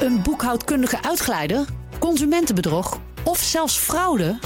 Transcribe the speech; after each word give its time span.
Een 0.00 0.22
boekhoudkundige 0.22 1.02
uitglijder? 1.02 1.64
Consumentenbedrog? 1.98 3.00
Of 3.24 3.38
zelfs 3.38 3.76
fraude? 3.76 4.38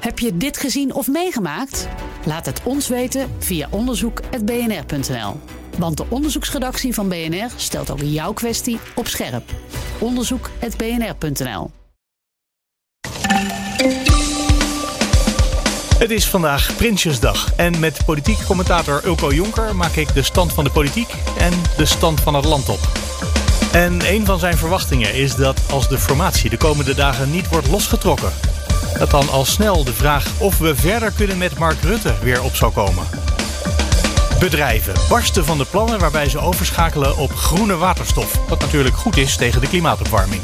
Heb 0.00 0.18
je 0.18 0.36
dit 0.36 0.56
gezien 0.56 0.94
of 0.94 1.08
meegemaakt? 1.08 1.88
Laat 2.24 2.46
het 2.46 2.60
ons 2.64 2.88
weten 2.88 3.30
via 3.38 3.68
onderzoek.bnr.nl. 3.70 5.40
Want 5.78 5.96
de 5.96 6.04
onderzoeksredactie 6.08 6.94
van 6.94 7.08
BNR 7.08 7.48
stelt 7.56 7.90
ook 7.90 8.00
jouw 8.02 8.32
kwestie 8.32 8.78
op 8.94 9.06
scherp. 9.06 9.50
Onderzoek.bnr.nl. 9.98 11.70
Het 15.98 16.10
is 16.10 16.28
vandaag 16.28 16.76
Prinsjesdag 16.76 17.54
en 17.56 17.80
met 17.80 18.04
politiek 18.04 18.44
commentator 18.46 19.04
Ulko 19.04 19.32
Jonker 19.32 19.76
maak 19.76 19.94
ik 19.94 20.14
de 20.14 20.22
stand 20.22 20.52
van 20.52 20.64
de 20.64 20.70
politiek 20.70 21.14
en 21.38 21.52
de 21.76 21.84
stand 21.84 22.20
van 22.20 22.34
het 22.34 22.44
land 22.44 22.68
op. 22.68 23.00
En 23.72 24.12
een 24.12 24.24
van 24.24 24.38
zijn 24.38 24.56
verwachtingen 24.56 25.14
is 25.14 25.34
dat 25.34 25.60
als 25.70 25.88
de 25.88 25.98
formatie 25.98 26.50
de 26.50 26.56
komende 26.56 26.94
dagen 26.94 27.30
niet 27.30 27.48
wordt 27.48 27.68
losgetrokken, 27.68 28.32
dat 28.98 29.10
dan 29.10 29.28
al 29.28 29.44
snel 29.44 29.84
de 29.84 29.92
vraag 29.92 30.26
of 30.38 30.58
we 30.58 30.76
verder 30.76 31.12
kunnen 31.12 31.38
met 31.38 31.58
Mark 31.58 31.80
Rutte 31.82 32.14
weer 32.22 32.42
op 32.42 32.54
zou 32.54 32.72
komen. 32.72 33.06
Bedrijven 34.40 34.94
barsten 35.08 35.44
van 35.44 35.58
de 35.58 35.64
plannen 35.64 35.98
waarbij 35.98 36.28
ze 36.28 36.38
overschakelen 36.38 37.16
op 37.16 37.34
groene 37.34 37.76
waterstof, 37.76 38.38
wat 38.48 38.60
natuurlijk 38.60 38.96
goed 38.96 39.16
is 39.16 39.36
tegen 39.36 39.60
de 39.60 39.68
klimaatopwarming. 39.68 40.42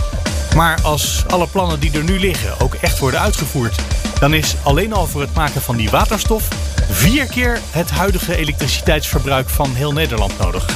Maar 0.54 0.78
als 0.82 1.24
alle 1.26 1.46
plannen 1.46 1.80
die 1.80 1.92
er 1.92 2.04
nu 2.04 2.18
liggen 2.18 2.60
ook 2.60 2.74
echt 2.74 2.98
worden 2.98 3.20
uitgevoerd, 3.20 3.74
dan 4.20 4.34
is 4.34 4.54
alleen 4.62 4.92
al 4.92 5.06
voor 5.06 5.20
het 5.20 5.34
maken 5.34 5.62
van 5.62 5.76
die 5.76 5.90
waterstof 5.90 6.48
vier 6.90 7.26
keer 7.26 7.60
het 7.70 7.90
huidige 7.90 8.36
elektriciteitsverbruik 8.36 9.48
van 9.48 9.74
heel 9.74 9.92
Nederland 9.92 10.38
nodig. 10.38 10.66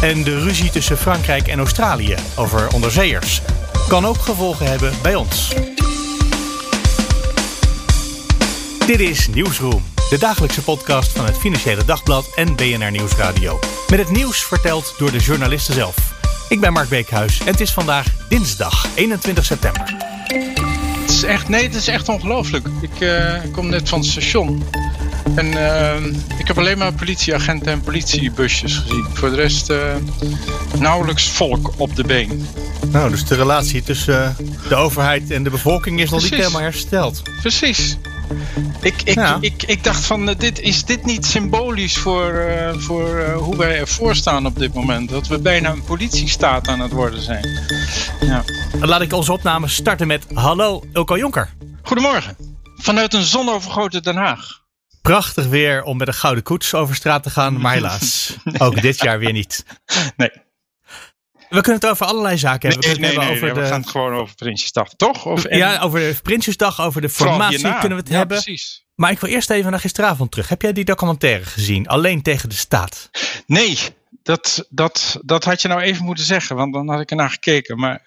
En 0.00 0.24
de 0.24 0.38
ruzie 0.38 0.70
tussen 0.70 0.98
Frankrijk 0.98 1.48
en 1.48 1.58
Australië 1.58 2.14
over 2.36 2.74
onderzeeërs 2.74 3.42
kan 3.88 4.06
ook 4.06 4.20
gevolgen 4.20 4.66
hebben 4.66 4.92
bij 5.02 5.14
ons. 5.14 5.54
Dit 8.86 9.00
is 9.00 9.28
Nieuwsroom, 9.28 9.82
de 10.10 10.18
dagelijkse 10.18 10.62
podcast 10.62 11.12
van 11.12 11.24
het 11.24 11.38
Financiële 11.38 11.84
Dagblad 11.84 12.34
en 12.34 12.56
BNR 12.56 12.90
Nieuwsradio. 12.90 13.58
Met 13.88 13.98
het 13.98 14.10
nieuws 14.10 14.42
verteld 14.42 14.94
door 14.98 15.10
de 15.10 15.18
journalisten 15.18 15.74
zelf. 15.74 15.96
Ik 16.48 16.60
ben 16.60 16.72
Mark 16.72 16.88
Beekhuis 16.88 17.40
en 17.40 17.46
het 17.46 17.60
is 17.60 17.72
vandaag 17.72 18.06
dinsdag 18.28 18.86
21 18.94 19.44
september. 19.44 19.94
Het 21.00 21.10
is 21.10 21.22
echt, 21.22 21.48
nee, 21.48 21.62
het 21.62 21.74
is 21.74 21.88
echt 21.88 22.08
ongelooflijk. 22.08 22.68
Ik 22.80 23.00
uh, 23.00 23.34
kom 23.52 23.68
net 23.68 23.88
van 23.88 23.98
het 23.98 24.08
station. 24.08 24.64
En 25.34 25.46
uh, 25.46 26.38
ik 26.38 26.46
heb 26.46 26.58
alleen 26.58 26.78
maar 26.78 26.92
politieagenten 26.92 27.72
en 27.72 27.80
politiebusjes 27.80 28.76
gezien. 28.76 29.06
Voor 29.12 29.30
de 29.30 29.36
rest 29.36 29.70
uh, 29.70 29.78
nauwelijks 30.78 31.30
volk 31.30 31.72
op 31.76 31.96
de 31.96 32.04
been. 32.04 32.46
Nou, 32.90 33.10
dus 33.10 33.24
de 33.24 33.34
relatie 33.34 33.82
tussen 33.82 34.36
de 34.68 34.74
overheid 34.74 35.30
en 35.30 35.42
de 35.42 35.50
bevolking 35.50 36.00
is 36.00 36.10
nog 36.10 36.22
niet 36.22 36.34
helemaal 36.34 36.60
hersteld. 36.60 37.22
Precies. 37.40 37.96
Ik, 38.80 39.02
ik, 39.02 39.14
Ja. 39.14 39.38
ik, 39.40 39.62
ik 39.62 39.84
dacht 39.84 40.04
van, 40.04 40.28
eh, 40.28 40.38
dit, 40.38 40.60
is 40.60 40.84
dit 40.84 41.04
niet 41.04 41.26
symbolisch 41.26 41.98
voor, 41.98 42.32
eh, 42.32 42.72
voor 42.76 43.18
eh, 43.18 43.36
hoe 43.36 43.56
wij 43.56 43.78
ervoor 43.78 44.14
staan 44.14 44.46
op 44.46 44.58
dit 44.58 44.74
moment? 44.74 45.08
Dat 45.08 45.26
we 45.26 45.38
bijna 45.38 45.70
een 45.70 45.84
politiestaat 45.84 46.68
aan 46.68 46.80
het 46.80 46.92
worden 46.92 47.22
zijn. 47.22 47.48
Ja. 48.20 48.44
Laat 48.80 49.00
ik 49.00 49.12
onze 49.12 49.32
opname 49.32 49.68
starten 49.68 50.06
met 50.06 50.26
Hallo 50.34 50.84
Ilko 50.92 51.16
Jonker. 51.18 51.50
Goedemorgen. 51.82 52.36
Vanuit 52.76 53.14
een 53.14 53.22
zonovergoten 53.22 54.02
Den 54.02 54.16
Haag. 54.16 54.61
Prachtig 55.02 55.46
weer 55.46 55.82
om 55.82 55.96
met 55.96 56.08
een 56.08 56.14
gouden 56.14 56.42
koets 56.44 56.74
over 56.74 56.94
straat 56.94 57.22
te 57.22 57.30
gaan, 57.30 57.60
maar 57.60 57.72
helaas. 57.74 58.36
Ook 58.58 58.82
dit 58.82 59.02
jaar 59.02 59.18
weer 59.18 59.32
niet. 59.32 59.64
Nee, 60.16 60.30
We 61.48 61.60
kunnen 61.60 61.74
het 61.80 61.86
over 61.86 62.06
allerlei 62.06 62.38
zaken 62.38 62.70
hebben. 62.70 62.88
nee, 62.88 62.96
we 62.96 63.00
nee, 63.00 63.10
kunnen 63.10 63.26
nee, 63.26 63.34
het 63.34 63.40
nee, 63.40 63.46
hebben 63.46 63.62
we 63.62 63.68
gaan 63.70 63.78
over 63.78 63.90
het 63.92 64.00
gewoon 64.02 64.20
over 64.22 64.34
Prinsjesdag, 64.34 64.88
toch? 64.96 65.26
Of, 65.26 65.42
de, 65.42 65.56
ja, 65.56 65.78
over 65.80 66.00
de 66.00 66.16
Prinsjesdag, 66.22 66.80
over 66.80 67.00
de 67.00 67.08
formatie 67.08 67.60
kunnen 67.78 67.88
we 67.88 67.94
het 67.94 68.08
Ja, 68.08 68.16
hebben. 68.16 68.42
precies. 68.42 68.84
Maar 68.94 69.10
ik 69.10 69.20
wil 69.20 69.30
eerst 69.30 69.50
even 69.50 69.70
naar 69.70 69.80
gisteravond 69.80 70.30
terug. 70.30 70.48
Heb 70.48 70.62
jij 70.62 70.72
die 70.72 70.84
documentaire 70.84 71.44
gezien? 71.44 71.86
Alleen 71.88 72.22
tegen 72.22 72.48
de 72.48 72.54
staat. 72.54 73.10
Nee, 73.46 73.78
dat, 74.22 74.66
dat, 74.70 75.18
dat 75.24 75.44
had 75.44 75.62
je 75.62 75.68
nou 75.68 75.80
even 75.80 76.04
moeten 76.04 76.24
zeggen, 76.24 76.56
want 76.56 76.74
dan 76.74 76.88
had 76.88 77.00
ik 77.00 77.10
ernaar 77.10 77.30
gekeken. 77.30 77.78
Maar 77.78 78.02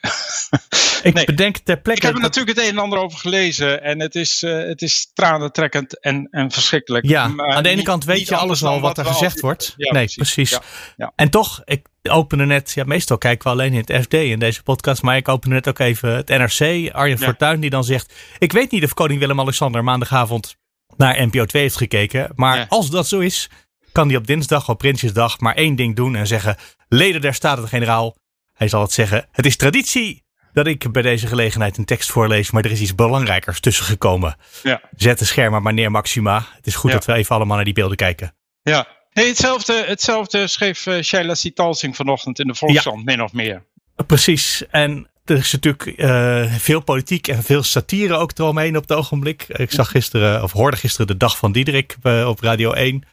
Ik 1.03 1.13
Nee. 1.13 1.25
bedenk 1.25 1.57
ter 1.57 1.75
ik 1.75 1.83
plekke... 1.83 2.05
heb 2.05 2.15
er 2.15 2.21
dat- 2.21 2.29
natuurlijk 2.35 2.57
het 2.57 2.67
een 2.67 2.73
en 2.73 2.81
ander 2.83 2.99
over 2.99 3.19
gelezen 3.19 3.83
en 3.83 3.99
het 3.99 4.15
is, 4.15 4.43
eh, 4.43 4.57
het 4.57 4.81
is 4.81 5.11
tranentrekkend 5.13 5.99
en, 5.99 6.27
en 6.31 6.51
verschrikkelijk. 6.51 7.05
Ja, 7.05 7.27
Maar 7.27 7.53
aan 7.55 7.63
de 7.63 7.69
ene 7.69 7.77
niet- 7.77 7.85
kant 7.87 8.05
weet 8.05 8.27
je 8.27 8.35
alles 8.35 8.63
al 8.63 8.79
wat 8.81 8.97
er 8.97 9.05
al- 9.05 9.11
gezegd 9.13 9.39
wordt. 9.39 9.73
Ja, 9.77 9.93
nee, 9.93 10.05
precies. 10.15 10.49
Ja, 10.49 10.61
ja. 10.97 11.11
En 11.15 11.29
toch, 11.29 11.61
ik 11.65 11.87
opende 12.03 12.45
net, 12.45 12.71
ja, 12.73 12.83
meestal 12.83 13.17
kijken 13.17 13.43
we 13.47 13.53
alleen 13.53 13.73
in 13.73 13.83
het 13.85 14.03
FD 14.03 14.13
in 14.13 14.39
deze 14.39 14.63
podcast, 14.63 15.01
maar 15.01 15.17
ik 15.17 15.27
opende 15.27 15.55
net 15.55 15.67
ook 15.67 15.79
even 15.79 16.09
het 16.15 16.27
NRC, 16.27 16.91
Arjen. 16.93 17.17
Fortuyn, 17.17 17.59
die 17.59 17.69
dan 17.69 17.83
zegt: 17.83 18.13
Ik 18.37 18.51
weet 18.51 18.71
niet 18.71 18.83
of 18.83 18.93
koning 18.93 19.19
Willem-Alexander 19.19 19.83
maandagavond 19.83 20.55
naar 20.97 21.25
NPO 21.27 21.45
2 21.45 21.61
heeft 21.61 21.77
gekeken, 21.77 22.31
maar 22.35 22.65
als 22.69 22.89
dat 22.89 23.07
zo 23.07 23.19
is, 23.19 23.49
kan 23.95 24.07
hij 24.07 24.17
op 24.17 24.27
dinsdag, 24.27 24.69
op 24.69 24.77
Prinsjesdag, 24.77 25.39
maar 25.39 25.55
één 25.55 25.75
ding 25.75 25.95
doen 25.95 26.15
en 26.15 26.27
zeggen: 26.27 26.55
Leden 26.87 27.21
der 27.21 27.33
Staten-Generaal. 27.33 28.15
Hij 28.53 28.67
zal 28.67 28.81
het 28.81 28.91
zeggen: 28.91 29.27
Het 29.31 29.45
is 29.45 29.55
traditie 29.57 30.23
dat 30.53 30.67
ik 30.67 30.91
bij 30.91 31.01
deze 31.01 31.27
gelegenheid 31.27 31.77
een 31.77 31.85
tekst 31.85 32.11
voorlees, 32.11 32.51
maar 32.51 32.65
er 32.65 32.71
is 32.71 32.81
iets 32.81 32.95
belangrijkers 32.95 33.59
tussen 33.59 33.85
gekomen. 33.85 34.35
Ja. 34.63 34.81
Zet 34.95 35.19
de 35.19 35.25
schermen 35.25 35.61
maar 35.61 35.73
neer, 35.73 35.91
Maxima. 35.91 36.45
Het 36.55 36.67
is 36.67 36.75
goed 36.75 36.89
Ja. 36.91 36.95
dat 36.95 37.05
we 37.05 37.13
even 37.13 37.35
allemaal 37.35 37.55
naar 37.55 37.65
die 37.65 37.73
beelden 37.73 37.97
kijken. 37.97 38.35
Ja. 38.61 38.87
Nee, 39.13 39.27
hetzelfde, 39.27 39.83
hetzelfde 39.87 40.47
schreef 40.47 40.85
uh, 40.85 41.01
Sheila 41.01 41.35
Sitalsing 41.35 41.95
vanochtend 41.95 42.39
in 42.39 42.47
de 42.47 42.55
Volkskrant, 42.55 43.05
min 43.05 43.23
of 43.23 43.33
meer. 43.33 43.63
Precies. 44.07 44.63
En 44.69 45.09
er 45.25 45.37
is 45.37 45.51
natuurlijk 45.51 45.85
uh, 45.85 46.53
veel 46.53 46.81
politiek 46.81 47.27
en 47.27 47.43
veel 47.43 47.63
satire 47.63 48.15
ook 48.15 48.37
eromheen 48.37 48.77
op 48.77 48.81
het 48.87 48.97
ogenblik. 48.97 49.43
Ik 49.47 49.71
zag 49.71 49.89
gisteren, 49.89 50.43
of 50.43 50.51
hoorde 50.51 50.77
gisteren 50.77 51.07
de 51.07 51.17
dag 51.17 51.37
van 51.37 51.51
Diederik 51.51 51.95
uh, 52.03 52.27
op 52.27 52.39
Radio 52.39 52.71
1. 52.71 53.03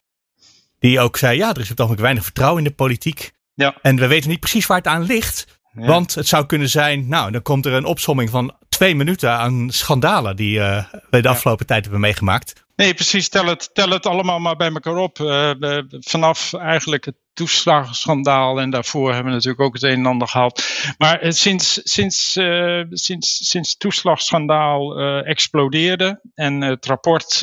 Die 0.82 1.00
ook 1.00 1.16
zei, 1.16 1.36
ja, 1.36 1.50
er 1.50 1.60
is 1.60 1.62
op 1.62 1.68
het 1.68 1.80
ogenblik 1.80 2.00
weinig 2.00 2.24
vertrouwen 2.24 2.62
in 2.62 2.68
de 2.68 2.74
politiek. 2.74 3.32
Ja. 3.54 3.74
En 3.82 3.96
we 3.96 4.06
weten 4.06 4.30
niet 4.30 4.40
precies 4.40 4.66
waar 4.66 4.76
het 4.76 4.86
aan 4.86 5.02
ligt. 5.02 5.60
Ja. 5.74 5.86
Want 5.86 6.14
het 6.14 6.28
zou 6.28 6.46
kunnen 6.46 6.68
zijn, 6.68 7.08
nou, 7.08 7.30
dan 7.30 7.42
komt 7.42 7.66
er 7.66 7.72
een 7.72 7.84
opsomming 7.84 8.30
van 8.30 8.56
twee 8.68 8.94
minuten 8.94 9.30
aan 9.30 9.70
schandalen 9.70 10.36
die 10.36 10.58
uh, 10.58 10.84
we 11.10 11.20
de 11.20 11.28
afgelopen 11.28 11.66
tijd 11.66 11.82
hebben 11.82 12.00
meegemaakt. 12.00 12.64
Nee, 12.76 12.94
precies. 12.94 13.28
Tel 13.28 13.46
het, 13.46 13.70
tel 13.72 13.88
het 13.88 14.06
allemaal 14.06 14.38
maar 14.38 14.56
bij 14.56 14.70
elkaar 14.72 14.96
op. 14.96 15.18
Uh, 15.18 15.50
vanaf 15.88 16.54
eigenlijk 16.54 17.04
het 17.04 17.14
toeslagenschandaal 17.34 18.60
en 18.60 18.70
daarvoor 18.70 19.08
hebben 19.08 19.26
we 19.26 19.32
natuurlijk 19.32 19.62
ook 19.62 19.74
het 19.74 19.82
een 19.82 19.98
en 19.98 20.06
ander 20.06 20.28
gehad. 20.28 20.84
Maar 20.98 21.24
uh, 21.24 21.30
sinds, 21.30 21.80
sinds, 21.84 22.36
uh, 22.36 22.82
sinds, 22.90 23.48
sinds 23.48 23.70
het 23.70 23.78
toeslagsschandaal 23.78 24.98
explodeerde 25.24 26.20
en 26.34 26.60
het 26.60 26.86
rapport 26.86 27.42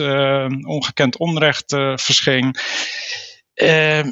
ongekend 0.66 1.18
onrecht 1.18 1.76
verscheen, 1.96 2.56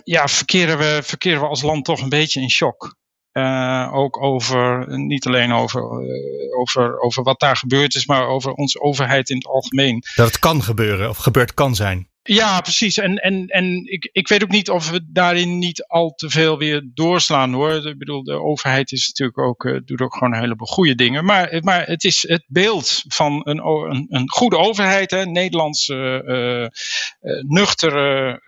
ja, 0.03 0.28
verkeren 0.28 0.78
we, 0.78 1.00
verkeren 1.03 1.40
we 1.40 1.47
als 1.47 1.62
land 1.62 1.85
toch 1.85 2.02
een 2.02 2.09
beetje 2.09 2.41
in 2.41 2.50
shock. 2.50 2.96
Uh, 3.34 3.94
ook 3.94 4.22
over, 4.22 4.85
niet 5.00 5.25
alleen 5.25 5.53
over, 5.53 5.81
uh, 5.81 6.59
over, 6.59 7.00
over 7.00 7.24
wat 7.24 7.40
daar 7.40 7.57
gebeurd 7.57 7.96
is, 7.96 8.06
maar 8.06 8.28
over 8.28 8.52
onze 8.52 8.81
overheid 8.81 9.30
in 9.30 9.36
het 9.36 9.47
algemeen. 9.47 10.03
Dat 10.16 10.28
het 10.28 10.40
kan 10.40 10.63
gebeuren 10.63 11.09
of 11.09 11.18
gebeurd 11.18 11.53
kan 11.53 11.75
zijn. 11.75 12.09
Ja, 12.27 12.61
precies. 12.61 12.97
En, 12.97 13.15
en, 13.15 13.47
en 13.47 13.91
ik, 13.91 14.09
ik 14.11 14.27
weet 14.27 14.43
ook 14.43 14.49
niet 14.49 14.69
of 14.69 14.89
we 14.89 15.01
daarin 15.11 15.57
niet 15.57 15.83
al 15.83 16.13
te 16.15 16.29
veel 16.29 16.57
weer 16.57 16.89
doorslaan 16.93 17.53
hoor. 17.53 17.88
Ik 17.88 17.97
bedoel, 17.97 18.23
de 18.23 18.41
overheid 18.41 18.91
is 18.91 19.07
natuurlijk 19.07 19.38
ook, 19.38 19.63
uh, 19.63 19.79
doet 19.85 20.01
ook 20.01 20.13
gewoon 20.13 20.33
een 20.33 20.39
heleboel 20.39 20.67
goede 20.67 20.95
dingen. 20.95 21.25
Maar, 21.25 21.57
maar 21.61 21.85
het 21.85 22.03
is 22.03 22.25
het 22.27 22.43
beeld 22.47 23.03
van 23.07 23.41
een, 23.43 23.65
een, 23.65 24.05
een 24.09 24.29
goede 24.29 24.57
overheid, 24.57 25.11
hè, 25.11 25.25
Nederlandse, 25.25 26.23
uh, 26.25 27.39
nuchtere, 27.41 28.41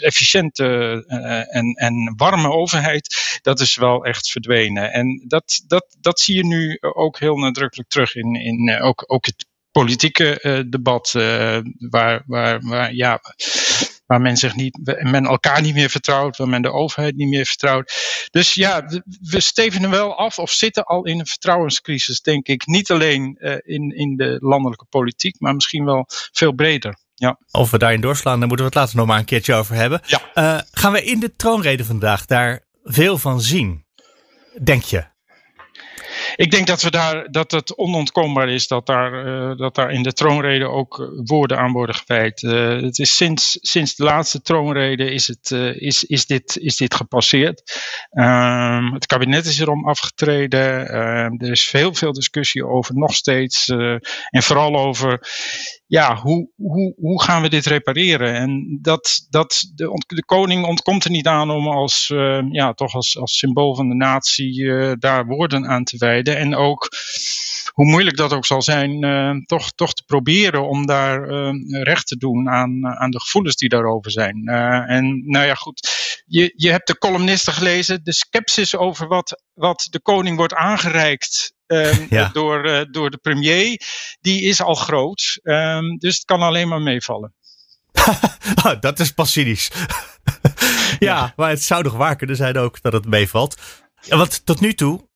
efficiënte 0.00 0.64
en, 1.50 1.72
en 1.72 2.14
warme 2.16 2.48
overheid. 2.50 3.38
Dat 3.42 3.60
is 3.60 3.76
wel 3.76 4.04
echt 4.04 4.30
verdwenen. 4.30 4.92
En 4.92 5.24
dat, 5.26 5.62
dat, 5.66 5.96
dat 6.00 6.20
zie 6.20 6.36
je 6.36 6.46
nu 6.46 6.78
ook 6.80 7.18
heel 7.18 7.36
nadrukkelijk 7.36 7.88
terug 7.88 8.14
in, 8.14 8.34
in 8.34 8.80
ook, 8.80 9.04
ook 9.06 9.26
het 9.26 9.46
politieke 9.74 10.38
uh, 10.42 10.60
debat 10.66 11.12
uh, 11.16 11.58
waar, 11.78 12.22
waar, 12.26 12.60
waar, 12.60 12.94
ja, 12.94 13.20
waar 14.06 14.20
men 14.20 14.36
zich 14.36 14.54
niet, 14.54 14.78
men 15.00 15.26
elkaar 15.26 15.62
niet 15.62 15.74
meer 15.74 15.90
vertrouwt, 15.90 16.36
waar 16.36 16.48
men 16.48 16.62
de 16.62 16.72
overheid 16.72 17.16
niet 17.16 17.28
meer 17.28 17.46
vertrouwt. 17.46 17.92
Dus 18.30 18.54
ja, 18.54 18.84
we 19.20 19.40
stevenen 19.40 19.90
wel 19.90 20.16
af 20.16 20.38
of 20.38 20.50
zitten 20.50 20.84
al 20.84 21.04
in 21.04 21.18
een 21.18 21.26
vertrouwenscrisis, 21.26 22.20
denk 22.20 22.46
ik. 22.46 22.66
Niet 22.66 22.90
alleen 22.90 23.36
uh, 23.38 23.56
in, 23.62 23.96
in 23.96 24.16
de 24.16 24.36
landelijke 24.40 24.86
politiek, 24.88 25.40
maar 25.40 25.54
misschien 25.54 25.84
wel 25.84 26.04
veel 26.32 26.52
breder. 26.52 26.96
Ja. 27.14 27.38
Of 27.50 27.70
we 27.70 27.78
daarin 27.78 28.00
doorslaan, 28.00 28.38
daar 28.38 28.48
moeten 28.48 28.66
we 28.66 28.72
het 28.72 28.80
later 28.80 28.96
nog 28.96 29.06
maar 29.06 29.18
een 29.18 29.24
keertje 29.24 29.54
over 29.54 29.74
hebben. 29.74 30.00
Ja. 30.06 30.64
gaan 30.70 30.92
we 30.92 31.04
in 31.04 31.20
de 31.20 31.36
troonrede 31.36 31.84
vandaag 31.84 32.26
daar 32.26 32.64
veel 32.82 33.18
van 33.18 33.40
zien? 33.40 33.84
Denk 34.62 34.82
je? 34.82 35.12
Ik 36.36 36.50
denk 36.50 36.66
dat, 36.66 36.82
we 36.82 36.90
daar, 36.90 37.30
dat 37.30 37.50
het 37.50 37.76
onontkoombaar 37.76 38.48
is 38.48 38.68
dat 38.68 38.86
daar, 38.86 39.26
uh, 39.26 39.56
dat 39.56 39.74
daar 39.74 39.90
in 39.90 40.02
de 40.02 40.12
troonrede 40.12 40.68
ook 40.68 41.12
woorden 41.24 41.58
aan 41.58 41.72
worden 41.72 41.94
gewijd. 41.94 42.42
Uh, 42.42 42.82
het 42.82 42.98
is 42.98 43.16
sinds, 43.16 43.58
sinds 43.60 43.94
de 43.94 44.04
laatste 44.04 44.42
troonrede 44.42 45.10
is, 45.10 45.26
het, 45.26 45.50
is, 45.78 46.04
is, 46.04 46.26
dit, 46.26 46.56
is 46.56 46.76
dit 46.76 46.94
gepasseerd. 46.94 47.62
Ehm, 48.10 48.92
het 48.92 49.06
kabinet 49.06 49.46
is 49.46 49.60
erom 49.60 49.88
afgetreden. 49.88 50.88
Ehm, 50.88 51.32
er 51.38 51.50
is 51.50 51.68
veel, 51.68 51.94
veel 51.94 52.12
discussie 52.12 52.66
over 52.66 52.94
nog 52.94 53.14
steeds. 53.14 53.68
en 53.68 54.42
vooral 54.42 54.76
over 54.76 55.20
ja, 55.86 56.16
hoe, 56.16 56.48
hoe, 56.56 56.94
hoe 56.96 57.22
gaan 57.22 57.42
we 57.42 57.48
dit 57.48 57.66
repareren? 57.66 58.34
En 58.34 58.78
dat, 58.82 59.26
dat, 59.30 59.72
de, 59.74 60.22
koning 60.26 60.66
ontkomt 60.66 61.04
er 61.04 61.10
niet 61.10 61.26
aan 61.26 61.50
om 61.50 61.68
als, 61.68 62.10
uh, 62.12 62.42
ja, 62.50 62.72
toch 62.72 62.94
als, 62.94 63.18
als 63.18 63.38
symbool 63.38 63.74
van 63.74 63.88
de 63.88 63.94
natie 63.94 64.60
uh, 64.60 64.92
daar 64.98 65.26
woorden 65.26 65.66
aan 65.66 65.84
te 65.84 65.96
wijden. 65.98 66.36
En 66.36 66.54
ook, 66.54 66.88
hoe 67.72 67.86
moeilijk 67.86 68.16
dat 68.16 68.32
ook 68.32 68.46
zal 68.46 68.62
zijn, 68.62 69.04
uh, 69.04 69.30
toch, 69.46 69.72
toch 69.72 69.94
te 69.94 70.02
proberen 70.06 70.68
om 70.68 70.86
daar 70.86 71.28
recht 71.82 72.06
te 72.06 72.16
doen 72.16 72.48
aan, 72.48 72.86
aan 72.86 73.10
de 73.10 73.20
gevoelens 73.20 73.56
die 73.56 73.68
daarover 73.68 74.10
zijn. 74.10 74.46
en 74.86 75.22
nou 75.26 75.46
ja, 75.46 75.54
goed, 75.54 75.88
je, 76.26 76.52
je 76.56 76.70
hebt 76.70 76.86
de 76.86 76.98
columnisten 76.98 77.52
gelezen, 77.52 78.04
de 78.04 78.12
sceptisch 78.12 78.76
over 78.76 79.08
wat, 79.08 79.42
wat 79.54 79.86
de 79.90 80.00
koning 80.00 80.36
wordt 80.36 80.54
aangereikt 80.54 81.53
Um, 81.66 82.06
ja. 82.10 82.30
door, 82.32 82.66
uh, 82.66 82.80
door 82.90 83.10
de 83.10 83.18
premier, 83.18 83.80
die 84.20 84.42
is 84.42 84.62
al 84.62 84.74
groot. 84.74 85.40
Um, 85.42 85.98
dus 85.98 86.14
het 86.14 86.24
kan 86.24 86.40
alleen 86.40 86.68
maar 86.68 86.82
meevallen. 86.82 87.34
oh, 88.64 88.72
dat 88.80 89.00
is 89.00 89.10
pas 89.10 89.32
cynisch. 89.32 89.70
ja, 90.98 90.98
ja, 90.98 91.32
maar 91.36 91.50
het 91.50 91.62
zou 91.62 91.82
nog 91.82 91.92
waar 91.92 92.16
kunnen 92.16 92.36
zijn 92.36 92.58
ook 92.58 92.82
dat 92.82 92.92
het 92.92 93.06
meevalt. 93.06 93.56
Want 94.08 94.46
tot 94.46 94.60
nu 94.60 94.74
toe, 94.74 95.08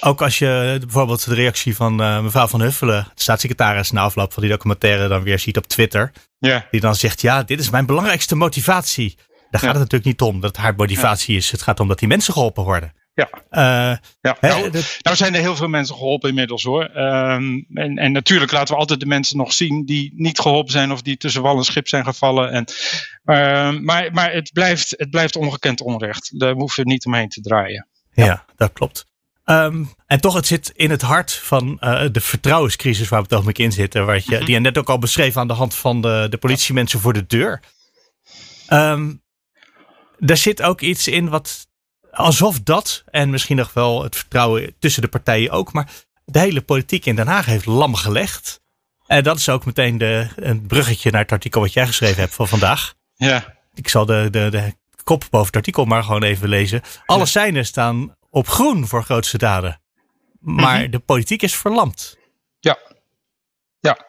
ook 0.00 0.22
als 0.22 0.38
je 0.38 0.76
bijvoorbeeld 0.80 1.24
de 1.24 1.34
reactie 1.34 1.76
van 1.76 2.00
uh, 2.00 2.22
mevrouw 2.22 2.46
Van 2.46 2.60
Huffelen, 2.60 3.04
de 3.14 3.22
staatssecretaris 3.22 3.90
na 3.90 4.00
afloop 4.00 4.32
van 4.32 4.42
die 4.42 4.52
documentaire, 4.52 5.08
dan 5.08 5.22
weer 5.22 5.38
ziet 5.38 5.56
op 5.56 5.66
Twitter. 5.66 6.12
Ja. 6.38 6.66
Die 6.70 6.80
dan 6.80 6.94
zegt, 6.94 7.20
ja, 7.20 7.42
dit 7.42 7.60
is 7.60 7.70
mijn 7.70 7.86
belangrijkste 7.86 8.34
motivatie. 8.34 9.18
Daar 9.50 9.60
gaat 9.60 9.70
het 9.70 9.90
natuurlijk 9.90 10.04
niet 10.04 10.20
om 10.20 10.40
dat 10.40 10.56
het 10.56 10.64
haar 10.64 10.74
motivatie 10.74 11.36
is. 11.36 11.50
Het 11.50 11.62
gaat 11.62 11.80
om 11.80 11.88
dat 11.88 11.98
die 11.98 12.08
mensen 12.08 12.32
geholpen 12.32 12.64
worden. 12.64 12.92
Ja. 13.14 13.28
Uh, 13.50 13.96
ja. 14.20 14.36
Nou, 14.40 14.70
nou, 15.00 15.16
zijn 15.16 15.34
er 15.34 15.40
heel 15.40 15.56
veel 15.56 15.68
mensen 15.68 15.94
geholpen 15.94 16.28
inmiddels 16.28 16.62
hoor. 16.62 16.82
Um, 16.82 17.66
en, 17.74 17.98
en, 17.98 18.12
natuurlijk 18.12 18.52
laten 18.52 18.74
we 18.74 18.80
altijd 18.80 19.00
de 19.00 19.06
mensen 19.06 19.36
nog 19.36 19.52
zien 19.52 19.84
die 19.84 20.12
niet 20.16 20.40
geholpen 20.40 20.72
zijn 20.72 20.92
of 20.92 21.02
die 21.02 21.16
tussen 21.16 21.42
wal 21.42 21.56
en 21.56 21.64
schip 21.64 21.88
zijn 21.88 22.04
gevallen. 22.04 22.50
En, 22.50 22.64
uh, 23.24 23.80
maar 23.80 24.12
maar 24.12 24.32
het, 24.32 24.50
blijft, 24.52 24.94
het 24.96 25.10
blijft 25.10 25.36
ongekend 25.36 25.80
onrecht. 25.80 26.38
Daar 26.38 26.54
hoeven 26.54 26.84
we 26.84 26.90
niet 26.90 27.06
omheen 27.06 27.28
te 27.28 27.40
draaien. 27.40 27.88
Ja, 28.12 28.24
ja 28.24 28.44
dat 28.56 28.72
klopt. 28.72 29.08
Um, 29.44 29.94
en 30.06 30.20
toch, 30.20 30.34
het 30.34 30.46
zit 30.46 30.72
in 30.74 30.90
het 30.90 31.02
hart 31.02 31.32
van 31.32 31.78
uh, 31.80 32.04
de 32.12 32.20
vertrouwenscrisis 32.20 33.08
waar 33.08 33.18
we 33.18 33.24
het 33.24 33.34
ogenblik 33.34 33.58
in 33.58 33.72
zitten. 33.72 34.06
Waar 34.06 34.16
je, 34.24 34.38
mm 34.38 34.44
Die 34.44 34.54
je 34.54 34.60
net 34.60 34.78
ook 34.78 34.88
al 34.88 34.98
beschreef 34.98 35.36
aan 35.36 35.48
de 35.48 35.54
hand 35.54 35.74
van 35.74 36.00
de, 36.00 36.26
de 36.30 36.38
politiemensen 36.38 37.00
voor 37.00 37.12
de 37.12 37.26
deur. 37.26 37.60
Daar 40.18 40.36
zit 40.36 40.62
ook 40.62 40.80
iets 40.80 41.08
in 41.08 41.28
wat 41.28 41.68
alsof 42.10 42.60
dat, 42.60 43.04
en 43.10 43.30
misschien 43.30 43.56
nog 43.56 43.72
wel 43.72 44.02
het 44.02 44.16
vertrouwen 44.16 44.74
tussen 44.78 45.02
de 45.02 45.08
partijen 45.08 45.50
ook, 45.50 45.72
maar 45.72 45.90
de 46.24 46.38
hele 46.38 46.60
politiek 46.60 47.06
in 47.06 47.16
Den 47.16 47.26
Haag 47.26 47.46
heeft 47.46 47.66
lam 47.66 47.94
gelegd. 47.94 48.60
En 49.06 49.22
dat 49.22 49.36
is 49.36 49.48
ook 49.48 49.64
meteen 49.64 49.98
de, 49.98 50.28
een 50.36 50.66
bruggetje 50.66 51.10
naar 51.10 51.22
het 51.22 51.32
artikel 51.32 51.60
wat 51.60 51.72
jij 51.72 51.86
geschreven 51.86 52.20
hebt 52.20 52.34
van 52.34 52.48
vandaag. 52.48 52.94
Ja. 53.14 53.54
Ik 53.74 53.88
zal 53.88 54.06
de, 54.06 54.28
de, 54.30 54.48
de 54.50 54.74
kop 55.04 55.24
boven 55.30 55.46
het 55.46 55.56
artikel 55.56 55.84
maar 55.84 56.04
gewoon 56.04 56.22
even 56.22 56.48
lezen. 56.48 56.82
Alle 57.06 57.26
seinen 57.26 57.66
staan 57.66 58.16
op 58.30 58.48
groen 58.48 58.86
voor 58.86 59.04
grootste 59.04 59.38
daden. 59.38 59.80
Maar 60.40 60.76
mm 60.76 60.82
-hmm. 60.82 60.90
de 60.90 60.98
politiek 60.98 61.42
is 61.42 61.56
verlamd. 61.56 62.18
Ja. 62.58 62.78
Ja. 63.80 64.06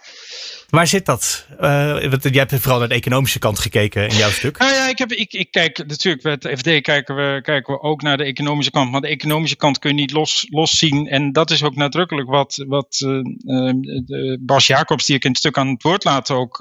Waar 0.71 0.88
zit 0.88 1.06
dat? 1.06 1.45
Uh, 1.62 2.01
jij 2.21 2.45
hebt 2.47 2.59
vooral 2.59 2.79
naar 2.79 2.88
de 2.88 2.95
economische 2.95 3.39
kant 3.39 3.59
gekeken 3.59 4.09
in 4.09 4.15
jouw 4.15 4.29
stuk. 4.29 4.57
Nou 4.57 4.73
ja, 4.73 4.88
ik, 4.88 4.97
heb, 4.97 5.12
ik, 5.12 5.33
ik 5.33 5.51
kijk 5.51 5.88
natuurlijk 5.88 6.23
bij 6.23 6.31
het 6.31 6.59
FD 6.59 6.81
kijken 6.81 7.15
we, 7.15 7.39
kijken 7.41 7.73
we 7.73 7.81
ook 7.81 8.01
naar 8.01 8.18
de 8.18 8.23
economische 8.23 8.71
kant. 8.71 8.91
Maar 8.91 9.01
de 9.01 9.07
economische 9.07 9.56
kant 9.56 9.79
kun 9.79 9.89
je 9.89 9.95
niet 9.95 10.12
los, 10.12 10.45
los 10.50 10.77
zien. 10.77 11.07
En 11.07 11.31
dat 11.31 11.51
is 11.51 11.63
ook 11.63 11.75
nadrukkelijk 11.75 12.29
wat, 12.29 12.63
wat 12.68 13.03
uh, 13.06 13.73
uh, 14.07 14.38
Bas 14.39 14.68
Jacobs, 14.68 15.06
die 15.06 15.15
ik 15.15 15.23
in 15.23 15.29
het 15.29 15.39
stuk 15.39 15.57
aan 15.57 15.68
het 15.68 15.83
woord 15.83 16.03
laat, 16.03 16.31
ook 16.31 16.57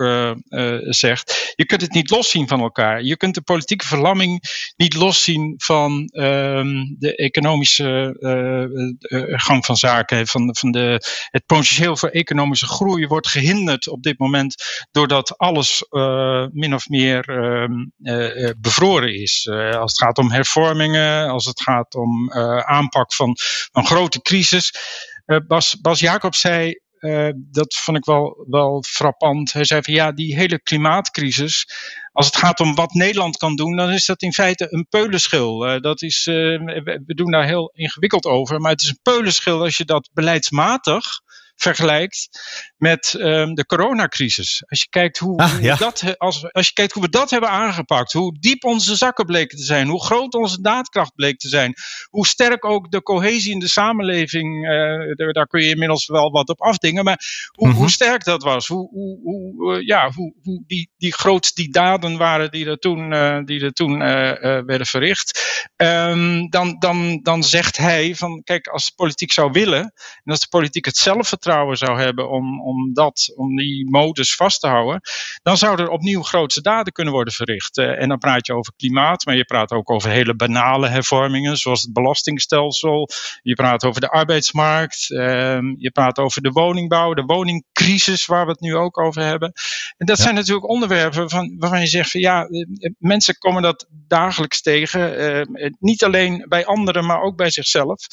zegt. 0.88 1.52
Je 1.56 1.66
kunt 1.66 1.80
het 1.80 1.92
niet 1.92 2.10
loszien 2.10 2.48
van 2.48 2.60
elkaar. 2.60 3.02
Je 3.02 3.16
kunt 3.16 3.34
de 3.34 3.42
politieke 3.42 3.86
verlamming 3.86 4.42
niet 4.76 4.94
loszien 4.94 5.54
van 5.56 6.04
ehm, 6.06 6.84
de 6.98 7.16
economische 7.16 8.16
gang 9.36 9.64
van 9.64 9.76
zaken. 9.76 10.26
Van, 10.26 10.56
van 10.58 10.70
de, 10.70 11.02
het 11.30 11.46
potentieel 11.46 11.96
voor 11.96 12.08
economische 12.08 12.66
groei 12.66 13.06
wordt 13.06 13.28
gehinderd 13.28 13.88
op 13.88 13.99
dit 14.02 14.18
moment 14.18 14.54
doordat 14.90 15.38
alles 15.38 15.86
uh, 15.90 16.46
min 16.52 16.74
of 16.74 16.88
meer 16.88 17.28
uh, 17.28 17.68
uh, 17.98 18.50
bevroren 18.58 19.14
is. 19.14 19.48
als 19.50 19.92
het 19.92 20.00
gaat 20.00 20.18
om 20.18 20.30
hervormingen, 20.30 21.28
als 21.28 21.44
het 21.44 21.62
gaat 21.62 21.94
om 21.94 22.32
aanpak 22.62 23.14
van 23.14 23.36
een 23.72 23.86
grote 23.86 24.22
crisis. 24.22 24.72
Bas, 25.46 25.80
Bas 25.80 26.00
Jacobs 26.00 26.40
zei 26.40 26.80
dat 27.36 27.74
vond 27.74 27.96
ik 27.96 28.04
wel, 28.04 28.44
wel 28.48 28.84
frappant. 28.88 29.52
Hij 29.52 29.64
zei 29.64 29.82
van 29.82 29.94
ja, 29.94 30.12
die 30.12 30.34
hele 30.34 30.62
klimaatcrisis. 30.62 31.66
Als 32.12 32.26
het 32.26 32.36
gaat 32.36 32.60
om 32.60 32.74
wat 32.74 32.92
Nederland 32.92 33.36
kan 33.36 33.56
doen, 33.56 33.76
dan 33.76 33.90
is 33.90 34.06
dat 34.06 34.22
in 34.22 34.32
feite 34.32 34.66
een 34.70 34.86
peulenschil. 34.88 35.80
Dat 35.80 36.02
is, 36.02 36.24
we, 36.24 37.00
we, 37.06 37.14
doen 37.14 37.30
daar 37.30 37.46
heel 37.46 37.72
ingewikkeld 37.74 38.24
over, 38.24 38.60
maar 38.60 38.70
het 38.70 38.82
is 38.82 38.88
een 38.88 39.00
peulenschil 39.02 39.60
als 39.60 39.76
je 39.76 39.84
dat 39.84 40.10
beleidsmatig 40.12 41.04
vergelijkt 41.62 42.28
met 42.76 43.14
um, 43.18 43.54
de 43.54 43.66
coronacrisis. 43.66 44.62
Als 44.66 44.80
je 44.80 44.88
kijkt 44.88 45.18
hoe, 45.18 45.38
ah, 45.38 45.52
hoe 45.52 45.62
ja. 45.62 45.76
dat, 45.76 46.18
als, 46.18 46.52
als 46.52 46.66
je 46.66 46.72
kijkt 46.72 46.92
hoe 46.92 47.02
we 47.02 47.08
dat 47.08 47.30
hebben 47.30 47.50
aangepakt, 47.50 48.12
hoe 48.12 48.36
diep 48.40 48.64
onze 48.64 48.96
zakken 48.96 49.26
bleken 49.26 49.58
te 49.58 49.64
zijn, 49.64 49.88
hoe 49.88 50.04
groot 50.04 50.34
onze 50.34 50.60
daadkracht 50.60 51.14
bleek 51.14 51.38
te 51.38 51.48
zijn, 51.48 51.74
hoe 52.10 52.26
sterk 52.26 52.64
ook 52.64 52.90
de 52.90 53.02
cohesie 53.02 53.52
in 53.52 53.58
de 53.58 53.68
samenleving, 53.68 54.64
uh, 54.64 55.32
daar 55.32 55.46
kun 55.46 55.62
je 55.62 55.68
inmiddels 55.68 56.06
wel 56.06 56.30
wat 56.30 56.48
op 56.48 56.60
afdingen, 56.60 57.04
maar 57.04 57.20
hoe, 57.54 57.66
mm 57.66 57.72
-hmm. 57.72 57.80
hoe 57.80 57.90
sterk 57.90 58.24
dat 58.24 58.42
was, 58.42 58.66
hoe, 58.66 58.88
hoe, 58.90 59.20
hoe 59.22 59.78
uh, 59.78 59.86
ja, 59.86 60.10
hoe, 60.10 60.34
hoe 60.42 60.64
die, 60.66 60.90
die 60.96 61.12
groot 61.12 61.54
die 61.54 61.70
daden 61.70 62.16
waren 62.16 62.50
die 62.50 62.66
er 62.66 62.78
toen, 62.78 63.12
uh, 63.12 63.38
die 63.44 63.60
er 63.60 63.72
toen 63.72 63.98
werden 63.98 64.86
verricht, 64.86 65.40
um, 65.76 66.50
dan, 66.50 66.76
dan, 66.78 67.20
dan 67.22 67.42
zegt 67.42 67.76
hij 67.76 68.14
van 68.14 68.42
kijk, 68.42 68.66
als 68.66 68.86
de 68.86 68.92
politiek 68.96 69.32
zou 69.32 69.50
willen 69.50 69.82
en 70.24 70.32
als 70.32 70.40
de 70.40 70.48
politiek 70.48 70.84
het 70.84 70.96
zelfvertrouwen 70.96 71.48
zou 71.76 72.00
hebben 72.00 72.30
om 72.30 72.60
om, 72.62 72.94
dat, 72.94 73.32
om 73.36 73.56
die 73.56 73.90
modus 73.90 74.34
vast 74.34 74.60
te 74.60 74.66
houden, 74.66 75.00
dan 75.42 75.56
zouden 75.56 75.86
er 75.86 75.92
opnieuw 75.92 76.22
grootse 76.22 76.62
daden 76.62 76.92
kunnen 76.92 77.12
worden 77.12 77.34
verricht. 77.34 77.78
Uh, 77.78 78.02
en 78.02 78.08
dan 78.08 78.18
praat 78.18 78.46
je 78.46 78.54
over 78.54 78.72
klimaat, 78.76 79.24
maar 79.24 79.36
je 79.36 79.44
praat 79.44 79.72
ook 79.72 79.90
over 79.90 80.10
hele 80.10 80.34
banale 80.34 80.88
hervormingen, 80.88 81.56
zoals 81.56 81.82
het 81.82 81.92
belastingstelsel. 81.92 83.08
Je 83.42 83.54
praat 83.54 83.84
over 83.84 84.00
de 84.00 84.08
arbeidsmarkt. 84.08 85.10
Uh, 85.10 85.58
je 85.76 85.90
praat 85.92 86.18
over 86.18 86.42
de 86.42 86.50
woningbouw, 86.50 87.14
de 87.14 87.22
woningcrisis, 87.22 88.26
waar 88.26 88.44
we 88.44 88.50
het 88.50 88.60
nu 88.60 88.76
ook 88.76 88.98
over 88.98 89.22
hebben. 89.22 89.52
En 89.96 90.06
dat 90.06 90.16
ja. 90.16 90.22
zijn 90.22 90.34
natuurlijk 90.34 90.68
onderwerpen 90.68 91.30
van, 91.30 91.56
waarvan 91.58 91.80
je 91.80 91.86
zegt 91.86 92.10
van 92.10 92.20
ja, 92.20 92.44
eh, 92.44 92.90
mensen 92.98 93.38
komen 93.38 93.62
dat 93.62 93.86
dagelijks 93.90 94.62
tegen. 94.62 95.20
Uh, 95.20 95.70
niet 95.78 96.04
alleen 96.04 96.44
bij 96.48 96.66
anderen, 96.66 97.06
maar 97.06 97.22
ook 97.22 97.36
bij 97.36 97.50
zichzelf 97.50 98.06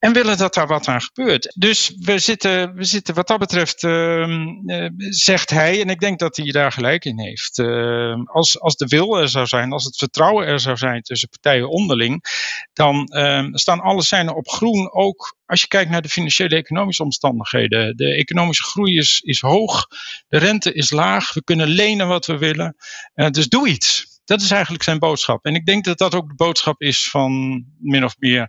en 0.00 0.12
willen 0.12 0.38
dat 0.38 0.54
daar 0.54 0.66
wat 0.66 0.88
aan 0.88 1.00
gebeurt. 1.00 1.52
Dus 1.58 1.94
we 1.98 2.18
zitten, 2.18 2.74
we 2.74 2.84
zitten 2.84 3.14
wat 3.14 3.26
dat 3.26 3.38
betreft, 3.38 3.82
uh, 3.82 4.28
uh, 4.66 4.88
zegt 4.96 5.50
hij, 5.50 5.80
en 5.80 5.88
ik 5.88 6.00
denk 6.00 6.18
dat 6.18 6.36
hij 6.36 6.50
daar 6.50 6.72
gelijk 6.72 7.04
in 7.04 7.20
heeft. 7.20 7.58
Uh, 7.58 8.14
als, 8.24 8.60
als 8.60 8.76
de 8.76 8.86
wil 8.86 9.18
er 9.18 9.28
zou 9.28 9.46
zijn, 9.46 9.72
als 9.72 9.84
het 9.84 9.96
vertrouwen 9.96 10.46
er 10.46 10.60
zou 10.60 10.76
zijn 10.76 11.02
tussen 11.02 11.28
partijen 11.28 11.68
onderling, 11.68 12.24
dan 12.72 13.06
ehm, 13.06 13.54
staan 13.54 13.80
alle 13.80 14.02
seinen 14.02 14.36
op 14.36 14.48
groen. 14.48 14.92
Ook 14.92 15.36
als 15.46 15.60
je 15.60 15.68
kijkt 15.68 15.90
naar 15.90 16.02
de 16.02 16.08
financiële 16.08 16.56
economische 16.56 17.02
omstandigheden. 17.02 17.96
De 17.96 18.14
economische 18.14 18.62
groei 18.62 18.96
is, 18.96 19.20
is 19.24 19.40
hoog, 19.40 19.86
de 20.28 20.38
rente 20.38 20.72
is 20.72 20.90
laag, 20.90 21.34
we 21.34 21.44
kunnen 21.44 21.68
lenen 21.68 22.08
wat 22.08 22.26
we 22.26 22.38
willen. 22.38 22.76
Eh, 23.14 23.30
dus 23.30 23.48
doe 23.48 23.68
iets. 23.68 24.08
Dat 24.24 24.40
is 24.40 24.50
eigenlijk 24.50 24.82
zijn 24.82 24.98
boodschap. 24.98 25.44
En 25.44 25.54
ik 25.54 25.66
denk 25.66 25.84
dat 25.84 25.98
dat 25.98 26.14
ook 26.14 26.28
de 26.28 26.34
boodschap 26.34 26.80
is 26.80 27.08
van 27.10 27.64
min 27.78 28.04
of 28.04 28.14
meer 28.18 28.48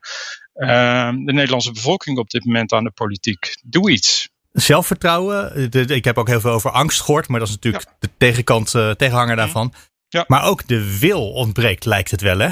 de 0.53 1.33
Nederlandse 1.33 1.71
bevolking 1.71 2.17
op 2.17 2.29
dit 2.29 2.45
moment 2.45 2.71
aan 2.71 2.83
de 2.83 2.91
politiek. 2.91 3.57
Doe 3.65 3.91
iets. 3.91 4.29
Zelfvertrouwen. 4.51 5.71
Ik 5.89 6.05
heb 6.05 6.17
ook 6.17 6.27
heel 6.27 6.41
veel 6.41 6.51
over 6.51 6.71
angst 6.71 7.01
gehoord, 7.01 7.27
maar 7.27 7.39
dat 7.39 7.47
is 7.47 7.53
natuurlijk 7.55 7.83
ja. 7.83 7.95
de 7.99 8.09
tegenkant, 8.17 8.73
uh, 8.73 8.91
tegenhanger 8.91 9.35
daarvan. 9.35 9.73
Ja. 10.07 10.23
Maar 10.27 10.43
ook 10.43 10.67
de 10.67 10.99
wil 10.99 11.31
ontbreekt, 11.31 11.85
lijkt 11.85 12.11
het 12.11 12.21
wel, 12.21 12.39
hè? 12.39 12.49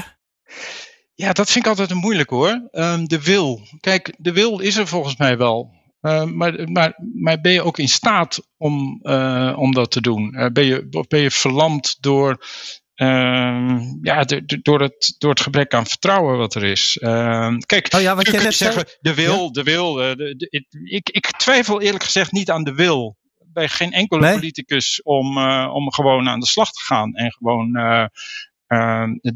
Ja, 1.14 1.32
dat 1.32 1.50
vind 1.50 1.64
ik 1.64 1.70
altijd 1.70 1.90
een 1.90 1.96
moeilijk 1.96 2.30
hoor. 2.30 2.68
Um, 2.72 3.08
de 3.08 3.22
wil. 3.22 3.60
Kijk, 3.80 4.14
de 4.18 4.32
wil 4.32 4.58
is 4.58 4.76
er 4.76 4.86
volgens 4.86 5.16
mij 5.16 5.36
wel. 5.36 5.78
Uh, 6.00 6.24
maar, 6.24 6.70
maar, 6.70 6.94
maar 7.14 7.40
ben 7.40 7.52
je 7.52 7.62
ook 7.62 7.78
in 7.78 7.88
staat 7.88 8.40
om, 8.56 9.00
uh, 9.02 9.54
om 9.56 9.72
dat 9.72 9.90
te 9.90 10.00
doen? 10.00 10.34
Uh, 10.34 10.46
ben, 10.46 10.64
je, 10.64 11.04
ben 11.08 11.20
je 11.20 11.30
verlamd 11.30 11.96
door 12.00 12.46
Ehm, 13.00 13.78
ja, 14.02 14.24
door 14.62 14.80
het, 14.80 15.14
door 15.18 15.30
het 15.30 15.40
gebrek 15.40 15.74
aan 15.74 15.86
vertrouwen 15.86 16.38
wat 16.38 16.54
er 16.54 16.64
is. 16.64 16.98
Ehm, 17.00 17.58
kijk, 17.58 17.94
oh 17.94 18.00
ja, 18.00 18.16
wat 18.16 18.26
je 18.26 18.52
zeggen, 18.52 18.84
de 19.00 19.14
wil, 19.14 19.52
de 19.52 19.62
wil. 19.62 19.92
de, 19.92 20.64
ik, 20.84 21.08
ik 21.10 21.26
twijfel 21.26 21.80
eerlijk 21.80 22.04
gezegd 22.04 22.32
niet 22.32 22.50
aan 22.50 22.64
de 22.64 22.74
wil 22.74 23.16
bij 23.52 23.68
geen 23.68 23.92
enkele 23.92 24.32
politicus 24.32 25.02
om, 25.02 25.38
om 25.68 25.92
gewoon 25.92 26.28
aan 26.28 26.40
de 26.40 26.46
slag 26.46 26.70
te 26.70 26.80
gaan 26.80 27.14
en 27.14 27.32
gewoon 27.32 27.76
uh, 27.76 28.04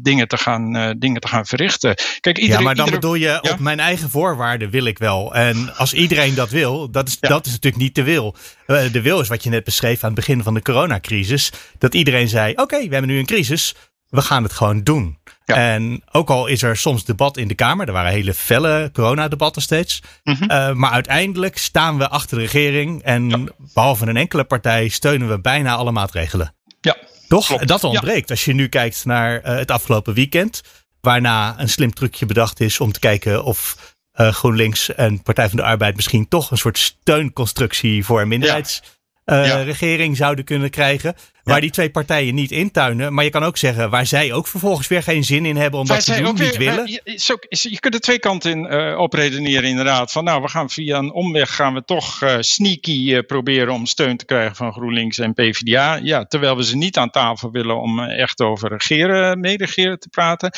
dingen, 0.01 0.27
te 0.27 0.37
gaan, 0.37 0.75
uh, 0.75 0.89
dingen 0.97 1.21
te 1.21 1.27
gaan 1.27 1.45
verrichten. 1.45 1.95
Kijk, 2.19 2.37
iedereen, 2.37 2.59
ja, 2.59 2.65
maar 2.65 2.75
dan 2.75 2.89
bedoel 2.89 3.15
je 3.15 3.51
op 3.51 3.59
mijn 3.59 3.79
eigen 3.79 4.09
voorwaarden 4.09 4.69
wil 4.69 4.85
ik 4.85 4.97
wel. 4.97 5.33
En 5.33 5.75
als 5.77 5.93
iedereen 5.93 6.35
dat 6.35 6.49
wil, 6.49 6.91
dat 6.91 7.07
is, 7.07 7.19
dat 7.19 7.45
is 7.45 7.51
natuurlijk 7.51 7.83
niet 7.83 7.95
de 7.95 8.03
wil. 8.03 8.35
Uh, 8.67 8.91
de 8.91 9.01
wil 9.01 9.19
is 9.19 9.27
wat 9.27 9.43
je 9.43 9.49
net 9.49 9.63
beschreef 9.63 10.03
aan 10.03 10.11
het 10.11 10.19
begin 10.19 10.43
van 10.43 10.53
de 10.53 10.61
coronacrisis. 10.61 11.51
Dat 11.77 11.93
iedereen 11.93 12.27
zei, 12.27 12.53
oké, 12.55 12.77
we 12.77 12.91
hebben 12.91 13.07
nu 13.07 13.19
een 13.19 13.25
crisis. 13.25 13.75
We 14.09 14.21
gaan 14.21 14.43
het 14.43 14.53
gewoon 14.53 14.83
doen. 14.83 15.17
Ja. 15.45 15.55
En 15.55 16.01
ook 16.11 16.29
al 16.29 16.47
is 16.47 16.63
er 16.63 16.77
soms 16.77 17.05
debat 17.05 17.37
in 17.37 17.47
de 17.47 17.55
Kamer, 17.55 17.87
er 17.87 17.93
waren 17.93 18.11
hele 18.11 18.33
felle 18.33 18.89
coronadebatten 18.93 19.61
steeds. 19.61 20.01
Mm 20.23 20.35
-hmm. 20.39 20.77
maar 20.79 20.91
uiteindelijk 20.91 21.57
staan 21.57 21.97
we 21.97 22.09
achter 22.09 22.37
de 22.37 22.43
regering. 22.43 23.03
En 23.03 23.53
behalve 23.73 24.05
een 24.05 24.17
enkele 24.17 24.43
partij 24.43 24.87
steunen 24.87 25.29
we 25.29 25.39
bijna 25.39 25.75
alle 25.75 25.91
maatregelen. 25.91 26.55
Ja, 26.81 26.95
toch? 27.27 27.57
Dat 27.57 27.83
ontbreekt. 27.83 28.29
Als 28.29 28.45
je 28.45 28.53
nu 28.53 28.67
kijkt 28.67 29.05
naar 29.05 29.41
uh, 29.45 29.55
het 29.57 29.71
afgelopen 29.71 30.13
weekend. 30.13 30.61
Waarna 31.01 31.59
een 31.59 31.69
slim 31.69 31.93
trucje 31.93 32.25
bedacht 32.25 32.59
is 32.59 32.79
om 32.79 32.91
te 32.91 32.99
kijken 32.99 33.43
of 33.43 33.75
uh, 34.15 34.27
GroenLinks 34.33 34.95
en 34.95 35.21
Partij 35.21 35.47
van 35.49 35.57
de 35.57 35.63
Arbeid 35.63 35.95
misschien 35.95 36.27
toch 36.27 36.51
een 36.51 36.57
soort 36.57 36.77
steunconstructie 36.77 38.05
voor 38.05 38.21
een 38.21 38.27
minderheidsregering 38.27 40.11
uh, 40.11 40.17
zouden 40.17 40.45
kunnen 40.45 40.69
krijgen. 40.69 41.15
Waar 41.45 41.61
die 41.61 41.71
twee 41.71 41.89
partijen 41.89 42.35
niet 42.35 42.51
intuinen. 42.51 43.13
Maar 43.13 43.23
je 43.23 43.29
kan 43.29 43.43
ook 43.43 43.57
zeggen 43.57 43.89
waar 43.89 44.05
zij 44.05 44.33
ook 44.33 44.47
vervolgens 44.47 44.87
weer 44.87 45.03
geen 45.03 45.23
zin 45.23 45.45
in 45.45 45.55
hebben 45.55 45.79
omdat 45.79 46.03
ze 46.03 46.21
doen, 46.21 46.35
niet 46.39 46.57
willen. 46.57 46.87
Je, 46.87 47.19
zo, 47.19 47.35
je 47.49 47.79
kunt 47.79 47.93
er 47.93 47.99
twee 47.99 48.19
kanten 48.19 48.51
in 48.51 48.73
uh, 48.73 48.97
opredeneren 48.97 49.69
inderdaad. 49.69 50.11
Van 50.11 50.23
nou, 50.23 50.41
we 50.41 50.47
gaan 50.47 50.69
via 50.69 50.97
een 50.97 51.11
omweg 51.11 51.55
gaan 51.55 51.73
we 51.73 51.83
toch 51.83 52.21
uh, 52.21 52.35
sneaky 52.39 53.11
uh, 53.11 53.19
proberen 53.25 53.73
om 53.73 53.85
steun 53.85 54.17
te 54.17 54.25
krijgen 54.25 54.55
van 54.55 54.71
GroenLinks 54.71 55.17
en 55.17 55.33
PvdA. 55.33 55.95
Ja, 55.95 56.25
terwijl 56.25 56.55
we 56.55 56.63
ze 56.63 56.77
niet 56.77 56.97
aan 56.97 57.09
tafel 57.09 57.51
willen 57.51 57.81
om 57.81 57.99
echt 57.99 58.41
over 58.41 58.69
regeren, 58.69 59.39
meeregeren 59.39 59.99
te 59.99 60.09
praten. 60.09 60.51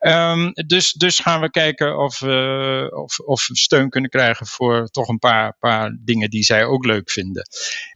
Um, 0.00 0.52
dus, 0.52 0.92
dus 0.92 1.18
gaan 1.18 1.40
we 1.40 1.50
kijken 1.50 1.98
of, 1.98 2.22
of, 2.92 3.18
of 3.18 3.46
we 3.46 3.56
steun 3.56 3.88
kunnen 3.88 4.10
krijgen 4.10 4.46
voor 4.46 4.88
toch 4.88 5.08
een 5.08 5.18
paar, 5.18 5.56
paar 5.58 5.96
dingen 6.00 6.30
die 6.30 6.42
zij 6.42 6.64
ook 6.64 6.84
leuk 6.84 7.10
vinden. 7.10 7.48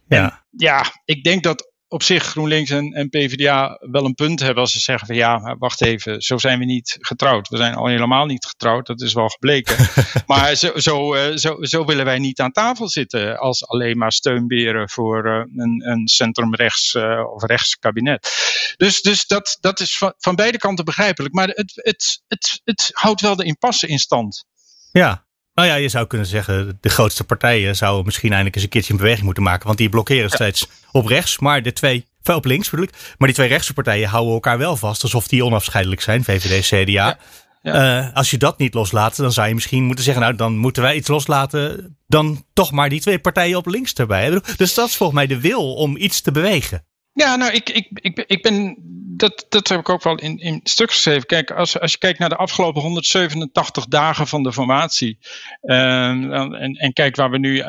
Ja. 0.07 0.23
En, 0.23 0.43
ja, 0.57 0.85
ik 1.05 1.23
denk 1.23 1.43
dat 1.43 1.70
op 1.91 2.03
zich 2.03 2.23
GroenLinks 2.23 2.69
en, 2.69 2.93
en 2.93 3.09
PvdA 3.09 3.77
wel 3.79 4.05
een 4.05 4.13
punt 4.13 4.39
hebben 4.39 4.63
als 4.63 4.71
ze 4.71 4.79
zeggen 4.79 5.07
van 5.07 5.15
ja, 5.15 5.55
wacht 5.59 5.81
even, 5.81 6.21
zo 6.21 6.37
zijn 6.37 6.59
we 6.59 6.65
niet 6.65 6.97
getrouwd. 6.99 7.47
We 7.47 7.57
zijn 7.57 7.75
al 7.75 7.87
helemaal 7.87 8.25
niet 8.25 8.45
getrouwd, 8.45 8.85
dat 8.85 9.01
is 9.01 9.13
wel 9.13 9.27
gebleken. 9.27 9.75
maar 10.25 10.55
zo, 10.55 10.71
zo, 10.75 11.15
uh, 11.15 11.35
zo, 11.35 11.57
zo, 11.63 11.85
willen 11.85 12.05
wij 12.05 12.19
niet 12.19 12.39
aan 12.39 12.51
tafel 12.51 12.89
zitten 12.89 13.37
als 13.37 13.67
alleen 13.67 13.97
maar 13.97 14.11
steunberen 14.11 14.89
voor 14.89 15.25
uh, 15.25 15.63
een, 15.63 15.89
een 15.89 16.07
centrumrechts 16.07 16.93
uh, 16.93 17.23
of 17.33 17.43
rechts 17.43 17.77
kabinet. 17.77 18.29
Dus, 18.77 19.01
dus 19.01 19.27
dat, 19.27 19.57
dat 19.61 19.79
is 19.79 19.97
van, 19.97 20.13
van 20.17 20.35
beide 20.35 20.57
kanten 20.57 20.85
begrijpelijk. 20.85 21.33
Maar 21.33 21.47
het, 21.47 21.71
het, 21.75 22.23
het, 22.27 22.61
het 22.63 22.89
houdt 22.93 23.21
wel 23.21 23.35
de 23.35 23.45
impasse 23.45 23.87
in 23.87 23.99
stand. 23.99 24.45
Ja, 24.91 25.25
nou 25.53 25.67
ja, 25.67 25.75
je 25.75 25.89
zou 25.89 26.07
kunnen 26.07 26.27
zeggen, 26.27 26.77
de 26.81 26.89
grootste 26.89 27.23
partijen 27.23 27.75
zouden 27.75 28.05
misschien 28.05 28.29
eindelijk 28.29 28.55
eens 28.55 28.63
een 28.63 28.69
keertje 28.69 28.93
een 28.93 28.99
beweging 28.99 29.25
moeten 29.25 29.43
maken. 29.43 29.65
Want 29.65 29.77
die 29.77 29.89
blokkeren 29.89 30.29
steeds 30.29 30.67
op 30.91 31.05
rechts. 31.05 31.39
Maar 31.39 31.63
de 31.63 31.73
twee, 31.73 32.05
op 32.23 32.45
links 32.45 32.69
bedoel 32.69 32.85
ik. 32.85 32.93
Maar 33.17 33.27
die 33.27 33.37
twee 33.37 33.47
rechtse 33.47 33.73
partijen 33.73 34.09
houden 34.09 34.33
elkaar 34.33 34.57
wel 34.57 34.77
vast. 34.77 35.03
Alsof 35.03 35.27
die 35.27 35.45
onafscheidelijk 35.45 36.01
zijn, 36.01 36.23
VVD, 36.23 36.65
CDA. 36.65 37.17
Ja. 37.61 38.05
Uh, 38.07 38.15
als 38.15 38.29
je 38.29 38.37
dat 38.37 38.57
niet 38.57 38.73
loslaat, 38.73 39.15
dan 39.15 39.31
zou 39.31 39.47
je 39.47 39.53
misschien 39.53 39.83
moeten 39.83 40.03
zeggen, 40.03 40.23
nou 40.23 40.35
dan 40.35 40.57
moeten 40.57 40.83
wij 40.83 40.95
iets 40.95 41.07
loslaten. 41.07 41.95
Dan 42.07 42.45
toch 42.53 42.71
maar 42.71 42.89
die 42.89 43.01
twee 43.01 43.19
partijen 43.19 43.57
op 43.57 43.67
links 43.67 43.93
erbij. 43.93 44.41
Dus 44.57 44.73
dat 44.73 44.87
is 44.87 44.95
volgens 44.95 45.17
mij 45.19 45.27
de 45.27 45.39
wil 45.39 45.73
om 45.73 45.97
iets 45.97 46.21
te 46.21 46.31
bewegen. 46.31 46.85
Ja, 47.13 47.35
nou, 47.35 47.53
ik, 47.53 47.69
ik, 47.69 47.87
ik, 47.93 48.23
ik 48.27 48.41
ben. 48.41 48.77
Dat, 49.21 49.45
dat 49.49 49.67
heb 49.67 49.79
ik 49.79 49.89
ook 49.89 50.03
wel 50.03 50.15
in, 50.15 50.37
in 50.37 50.59
stuk 50.63 50.91
geschreven. 50.91 51.25
Kijk, 51.25 51.51
als, 51.51 51.79
als 51.79 51.91
je 51.91 51.97
kijkt 51.97 52.19
naar 52.19 52.29
de 52.29 52.35
afgelopen 52.35 52.81
187 52.81 53.85
dagen 53.85 54.27
van 54.27 54.43
de 54.43 54.53
formatie. 54.53 55.17
Uh, 55.61 56.07
en, 56.07 56.73
en 56.73 56.93
kijk 56.93 57.15
waar 57.15 57.29
we 57.29 57.37
nu 57.37 57.55
uh, 57.55 57.65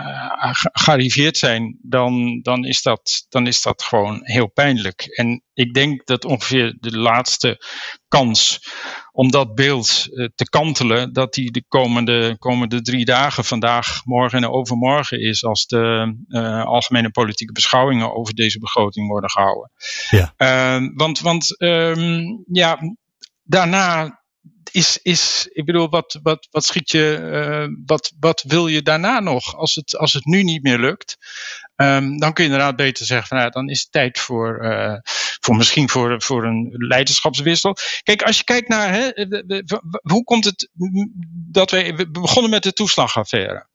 uh, 0.00 0.50
gearriveerd 0.52 1.36
zijn. 1.36 1.78
Dan, 1.82 2.40
dan, 2.42 2.64
is 2.64 2.82
dat, 2.82 3.26
dan 3.28 3.46
is 3.46 3.62
dat 3.62 3.82
gewoon 3.82 4.20
heel 4.22 4.46
pijnlijk. 4.46 5.02
En 5.02 5.42
ik 5.54 5.74
denk 5.74 6.06
dat 6.06 6.24
ongeveer 6.24 6.76
de 6.80 6.98
laatste 6.98 7.64
kans 8.08 8.60
om 9.12 9.30
dat 9.30 9.54
beeld 9.54 10.06
uh, 10.10 10.28
te 10.34 10.48
kantelen, 10.48 11.12
dat 11.12 11.34
die 11.34 11.50
de 11.50 11.64
komende, 11.68 12.36
komende 12.38 12.82
drie 12.82 13.04
dagen, 13.04 13.44
vandaag, 13.44 14.04
morgen 14.04 14.38
en 14.38 14.50
overmorgen 14.50 15.20
is, 15.20 15.44
als 15.44 15.66
de 15.66 16.16
uh, 16.28 16.64
algemene 16.64 17.10
politieke 17.10 17.52
beschouwingen 17.52 18.14
over 18.14 18.34
deze 18.34 18.58
begroting 18.58 19.08
worden 19.08 19.30
gehouden. 19.30 19.70
Ja. 20.10 20.34
Uh, 20.36 20.88
want 20.94 21.20
want 21.20 21.60
um, 21.60 22.44
ja, 22.46 22.78
daarna 23.42 24.20
is, 24.70 24.98
is, 25.02 25.48
ik 25.52 25.64
bedoel, 25.64 25.88
wat, 25.88 26.18
wat, 26.22 26.48
wat 26.50 26.64
schiet 26.64 26.90
je, 26.90 27.18
uh, 27.32 27.76
wat, 27.86 28.12
wat 28.18 28.44
wil 28.46 28.66
je 28.66 28.82
daarna 28.82 29.20
nog 29.20 29.56
als 29.56 29.74
het, 29.74 29.96
als 29.96 30.12
het 30.12 30.24
nu 30.24 30.42
niet 30.42 30.62
meer 30.62 30.78
lukt? 30.78 31.16
Um, 31.76 32.18
dan 32.18 32.32
kun 32.32 32.44
je 32.44 32.50
inderdaad 32.50 32.76
beter 32.76 33.06
zeggen, 33.06 33.28
van, 33.28 33.38
nou, 33.38 33.50
dan 33.50 33.68
is 33.68 33.80
het 33.80 33.92
tijd 33.92 34.18
voor, 34.18 34.64
uh, 34.64 34.96
voor 35.40 35.56
misschien 35.56 35.88
voor, 35.88 36.22
voor 36.22 36.44
een 36.44 36.74
leiderschapswissel. 36.78 37.76
Kijk, 38.02 38.22
als 38.22 38.36
je 38.38 38.44
kijkt 38.44 38.68
naar, 38.68 38.92
hè, 38.92 39.10
hoe 40.02 40.24
komt 40.24 40.44
het 40.44 40.70
dat 41.50 41.70
wij, 41.70 41.94
we 41.94 42.10
begonnen 42.10 42.50
met 42.50 42.62
de 42.62 42.72
toeslagaffaire. 42.72 43.66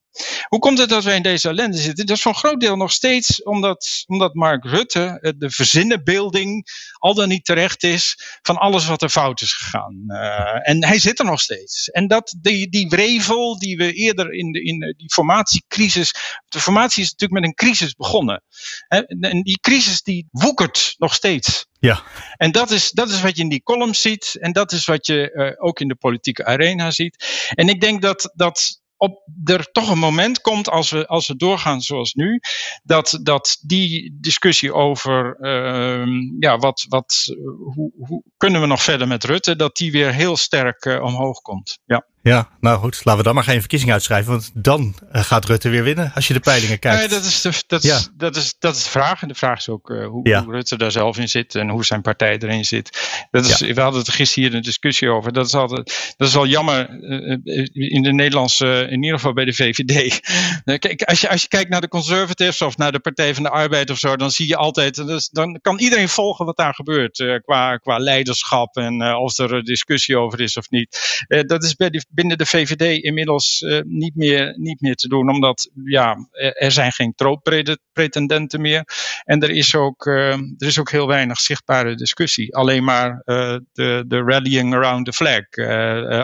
Hoe 0.48 0.58
komt 0.58 0.78
het 0.78 0.88
dat 0.88 1.04
wij 1.04 1.16
in 1.16 1.22
deze 1.22 1.48
ellende 1.48 1.76
zitten? 1.76 2.06
Dat 2.06 2.16
is 2.16 2.22
voor 2.22 2.32
een 2.32 2.38
groot 2.38 2.60
deel 2.60 2.76
nog 2.76 2.92
steeds 2.92 3.42
omdat, 3.42 4.02
omdat 4.06 4.34
Mark 4.34 4.64
Rutte 4.64 5.18
eh, 5.20 5.32
de 5.36 5.50
verzinnenbeelding 5.50 6.66
al 6.98 7.14
dan 7.14 7.28
niet 7.28 7.44
terecht 7.44 7.82
is 7.82 8.18
van 8.42 8.56
alles 8.56 8.86
wat 8.86 9.02
er 9.02 9.08
fout 9.08 9.40
is 9.40 9.52
gegaan. 9.52 10.04
Uh, 10.06 10.68
en 10.68 10.84
hij 10.84 10.98
zit 10.98 11.18
er 11.18 11.24
nog 11.24 11.40
steeds. 11.40 11.90
En 11.90 12.06
dat, 12.06 12.34
die, 12.40 12.68
die 12.68 12.88
wrevel 12.88 13.58
die 13.58 13.76
we 13.76 13.92
eerder 13.92 14.32
in, 14.32 14.52
de, 14.52 14.62
in 14.62 14.94
die 14.96 15.12
formatiecrisis. 15.12 16.14
De 16.48 16.60
formatie 16.60 17.02
is 17.02 17.10
natuurlijk 17.10 17.40
met 17.40 17.48
een 17.50 17.66
crisis 17.66 17.94
begonnen. 17.94 18.42
En 18.88 19.42
die 19.42 19.60
crisis 19.60 20.02
die 20.02 20.28
woekert 20.30 20.94
nog 20.98 21.14
steeds. 21.14 21.66
Ja. 21.78 22.02
En 22.36 22.52
dat 22.52 22.70
is, 22.70 22.90
dat 22.90 23.10
is 23.10 23.22
wat 23.22 23.36
je 23.36 23.42
in 23.42 23.48
die 23.48 23.62
columns 23.62 24.00
ziet. 24.00 24.36
En 24.40 24.52
dat 24.52 24.72
is 24.72 24.84
wat 24.84 25.06
je 25.06 25.30
uh, 25.34 25.66
ook 25.66 25.80
in 25.80 25.88
de 25.88 25.94
politieke 25.94 26.44
arena 26.44 26.90
ziet. 26.90 27.48
En 27.54 27.68
ik 27.68 27.80
denk 27.80 28.02
dat, 28.02 28.32
dat 28.34 28.81
op, 29.02 29.22
er 29.44 29.72
toch 29.72 29.90
een 29.90 29.98
moment 29.98 30.40
komt 30.40 30.68
als 30.68 30.90
we, 30.90 31.06
als 31.06 31.28
we 31.28 31.36
doorgaan 31.36 31.80
zoals 31.80 32.12
nu, 32.12 32.40
dat, 32.82 33.18
dat 33.22 33.58
die 33.66 34.18
discussie 34.20 34.74
over 34.74 35.36
uh, 35.40 36.06
ja, 36.38 36.58
wat, 36.58 36.86
wat, 36.88 37.34
hoe, 37.74 37.92
hoe 37.96 38.22
kunnen 38.36 38.60
we 38.60 38.66
nog 38.66 38.82
verder 38.82 39.08
met 39.08 39.24
Rutte, 39.24 39.56
dat 39.56 39.76
die 39.76 39.92
weer 39.92 40.12
heel 40.12 40.36
sterk 40.36 40.84
uh, 40.84 41.02
omhoog 41.02 41.40
komt. 41.40 41.78
Ja. 41.84 42.06
Ja, 42.22 42.48
nou 42.60 42.78
goed, 42.78 43.00
laten 43.04 43.16
we 43.16 43.22
dan 43.22 43.34
maar 43.34 43.44
geen 43.44 43.60
verkiezing 43.60 43.92
uitschrijven. 43.92 44.32
Want 44.32 44.50
dan 44.54 44.94
uh, 45.12 45.22
gaat 45.22 45.44
Rutte 45.44 45.68
weer 45.68 45.82
winnen 45.82 46.12
als 46.14 46.28
je 46.28 46.34
de 46.34 46.40
peilingen 46.40 46.78
kijkt. 46.78 46.98
Nee, 46.98 47.08
dat 47.08 47.24
is 47.24 47.40
de, 47.40 47.62
dat 47.66 47.84
is, 47.84 48.10
dat 48.16 48.36
is, 48.36 48.54
dat 48.58 48.76
is 48.76 48.84
de 48.84 48.90
vraag. 48.90 49.22
En 49.22 49.28
de 49.28 49.34
vraag 49.34 49.58
is 49.58 49.68
ook 49.68 49.90
uh, 49.90 50.06
hoe, 50.06 50.28
ja. 50.28 50.44
hoe, 50.44 50.52
Rutte 50.52 50.76
daar 50.76 50.90
zelf 50.90 51.18
in 51.18 51.28
zit 51.28 51.54
en 51.54 51.68
hoe 51.68 51.84
zijn 51.84 52.02
partij 52.02 52.38
erin 52.38 52.64
zit. 52.64 52.98
Dat 53.30 53.44
is, 53.44 53.58
ja. 53.58 53.74
We 53.74 53.80
hadden 53.80 54.00
het 54.00 54.10
gisteren 54.10 54.48
hier 54.48 54.58
een 54.58 54.64
discussie 54.64 55.08
over. 55.08 55.32
Dat 55.32 55.46
is, 55.46 55.54
altijd, 55.54 56.14
dat 56.16 56.28
is 56.28 56.34
wel 56.34 56.46
jammer 56.46 56.90
uh, 56.90 57.68
in 57.72 58.02
de 58.02 58.12
Nederlandse, 58.12 58.86
in 58.90 59.02
ieder 59.02 59.18
geval 59.18 59.32
bij 59.32 59.44
de 59.44 59.54
VVD. 59.54 60.20
Kijk, 60.78 61.02
als 61.02 61.20
je, 61.20 61.28
als 61.28 61.42
je 61.42 61.48
kijkt 61.48 61.70
naar 61.70 61.80
de 61.80 61.88
Conservatives 61.88 62.62
of 62.62 62.76
naar 62.76 62.92
de 62.92 63.00
Partij 63.00 63.34
van 63.34 63.42
de 63.42 63.50
Arbeid 63.50 63.90
of 63.90 63.98
zo, 63.98 64.16
dan 64.16 64.30
zie 64.30 64.48
je 64.48 64.56
altijd, 64.56 64.94
dus, 64.94 65.28
dan 65.28 65.58
kan 65.62 65.78
iedereen 65.78 66.08
volgen 66.08 66.46
wat 66.46 66.56
daar 66.56 66.74
gebeurt. 66.74 67.40
qua, 67.44 67.76
qua 67.76 67.98
leiderschap 67.98 68.76
en 68.76 69.14
of 69.14 69.38
er 69.38 69.52
een 69.52 69.64
discussie 69.64 70.18
over 70.18 70.40
is 70.40 70.56
of 70.56 70.70
niet. 70.70 70.98
dat 71.46 71.64
is 71.64 71.74
bij 71.74 71.90
de 71.90 72.04
binnen 72.14 72.38
de 72.38 72.46
VVD 72.46 73.02
inmiddels 73.02 73.60
uh, 73.60 73.80
niet, 73.84 74.14
meer, 74.14 74.54
niet 74.58 74.80
meer 74.80 74.94
te 74.94 75.08
doen. 75.08 75.30
Omdat 75.30 75.70
ja, 75.84 76.28
er 76.52 76.72
zijn 76.72 76.92
geen 76.92 77.14
trooppretendenten 77.14 78.60
meer. 78.60 78.84
En 79.24 79.40
er 79.40 79.50
is, 79.50 79.74
ook, 79.74 80.06
uh, 80.06 80.32
er 80.32 80.66
is 80.66 80.78
ook 80.78 80.90
heel 80.90 81.06
weinig 81.06 81.40
zichtbare 81.40 81.94
discussie. 81.94 82.56
Alleen 82.56 82.84
maar 82.84 83.22
uh, 83.24 83.56
de, 83.72 84.04
de 84.06 84.22
rallying 84.22 84.74
around 84.74 85.04
the 85.04 85.12
flag 85.12 85.44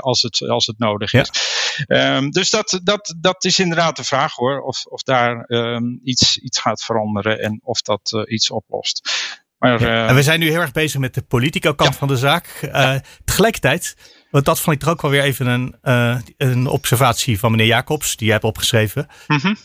als, 0.00 0.22
het, 0.22 0.48
als 0.48 0.66
het 0.66 0.78
nodig 0.78 1.12
is. 1.12 1.30
Ja. 1.86 2.16
Um, 2.16 2.30
dus 2.30 2.50
dat, 2.50 2.80
dat, 2.82 3.14
dat 3.20 3.44
is 3.44 3.58
inderdaad 3.58 3.96
de 3.96 4.04
vraag 4.04 4.34
hoor. 4.34 4.60
Of, 4.60 4.84
of 4.84 5.02
daar 5.02 5.44
um, 5.48 6.00
iets, 6.04 6.38
iets 6.38 6.58
gaat 6.58 6.84
veranderen 6.84 7.40
en 7.40 7.60
of 7.62 7.82
dat 7.82 8.24
iets 8.26 8.50
oplost. 8.50 9.10
Maar, 9.58 9.80
ja. 9.80 10.08
En 10.08 10.14
we 10.14 10.22
zijn 10.22 10.40
nu 10.40 10.50
heel 10.50 10.60
erg 10.60 10.72
bezig 10.72 11.00
met 11.00 11.14
de 11.14 11.22
politieke 11.22 11.74
kant 11.74 11.92
ja. 11.92 11.98
van 11.98 12.08
de 12.08 12.16
zaak. 12.16 12.46
Ja. 12.60 13.02
Tegelijkertijd 13.24 13.94
want 14.30 14.44
dat 14.44 14.60
vond 14.60 14.76
ik 14.76 14.82
toch 14.82 14.90
ook 14.90 15.02
wel 15.02 15.10
weer 15.10 15.22
even 15.22 15.46
een, 15.46 15.74
uh, 15.82 16.18
een 16.36 16.66
observatie 16.66 17.38
van 17.38 17.50
meneer 17.50 17.66
Jacobs, 17.66 18.16
die 18.16 18.26
je 18.26 18.32
hebt 18.32 18.44
opgeschreven. 18.44 19.08
Mm 19.26 19.38
-hmm. 19.38 19.56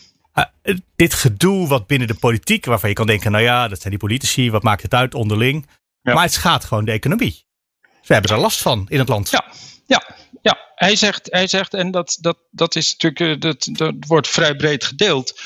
uh, 0.62 0.74
dit 0.96 1.14
gedoe 1.14 1.68
wat 1.68 1.86
binnen 1.86 2.08
de 2.08 2.14
politiek, 2.14 2.64
waarvan 2.64 2.88
je 2.88 2.94
kan 2.94 3.06
denken, 3.06 3.32
nou 3.32 3.44
ja, 3.44 3.68
dat 3.68 3.78
zijn 3.78 3.90
die 3.90 3.98
politici, 3.98 4.50
wat 4.50 4.62
maakt 4.62 4.82
het 4.82 4.94
uit 4.94 5.14
onderling? 5.14 5.66
Maar 6.02 6.22
het 6.22 6.32
schaadt 6.32 6.64
gewoon 6.64 6.84
de 6.84 6.92
economie. 6.92 7.46
Ze 8.02 8.12
hebben 8.12 8.30
er 8.30 8.38
last 8.38 8.62
van 8.62 8.86
in 8.88 8.98
het 8.98 9.08
land. 9.08 9.30
Ja, 9.30 9.44
ja, 9.86 10.16
ja. 10.42 10.58
Hij 10.74 10.96
zegt, 10.96 11.28
hij 11.30 11.46
zegt 11.46 11.74
en 11.74 11.90
dat, 11.90 12.18
dat, 12.20 12.38
dat 12.50 12.76
is 12.76 12.96
natuurlijk, 12.96 13.40
dat, 13.40 13.68
dat 13.72 13.94
wordt 14.06 14.28
vrij 14.28 14.56
breed 14.56 14.84
gedeeld. 14.84 15.40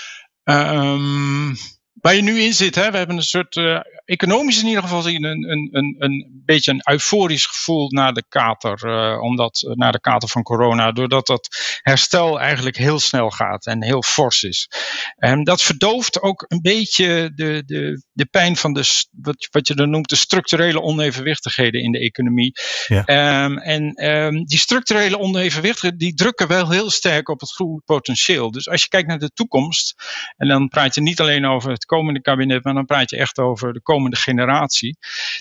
Um, 0.45 1.57
waar 1.93 2.15
je 2.15 2.23
nu 2.23 2.41
in 2.41 2.55
zit, 2.55 2.75
hè, 2.75 2.91
we 2.91 2.97
hebben 2.97 3.17
een 3.17 3.23
soort 3.23 3.57
uh, 3.57 3.81
economisch 4.09 4.61
in 4.61 4.67
ieder 4.67 4.83
geval 4.83 5.03
zien 5.03 5.25
een, 5.25 5.51
een, 5.51 5.69
een, 5.73 5.97
een 5.99 6.43
beetje 6.45 6.71
een 6.71 6.91
euforisch 6.91 7.47
gevoel 7.47 7.91
naar 7.91 8.13
de 8.13 8.25
kater, 8.29 8.87
uh, 8.87 9.23
omdat, 9.23 9.73
naar 9.75 9.93
de 9.93 10.01
kater 10.01 10.29
van 10.29 10.43
corona, 10.43 10.93
doordat 10.93 11.27
dat 11.27 11.49
herstel 11.83 12.41
eigenlijk 12.41 12.77
heel 12.77 12.99
snel 12.99 13.31
gaat 13.31 13.67
en 13.67 13.83
heel 13.83 14.03
fors 14.03 14.43
is. 14.43 14.71
En 15.17 15.45
dat 15.45 15.63
verdooft 15.63 16.23
ook 16.23 16.45
een 16.49 16.61
beetje 16.61 17.33
de, 17.35 17.63
de, 17.67 18.03
de 18.13 18.27
pijn 18.27 18.57
van 18.57 18.73
de, 18.73 19.05
wat, 19.11 19.49
wat 19.51 19.69
je 19.69 19.75
dan 19.75 19.91
noemt, 19.91 20.09
de 20.09 20.17
structurele 20.17 20.83
onevenwichtigheden 20.83 21.83
in 21.83 21.93
de 21.93 21.99
economie. 21.99 22.53
Ja. 22.87 23.45
Um, 23.45 23.59
en 23.59 24.11
um, 24.11 24.45
die 24.45 24.59
structurele 24.59 25.19
onevenwichtigheden, 25.19 25.99
die 25.99 26.15
drukken 26.15 26.49
wel 26.49 26.71
heel 26.71 26.91
sterk 26.91 27.29
op 27.29 27.41
het 27.41 27.53
groeipotentieel. 27.53 28.51
Dus 28.51 28.69
als 28.69 28.83
je 28.83 28.89
kijkt 28.89 29.09
naar 29.09 29.19
de 29.19 29.31
toekomst, 29.35 29.95
en 30.37 30.49
dan 30.49 30.69
praat 30.69 30.95
je 30.95 31.01
niet 31.01 31.21
alleen 31.21 31.47
over 31.47 31.71
het 31.71 31.85
komende 31.85 32.21
kabinet, 32.21 32.65
maar 32.65 32.75
dan 32.75 32.87
praat 32.87 33.11
je 33.11 33.17
echt 33.17 33.39
over 33.39 33.73
de 33.73 33.81
komende 33.81 33.97
generatie. 34.17 34.97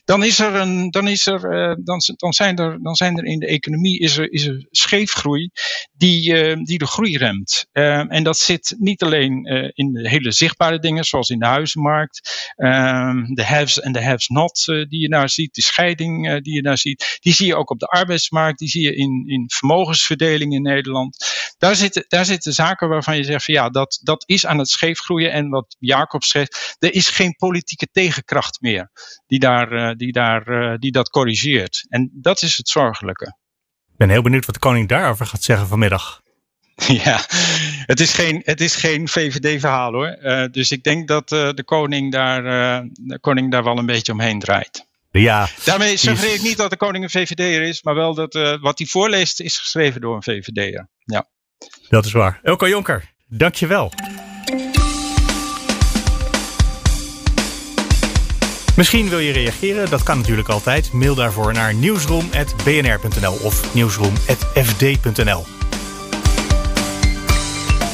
Dan 0.06 0.24
is 0.24 0.40
er 0.40 0.56
een, 0.56 0.90
dan 0.90 1.08
is 1.08 1.26
er, 1.26 1.70
uh, 1.70 1.76
dan, 2.18 2.34
zijn 2.34 2.58
er, 2.58 2.82
dan 2.82 2.96
zijn 2.96 3.18
er 3.18 3.26
in 3.26 3.40
de 3.40 3.48
economie 3.48 4.00
is 4.00 4.18
er, 4.18 4.32
is 4.32 4.46
er 4.46 4.68
scheefgroei 4.72 5.50
die, 5.94 6.34
uh, 6.34 6.64
die 6.64 6.78
de 6.78 6.88
groei 6.88 7.18
remt. 7.18 7.68
Uh, 7.74 8.14
en 8.14 8.24
dat 8.24 8.38
zit 8.38 8.76
niet 8.78 9.04
alleen 9.04 9.44
in 9.74 9.94
de 9.94 10.10
hele 10.10 10.32
zichtbare 10.32 10.80
dingen, 10.80 11.04
zoals 11.04 11.30
in 11.30 11.40
de 11.40 11.46
huizenmarkt, 11.46 12.52
de 12.56 13.44
haves 13.46 13.80
en 13.80 13.92
de 13.92 14.04
haves 14.04 14.28
not 14.28 14.66
die 14.66 15.00
je 15.00 15.10
daar 15.10 15.30
ziet, 15.30 15.56
de 15.56 15.62
scheiding 15.62 16.44
die 16.44 16.54
je 16.54 16.62
daar 16.62 16.78
ziet, 16.78 17.18
die 17.20 17.34
zie 17.34 17.48
je 17.48 17.56
ook 17.56 17.70
op 17.70 17.80
de 17.80 17.86
arbeidsmarkt, 17.86 18.60
die 18.60 18.70
zie 18.70 18.84
je 18.84 18.96
in, 18.96 19.24
in 19.28 19.50
vermogensverdeling 19.54 20.54
in 20.54 20.62
Nederland. 20.62 21.26
Daar 21.58 21.76
zitten, 21.76 22.06
daar 22.08 22.26
zitten 22.26 22.54
zaken 22.54 22.90
waarvan 22.90 23.18
je 23.18 23.24
zegt 23.24 23.46
van 23.46 23.54
ja, 23.54 23.70
dat, 23.70 24.00
dat 24.04 24.24
is 24.26 24.46
aan 24.46 24.58
het 24.58 24.70
scheefgroeien 24.70 25.32
en 25.32 25.50
wat 25.50 25.76
Jacob 25.80 26.24
zegt, 26.24 26.76
er 26.80 26.94
is 26.94 27.10
geen 27.10 27.36
politieke 27.36 27.88
tegenkracht 27.92 28.47
meer 28.60 28.92
die, 29.28 29.40
daar, 29.40 29.72
uh, 29.72 29.92
die, 29.96 30.12
daar, 30.12 30.48
uh, 30.48 30.78
die 30.78 30.92
dat 30.92 31.10
corrigeert. 31.10 31.86
En 31.90 32.10
dat 32.14 32.42
is 32.42 32.58
het 32.58 32.70
zorgelijke. 32.70 33.26
Ik 33.92 33.98
ben 33.98 34.10
heel 34.10 34.22
benieuwd 34.22 34.46
wat 34.46 34.56
de 34.56 34.62
koning 34.62 34.88
daarover 34.88 35.26
gaat 35.26 35.44
zeggen 35.44 35.68
vanmiddag. 35.68 36.22
Ja, 37.04 37.20
het 37.86 38.00
is 38.00 38.14
geen, 38.14 38.42
het 38.46 38.62
is 38.62 38.76
geen 38.76 39.08
VVD-verhaal 39.08 39.92
hoor. 39.92 40.18
Uh, 40.22 40.46
dus 40.52 40.72
ik 40.72 40.84
denk 40.84 41.08
dat 41.08 41.30
de, 41.30 41.64
koning 41.66 42.12
daar, 42.12 42.44
de 42.94 43.20
koning 43.20 43.52
daar 43.52 43.64
wel 43.64 43.78
een 43.78 43.86
beetje 43.86 44.12
omheen 44.12 44.40
draait. 44.40 44.86
Ja, 45.12 45.50
Daarmee 45.66 45.98
suggereer 45.98 46.34
ik 46.34 46.42
niet 46.42 46.58
dat 46.58 46.70
de 46.70 46.78
koning 46.78 47.04
een 47.04 47.10
VVD'er 47.10 47.62
is, 47.62 47.84
maar 47.84 47.96
wel 47.96 48.14
dat 48.14 48.34
wat 48.62 48.78
hij 48.78 48.88
voorleest 48.88 49.40
is 49.40 49.58
geschreven 49.58 50.02
door 50.02 50.16
een 50.16 50.24
VVD'er. 50.24 50.90
Ja. 51.04 51.28
Dat 51.90 52.06
is 52.06 52.12
waar. 52.12 52.40
Elko 52.44 52.68
Jonker, 52.68 53.14
dankjewel. 53.28 53.92
Misschien 58.78 59.10
wil 59.10 59.20
je 59.20 59.32
reageren, 59.32 59.90
dat 59.90 60.04
kan 60.04 60.18
natuurlijk 60.18 60.50
altijd. 60.50 60.92
Mail 60.94 61.16
daarvoor 61.16 61.54
naar 61.54 61.74
nieuwsroom.bnr.nl 61.74 63.34
of 63.34 63.74
nieuwsroom.fd.nl. 63.74 65.46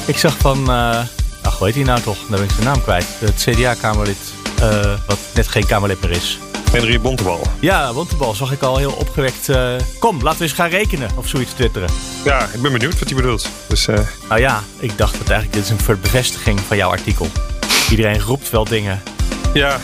Ik 0.06 0.16
zag 0.16 0.36
van, 0.38 0.70
uh, 0.70 1.04
ach, 1.42 1.58
hoe 1.58 1.66
heet 1.66 1.74
hij 1.74 1.84
nou 1.84 2.00
toch? 2.00 2.18
Dan 2.18 2.30
ben 2.30 2.42
ik 2.42 2.50
zijn 2.50 2.64
naam 2.64 2.82
kwijt. 2.82 3.06
Het 3.18 3.46
CDA-kamerlid, 3.48 4.16
uh, 4.60 4.98
wat 5.06 5.18
net 5.34 5.48
geen 5.48 5.66
Kamerlid 5.66 6.00
meer 6.00 6.10
is. 6.10 6.38
Henry 6.70 7.00
Bontebal. 7.00 7.40
Ja, 7.60 7.92
Bontebal 7.92 8.34
zag 8.34 8.52
ik 8.52 8.62
al 8.62 8.76
heel 8.76 8.92
opgewekt. 8.92 9.48
Uh, 9.48 9.74
kom, 9.98 10.22
laten 10.22 10.38
we 10.38 10.44
eens 10.44 10.54
gaan 10.54 10.68
rekenen 10.68 11.10
of 11.16 11.28
zoiets 11.28 11.52
twitteren. 11.52 11.88
Ja, 12.24 12.48
ik 12.52 12.62
ben 12.62 12.72
benieuwd 12.72 12.98
wat 12.98 13.08
hij 13.08 13.16
bedoelt. 13.16 13.48
Dus, 13.68 13.88
uh... 13.88 13.98
Nou 14.28 14.40
ja, 14.40 14.62
ik 14.78 14.98
dacht 14.98 15.18
dat 15.18 15.28
eigenlijk 15.28 15.52
dit 15.52 15.78
is 15.78 15.88
een 15.88 16.00
bevestiging 16.00 16.60
van 16.60 16.76
jouw 16.76 16.90
artikel. 16.90 17.26
Iedereen 17.90 18.20
roept 18.20 18.50
wel 18.50 18.64
dingen. 18.64 19.02
Ja, 19.54 19.80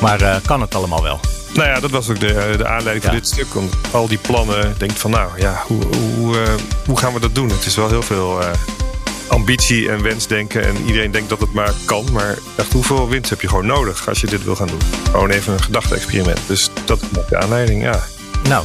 maar 0.00 0.22
uh, 0.22 0.36
kan 0.44 0.60
het 0.60 0.74
allemaal 0.74 1.02
wel? 1.02 1.20
Nou 1.54 1.68
ja, 1.68 1.80
dat 1.80 1.90
was 1.90 2.08
ook 2.08 2.20
de, 2.20 2.54
de 2.56 2.66
aanleiding 2.66 3.04
ja. 3.04 3.10
voor 3.10 3.20
dit 3.20 3.28
stuk. 3.28 3.54
Om 3.54 3.68
al 3.90 4.08
die 4.08 4.18
plannen 4.18 4.74
denkt 4.78 4.98
van 4.98 5.10
nou 5.10 5.30
ja, 5.40 5.62
hoe, 5.66 5.84
hoe, 5.94 6.36
uh, 6.36 6.42
hoe 6.86 6.98
gaan 6.98 7.12
we 7.12 7.20
dat 7.20 7.34
doen? 7.34 7.48
Het 7.48 7.66
is 7.66 7.76
wel 7.76 7.88
heel 7.88 8.02
veel 8.02 8.40
uh, 8.42 8.48
ambitie 9.28 9.90
en 9.90 10.02
wensdenken. 10.02 10.66
En 10.66 10.76
iedereen 10.86 11.10
denkt 11.10 11.28
dat 11.28 11.40
het 11.40 11.52
maar 11.52 11.72
kan. 11.84 12.04
Maar 12.12 12.38
echt, 12.56 12.72
hoeveel 12.72 13.08
winst 13.08 13.30
heb 13.30 13.40
je 13.40 13.48
gewoon 13.48 13.66
nodig 13.66 14.08
als 14.08 14.20
je 14.20 14.26
dit 14.26 14.44
wil 14.44 14.56
gaan 14.56 14.66
doen? 14.66 14.80
Gewoon 15.10 15.30
even 15.30 15.52
een 15.52 15.62
gedachte-experiment. 15.62 16.40
Dus 16.46 16.70
dat 16.84 17.00
is 17.02 17.08
de 17.28 17.38
aanleiding, 17.38 17.82
ja. 17.82 18.04
Nou, 18.48 18.64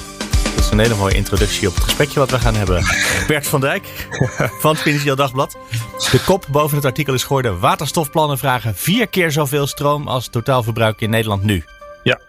dat 0.55 0.63
is 0.63 0.71
een 0.71 0.79
hele 0.79 0.95
mooie 0.95 1.15
introductie 1.15 1.67
op 1.67 1.75
het 1.75 1.83
gesprekje 1.83 2.19
wat 2.19 2.29
we 2.29 2.39
gaan 2.39 2.55
hebben. 2.55 2.83
Bert 3.27 3.47
van 3.47 3.61
Dijk 3.61 3.83
van 4.59 4.71
het 4.71 4.79
Financieel 4.79 5.15
Dagblad. 5.15 5.57
De 6.11 6.23
kop 6.25 6.45
boven 6.51 6.75
het 6.75 6.85
artikel 6.85 7.13
is 7.13 7.23
geworden: 7.23 7.59
waterstofplannen 7.59 8.37
vragen 8.37 8.75
vier 8.75 9.07
keer 9.07 9.31
zoveel 9.31 9.67
stroom 9.67 10.07
als 10.07 10.27
totaalverbruik 10.27 11.01
in 11.01 11.09
Nederland 11.09 11.43
nu. 11.43 11.63
Ja. 12.03 12.19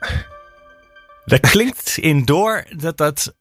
Dat 1.25 1.41
klinkt 1.41 1.99
in 1.99 2.25
door 2.25 2.65
dat 2.77 2.97
dat 2.97 3.35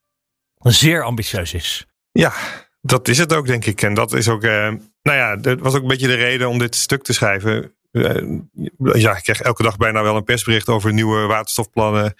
zeer 0.57 1.03
ambitieus 1.03 1.53
is. 1.53 1.85
Ja, 2.11 2.33
dat 2.81 3.07
is 3.07 3.17
het 3.17 3.33
ook, 3.33 3.47
denk 3.47 3.65
ik. 3.65 3.81
En 3.81 3.93
dat 3.93 4.13
is 4.13 4.29
ook, 4.29 4.43
eh, 4.43 4.67
nou 5.01 5.17
ja, 5.17 5.35
dat 5.35 5.59
was 5.59 5.75
ook 5.75 5.81
een 5.81 5.87
beetje 5.87 6.07
de 6.07 6.15
reden 6.15 6.49
om 6.49 6.57
dit 6.57 6.75
stuk 6.75 7.03
te 7.03 7.13
schrijven. 7.13 7.75
Uh, 7.91 8.39
ja, 8.77 9.15
ik 9.15 9.23
krijg 9.23 9.41
elke 9.41 9.63
dag 9.63 9.77
bijna 9.77 10.03
wel 10.03 10.15
een 10.15 10.23
persbericht 10.23 10.67
over 10.67 10.93
nieuwe 10.93 11.25
waterstofplannen. 11.25 12.13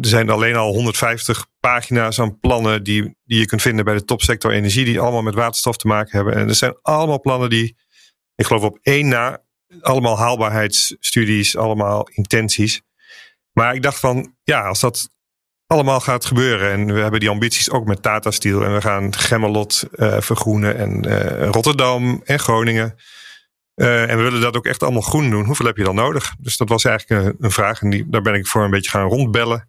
Er 0.00 0.08
zijn 0.08 0.30
alleen 0.30 0.56
al 0.56 0.72
150 0.72 1.46
pagina's 1.60 2.20
aan 2.20 2.38
plannen 2.38 2.82
die, 2.82 3.16
die 3.24 3.38
je 3.38 3.46
kunt 3.46 3.62
vinden 3.62 3.84
bij 3.84 3.94
de 3.94 4.04
topsector 4.04 4.52
energie, 4.52 4.84
die 4.84 5.00
allemaal 5.00 5.22
met 5.22 5.34
waterstof 5.34 5.76
te 5.76 5.86
maken 5.86 6.16
hebben. 6.16 6.34
En 6.34 6.48
er 6.48 6.54
zijn 6.54 6.76
allemaal 6.82 7.20
plannen 7.20 7.50
die, 7.50 7.76
ik 8.34 8.46
geloof 8.46 8.62
op 8.62 8.78
één 8.82 9.08
na, 9.08 9.42
allemaal 9.80 10.18
haalbaarheidsstudies, 10.18 11.56
allemaal 11.56 12.08
intenties. 12.08 12.82
Maar 13.52 13.74
ik 13.74 13.82
dacht 13.82 13.98
van, 13.98 14.34
ja, 14.42 14.68
als 14.68 14.80
dat 14.80 15.08
allemaal 15.66 16.00
gaat 16.00 16.24
gebeuren 16.24 16.70
en 16.70 16.94
we 16.94 17.00
hebben 17.00 17.20
die 17.20 17.28
ambities 17.28 17.70
ook 17.70 17.86
met 17.86 18.02
Tata 18.02 18.30
Steel 18.30 18.64
en 18.64 18.74
we 18.74 18.80
gaan 18.80 19.14
Gemmelot 19.14 19.84
uh, 19.92 20.20
vergroenen 20.20 20.76
en 20.76 21.06
uh, 21.08 21.48
Rotterdam 21.48 22.20
en 22.24 22.38
Groningen. 22.38 22.94
Uh, 23.74 24.10
en 24.10 24.16
we 24.16 24.22
willen 24.22 24.40
dat 24.40 24.56
ook 24.56 24.66
echt 24.66 24.82
allemaal 24.82 25.02
groen 25.02 25.30
doen. 25.30 25.44
Hoeveel 25.44 25.66
heb 25.66 25.76
je 25.76 25.84
dan 25.84 25.94
nodig? 25.94 26.34
Dus 26.38 26.56
dat 26.56 26.68
was 26.68 26.84
eigenlijk 26.84 27.24
een, 27.24 27.36
een 27.40 27.50
vraag 27.50 27.82
en 27.82 27.90
die, 27.90 28.08
daar 28.08 28.22
ben 28.22 28.34
ik 28.34 28.46
voor 28.46 28.64
een 28.64 28.70
beetje 28.70 28.90
gaan 28.90 29.08
rondbellen 29.08 29.68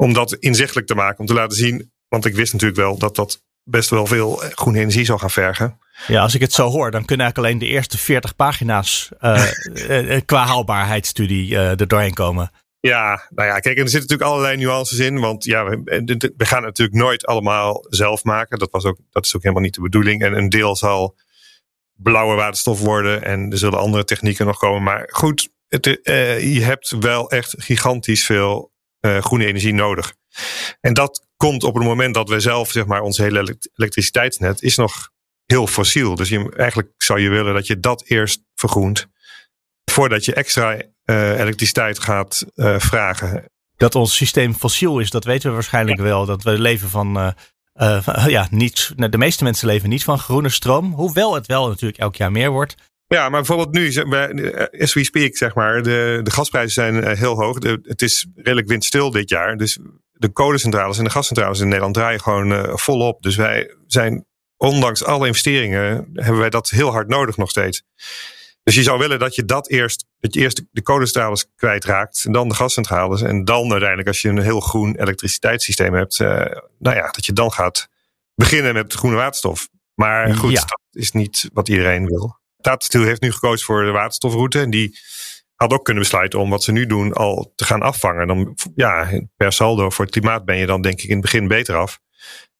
om 0.00 0.12
dat 0.12 0.32
inzichtelijk 0.32 0.86
te 0.86 0.94
maken. 0.94 1.18
Om 1.18 1.26
te 1.26 1.34
laten 1.34 1.56
zien, 1.56 1.92
want 2.08 2.24
ik 2.24 2.34
wist 2.34 2.52
natuurlijk 2.52 2.80
wel 2.80 2.98
dat 2.98 3.16
dat 3.16 3.42
best 3.62 3.90
wel 3.90 4.06
veel 4.06 4.42
groene 4.54 4.78
energie 4.78 5.04
zou 5.04 5.18
gaan 5.18 5.30
vergen. 5.30 5.78
Ja, 6.06 6.22
als 6.22 6.34
ik 6.34 6.40
het 6.40 6.52
zo 6.52 6.68
hoor, 6.68 6.90
dan 6.90 7.04
kunnen 7.04 7.26
eigenlijk 7.26 7.38
alleen 7.38 7.68
de 7.68 7.74
eerste 7.74 7.98
40 7.98 8.36
pagina's 8.36 9.10
uh, 9.20 10.18
qua 10.30 10.46
haalbaarheidsstudie 10.46 11.50
uh, 11.50 11.80
er 11.80 11.88
doorheen 11.88 12.14
komen. 12.14 12.50
Ja, 12.80 13.26
nou 13.30 13.48
ja, 13.48 13.58
kijk, 13.58 13.76
en 13.76 13.82
er 13.82 13.88
zitten 13.88 14.08
natuurlijk 14.08 14.30
allerlei 14.30 14.56
nuances 14.56 14.98
in. 14.98 15.18
Want 15.18 15.44
ja, 15.44 15.64
we, 15.64 16.32
we 16.36 16.44
gaan 16.44 16.64
het 16.64 16.78
natuurlijk 16.78 16.98
nooit 16.98 17.26
allemaal 17.26 17.86
zelf 17.88 18.24
maken. 18.24 18.58
Dat, 18.58 18.70
was 18.70 18.84
ook, 18.84 18.98
dat 19.10 19.24
is 19.24 19.36
ook 19.36 19.42
helemaal 19.42 19.64
niet 19.64 19.74
de 19.74 19.80
bedoeling. 19.80 20.22
En 20.22 20.36
een 20.36 20.48
deel 20.48 20.76
zal 20.76 21.16
blauwe 21.92 22.34
waterstof 22.34 22.80
worden. 22.80 23.24
En 23.24 23.50
er 23.50 23.58
zullen 23.58 23.78
andere 23.78 24.04
technieken 24.04 24.46
nog 24.46 24.58
komen. 24.58 24.82
Maar 24.82 25.08
goed, 25.12 25.48
het, 25.68 25.86
uh, 25.86 26.54
je 26.54 26.62
hebt 26.62 26.90
wel 27.00 27.30
echt 27.30 27.54
gigantisch 27.58 28.24
veel 28.24 28.69
groene 29.00 29.46
energie 29.46 29.74
nodig. 29.74 30.14
En 30.80 30.94
dat 30.94 31.26
komt 31.36 31.64
op 31.64 31.74
het 31.74 31.84
moment 31.84 32.14
dat 32.14 32.28
wij 32.28 32.40
zelf, 32.40 32.70
zeg 32.70 32.86
maar, 32.86 33.00
ons 33.00 33.18
hele 33.18 33.58
elektriciteitsnet 33.74 34.62
is 34.62 34.76
nog 34.76 35.10
heel 35.44 35.66
fossiel. 35.66 36.14
Dus 36.14 36.28
je, 36.28 36.52
eigenlijk 36.56 36.92
zou 36.96 37.20
je 37.20 37.28
willen 37.28 37.54
dat 37.54 37.66
je 37.66 37.80
dat 37.80 38.02
eerst 38.06 38.42
vergroent. 38.54 39.06
Voordat 39.84 40.24
je 40.24 40.34
extra 40.34 40.82
uh, 41.04 41.38
elektriciteit 41.38 41.98
gaat 41.98 42.46
uh, 42.54 42.78
vragen. 42.78 43.44
Dat 43.76 43.94
ons 43.94 44.16
systeem 44.16 44.54
fossiel 44.54 44.98
is, 44.98 45.10
dat 45.10 45.24
weten 45.24 45.48
we 45.48 45.54
waarschijnlijk 45.54 45.98
ja. 45.98 46.04
wel. 46.04 46.26
Dat 46.26 46.42
we 46.42 46.58
leven 46.58 46.88
van. 46.88 47.18
Uh, 47.18 48.06
ja, 48.26 48.48
niet, 48.50 48.92
de 48.96 49.18
meeste 49.18 49.44
mensen 49.44 49.66
leven 49.66 49.88
niet 49.88 50.04
van 50.04 50.18
groene 50.18 50.48
stroom. 50.48 50.92
Hoewel 50.92 51.34
het 51.34 51.46
wel 51.46 51.68
natuurlijk 51.68 51.98
elk 51.98 52.16
jaar 52.16 52.32
meer 52.32 52.50
wordt. 52.50 52.74
Ja, 53.14 53.28
maar 53.28 53.44
bijvoorbeeld 53.44 53.72
nu, 53.72 53.86
as 54.80 54.92
we 54.94 55.04
speak, 55.04 55.36
zeg 55.36 55.54
maar, 55.54 55.82
de, 55.82 56.20
de 56.22 56.30
gasprijzen 56.30 56.70
zijn 56.70 57.16
heel 57.16 57.34
hoog. 57.34 57.58
De, 57.58 57.80
het 57.82 58.02
is 58.02 58.26
redelijk 58.34 58.68
windstil 58.68 59.10
dit 59.10 59.28
jaar. 59.28 59.56
Dus 59.56 59.78
de 60.12 60.28
kolencentrales 60.28 60.98
en 60.98 61.04
de 61.04 61.10
gascentrales 61.10 61.60
in 61.60 61.66
Nederland 61.66 61.94
draaien 61.94 62.20
gewoon 62.20 62.52
uh, 62.52 62.76
volop. 62.76 63.22
Dus 63.22 63.36
wij 63.36 63.74
zijn, 63.86 64.26
ondanks 64.56 65.04
alle 65.04 65.26
investeringen, 65.26 66.10
hebben 66.14 66.38
wij 66.38 66.50
dat 66.50 66.70
heel 66.70 66.90
hard 66.90 67.08
nodig 67.08 67.36
nog 67.36 67.50
steeds. 67.50 67.82
Dus 68.62 68.74
je 68.74 68.82
zou 68.82 68.98
willen 68.98 69.18
dat 69.18 69.34
je 69.34 69.44
dat 69.44 69.68
eerst, 69.68 70.06
dat 70.18 70.34
je 70.34 70.40
eerst 70.40 70.62
de 70.70 70.82
kolencentrales 70.82 71.46
kwijtraakt, 71.56 72.24
en 72.24 72.32
dan 72.32 72.48
de 72.48 72.54
gascentrales. 72.54 73.22
En 73.22 73.44
dan 73.44 73.70
uiteindelijk, 73.70 74.08
als 74.08 74.22
je 74.22 74.28
een 74.28 74.42
heel 74.42 74.60
groen 74.60 74.96
elektriciteitssysteem 74.96 75.94
hebt, 75.94 76.18
uh, 76.18 76.28
nou 76.78 76.96
ja, 76.96 77.10
dat 77.10 77.26
je 77.26 77.32
dan 77.32 77.52
gaat 77.52 77.88
beginnen 78.34 78.74
met 78.74 78.92
groene 78.92 79.16
waterstof. 79.16 79.68
Maar 79.94 80.34
goed, 80.34 80.52
ja. 80.52 80.60
dat 80.60 80.80
is 80.90 81.12
niet 81.12 81.50
wat 81.52 81.68
iedereen 81.68 82.06
wil. 82.06 82.39
Tata 82.60 82.84
Steel 82.84 83.02
heeft 83.02 83.20
nu 83.20 83.32
gekozen 83.32 83.66
voor 83.66 83.84
de 83.84 83.90
waterstofroute. 83.90 84.60
En 84.60 84.70
die 84.70 84.98
had 85.54 85.72
ook 85.72 85.84
kunnen 85.84 86.02
besluiten 86.02 86.38
om 86.38 86.50
wat 86.50 86.62
ze 86.62 86.72
nu 86.72 86.86
doen 86.86 87.12
al 87.12 87.52
te 87.54 87.64
gaan 87.64 87.82
afvangen. 87.82 88.26
Dan, 88.26 88.58
ja, 88.74 89.08
per 89.36 89.52
saldo 89.52 89.90
voor 89.90 90.04
het 90.04 90.14
klimaat 90.14 90.44
ben 90.44 90.56
je 90.56 90.66
dan 90.66 90.82
denk 90.82 90.98
ik 91.00 91.08
in 91.08 91.12
het 91.12 91.20
begin 91.20 91.48
beter 91.48 91.76
af. 91.76 92.00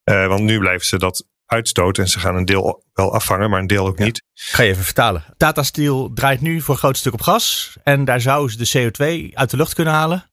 Uh, 0.04 0.26
want 0.26 0.42
nu 0.42 0.58
blijven 0.58 0.86
ze 0.86 0.98
dat 0.98 1.26
uitstoten 1.46 2.02
en 2.02 2.08
ze 2.08 2.18
gaan 2.18 2.36
een 2.36 2.44
deel 2.44 2.84
wel 2.92 3.14
afvangen, 3.14 3.50
maar 3.50 3.60
een 3.60 3.66
deel 3.66 3.86
ook 3.86 3.98
niet. 3.98 4.22
Ga 4.34 4.62
je 4.62 4.70
even 4.70 4.84
vertalen. 4.84 5.24
Tata 5.36 5.62
Steel 5.62 6.10
draait 6.14 6.40
nu 6.40 6.60
voor 6.60 6.74
een 6.74 6.80
groot 6.80 6.96
stuk 6.96 7.12
op 7.12 7.20
gas 7.20 7.76
en 7.82 8.04
daar 8.04 8.20
zouden 8.20 8.50
ze 8.50 8.58
de 8.58 8.90
CO2 8.90 9.34
uit 9.34 9.50
de 9.50 9.56
lucht 9.56 9.74
kunnen 9.74 9.94
halen. 9.94 10.30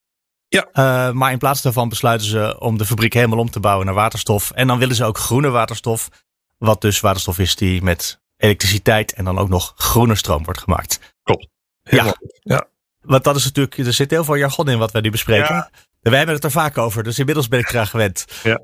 Ja. 0.47 0.67
Uh, 0.73 1.11
maar 1.13 1.31
in 1.31 1.37
plaats 1.37 1.61
daarvan 1.61 1.89
besluiten 1.89 2.27
ze 2.27 2.59
om 2.59 2.77
de 2.77 2.85
fabriek 2.85 3.13
helemaal 3.13 3.39
om 3.39 3.49
te 3.49 3.59
bouwen 3.59 3.85
naar 3.85 3.95
waterstof. 3.95 4.51
En 4.51 4.67
dan 4.67 4.79
willen 4.79 4.95
ze 4.95 5.05
ook 5.05 5.17
groene 5.17 5.49
waterstof. 5.49 6.09
Wat 6.57 6.81
dus 6.81 6.99
waterstof 6.99 7.39
is 7.39 7.55
die 7.55 7.81
met 7.81 8.21
elektriciteit 8.37 9.13
en 9.13 9.23
dan 9.23 9.37
ook 9.37 9.49
nog 9.49 9.73
groene 9.75 10.15
stroom 10.15 10.43
wordt 10.43 10.59
gemaakt. 10.59 11.15
Klopt. 11.23 11.47
ja. 11.83 12.15
ja. 12.39 12.67
Want 13.01 13.23
dat 13.23 13.35
is 13.35 13.43
natuurlijk, 13.43 13.77
er 13.77 13.93
zit 13.93 14.11
heel 14.11 14.23
veel 14.23 14.35
jargon 14.35 14.69
in 14.69 14.77
wat 14.77 14.91
wij 14.91 15.01
nu 15.01 15.09
bespreken. 15.09 15.55
Ja. 15.55 15.69
Wij 16.01 16.17
hebben 16.17 16.35
het 16.35 16.43
er 16.43 16.51
vaak 16.51 16.77
over, 16.77 17.03
dus 17.03 17.19
inmiddels 17.19 17.47
ben 17.47 17.59
ik 17.59 17.69
eraan 17.69 17.87
gewend. 17.87 18.25
Ja. 18.43 18.61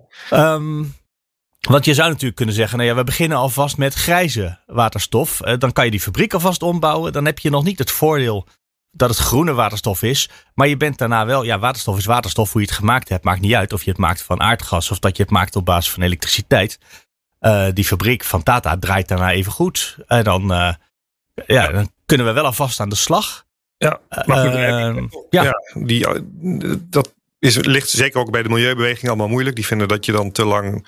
Um, 0.54 0.96
want 1.70 1.86
je 1.86 1.94
zou 1.94 2.10
natuurlijk 2.10 2.36
kunnen 2.36 2.56
zeggen, 2.56 2.78
nou 2.78 2.90
ja, 2.90 2.96
we 2.96 3.04
beginnen 3.04 3.38
alvast 3.38 3.78
met 3.78 3.94
grijze 3.94 4.60
waterstof. 4.66 5.42
Uh, 5.46 5.54
dan 5.58 5.72
kan 5.72 5.86
je 5.86 5.92
die 5.92 6.00
fabriek 6.00 6.34
alvast 6.34 6.62
ombouwen. 6.62 7.14
Dan 7.14 7.26
heb 7.26 7.40
je 7.40 7.50
nog 7.50 7.64
niet 7.64 7.80
het 7.80 7.92
voordeel 7.92 8.48
dat 8.92 9.10
het 9.10 9.18
groene 9.18 9.54
waterstof 9.54 10.02
is. 10.02 10.30
Maar 10.54 10.68
je 10.68 10.78
bent 10.78 10.98
daarna 10.98 11.26
wel, 11.26 11.44
ja, 11.44 11.60
waterstof 11.60 11.98
is 11.98 12.06
waterstof. 12.06 12.52
Hoe 12.52 12.62
je 12.62 12.68
het 12.68 12.76
gemaakt 12.76 13.10
hebt, 13.10 13.24
maakt 13.24 13.42
niet 13.42 13.54
uit 13.54 13.74
of 13.74 13.84
je 13.84 13.90
het 13.90 14.00
maakt 14.00 14.22
van 14.22 14.42
aardgas 14.42 14.92
of 14.92 15.00
dat 15.00 15.18
je 15.18 15.24
het 15.24 15.32
maakt 15.32 15.56
op 15.56 15.66
basis 15.66 15.94
van 15.94 16.04
elektriciteit. 16.04 16.80
Uh, 17.46 17.68
die 17.74 17.86
fabriek 17.86 18.24
van 18.24 18.44
Tata 18.44 18.78
draait 18.78 19.08
daarna 19.08 19.32
even 19.32 19.52
goed. 19.52 19.98
En 20.08 20.24
dan, 20.24 20.52
uh, 20.52 20.74
ja, 21.46 21.72
dan 21.72 21.92
kunnen 22.06 22.26
we 22.26 22.32
wel 22.32 22.46
alvast 22.46 22.80
aan 22.80 22.90
de 22.90 22.96
slag. 22.96 23.46
Ja, 23.78 24.00
maar 24.26 24.46
goed, 24.46 25.28
ja. 25.30 25.44
ja. 25.44 25.62
die, 25.74 26.06
dat 26.90 27.14
is, 27.40 27.56
ligt 27.56 27.90
zeker 27.90 28.20
ook 28.20 28.32
bij 28.32 28.44
de 28.44 28.50
milieubeweging 28.50 29.08
allemaal 29.08 29.28
moeilijk. 29.28 29.56
Die 29.56 29.66
vinden 29.66 29.88
dat 29.88 30.06
je 30.06 30.12
dan 30.12 30.32
te 30.32 30.46
lang 30.46 30.74
een 30.74 30.86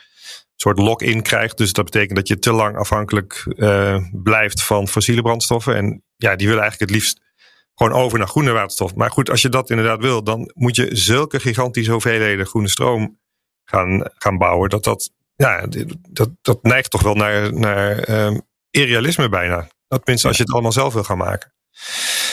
soort 0.56 0.78
lock-in 0.78 1.22
krijgt. 1.22 1.58
Dus 1.58 1.74
dat 1.74 1.86
betekent 1.86 2.16
dat 2.16 2.28
je 2.28 2.40
te 2.40 2.52
lang 2.52 2.78
afhankelijk 2.78 3.46
uh, 3.48 3.98
blijft 4.12 4.64
van 4.64 4.88
fossiele 4.88 5.22
brandstoffen. 5.22 5.76
En 5.76 6.04
ja, 6.16 6.36
die 6.36 6.48
willen 6.48 6.62
eigenlijk 6.62 6.92
het 6.92 7.02
liefst 7.02 7.22
gewoon 7.76 7.94
over 7.94 8.18
naar 8.18 8.28
groene 8.28 8.52
waterstof. 8.52 8.96
Maar 8.96 9.12
goed, 9.12 9.30
als 9.30 9.42
je 9.42 9.50
dat 9.50 9.70
inderdaad 9.70 10.02
wil, 10.02 10.24
dan 10.24 10.52
moet 10.54 10.76
je 10.76 10.90
zulke 10.92 11.40
gigantische 11.40 11.92
hoeveelheden 11.92 12.46
groene 12.46 12.70
stroom 12.70 13.20
gaan, 13.64 14.10
gaan 14.14 14.38
bouwen. 14.38 14.70
Dat 14.70 14.84
dat, 14.84 15.12
ja, 15.36 15.66
dat, 16.10 16.30
dat 16.42 16.64
neigt 16.64 16.92
toch 16.92 17.02
wel 17.02 17.16
naar, 17.16 17.54
naar 17.54 18.10
um, 18.10 18.42
irrealisme 18.70 19.30
bijna. 19.30 19.68
Dat 19.88 20.00
tenminste 20.00 20.28
als 20.28 20.38
je 20.38 20.44
het 20.44 20.52
allemaal 20.52 20.72
zelf 20.72 20.94
wil 20.94 21.04
gaan 21.04 21.18
maken. 21.18 21.54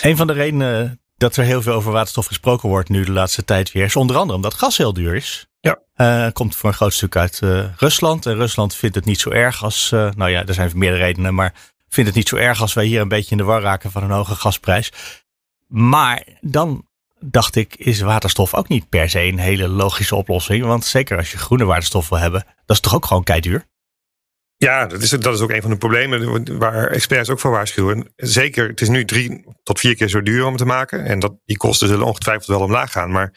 Een 0.03 0.17
van 0.17 0.27
de 0.27 0.33
redenen 0.33 1.01
dat 1.17 1.37
er 1.37 1.45
heel 1.45 1.63
veel 1.63 1.73
over 1.73 1.93
waterstof 1.93 2.27
gesproken 2.27 2.69
wordt 2.69 2.89
nu 2.89 3.05
de 3.05 3.13
laatste 3.13 3.45
tijd 3.45 3.73
weer, 3.73 3.85
is 3.85 3.97
onder 3.97 4.17
andere 4.17 4.37
omdat 4.37 4.55
gas 4.55 4.77
heel 4.77 4.93
duur 4.93 5.15
is. 5.15 5.47
Ja. 5.61 5.79
Uh, 5.97 6.33
komt 6.33 6.57
voor 6.57 6.69
een 6.69 6.77
groot 6.77 6.93
stuk 6.93 7.17
uit 7.17 7.41
uh, 7.45 7.65
Rusland. 7.77 8.27
En 8.27 8.35
Rusland 8.35 8.75
vindt 8.75 8.95
het 8.95 9.05
niet 9.05 9.21
zo 9.21 9.31
erg 9.31 9.63
als, 9.63 9.91
uh, 9.95 10.11
nou 10.17 10.31
ja, 10.31 10.47
er 10.47 10.55
zijn 10.55 10.71
meerdere 10.75 11.03
redenen, 11.03 11.35
maar 11.35 11.55
vindt 11.89 12.09
het 12.09 12.19
niet 12.19 12.29
zo 12.29 12.37
erg 12.37 12.61
als 12.61 12.73
wij 12.73 12.85
hier 12.85 13.01
een 13.01 13.09
beetje 13.09 13.31
in 13.31 13.37
de 13.37 13.43
war 13.43 13.63
raken 13.63 13.91
van 13.91 14.03
een 14.03 14.11
hoge 14.11 14.35
gasprijs. 14.35 14.93
Maar 15.67 16.27
dan 16.41 16.87
dacht 17.25 17.57
ik, 17.57 17.75
is 17.77 18.01
waterstof 18.01 18.55
ook 18.55 18.69
niet 18.69 18.89
per 18.89 19.11
se 19.11 19.21
een 19.21 19.39
hele 19.39 19.69
logische 19.69 20.15
oplossing. 20.15 20.65
Want 20.65 20.85
zeker 20.85 21.17
als 21.17 21.31
je 21.31 21.39
groene 21.39 21.65
waterstof 21.65 22.09
wil 22.09 22.19
hebben, 22.19 22.45
dat 22.67 22.77
is 22.77 22.83
toch 22.83 22.95
ook 22.95 23.07
gewoon 23.07 23.25
keiduur? 23.25 23.71
Ja, 24.57 24.87
dat 24.87 25.03
is, 25.03 25.11
dat 25.11 25.35
is 25.35 25.41
ook 25.41 25.51
een 25.51 25.63
van 25.63 25.71
de 25.71 25.77
problemen 25.77 26.59
waar 26.59 26.87
experts 26.87 27.31
ook 27.31 27.41
voor 27.41 27.51
waarschuwen. 27.51 28.13
Zeker, 28.17 28.69
het 28.69 28.81
is 28.81 28.89
nu 28.89 29.05
drie 29.05 29.45
tot 29.63 29.81
vier 29.81 29.97
keer 29.97 30.09
zo 30.09 30.23
duur 30.23 30.45
om 30.45 30.57
te 30.57 30.65
maken. 30.65 31.05
En 31.05 31.19
dat, 31.19 31.35
die 31.45 31.57
kosten 31.57 31.89
zullen 31.89 32.07
ongetwijfeld 32.07 32.47
wel 32.47 32.61
omlaag 32.61 32.93
gaan. 32.93 33.11
Maar 33.11 33.35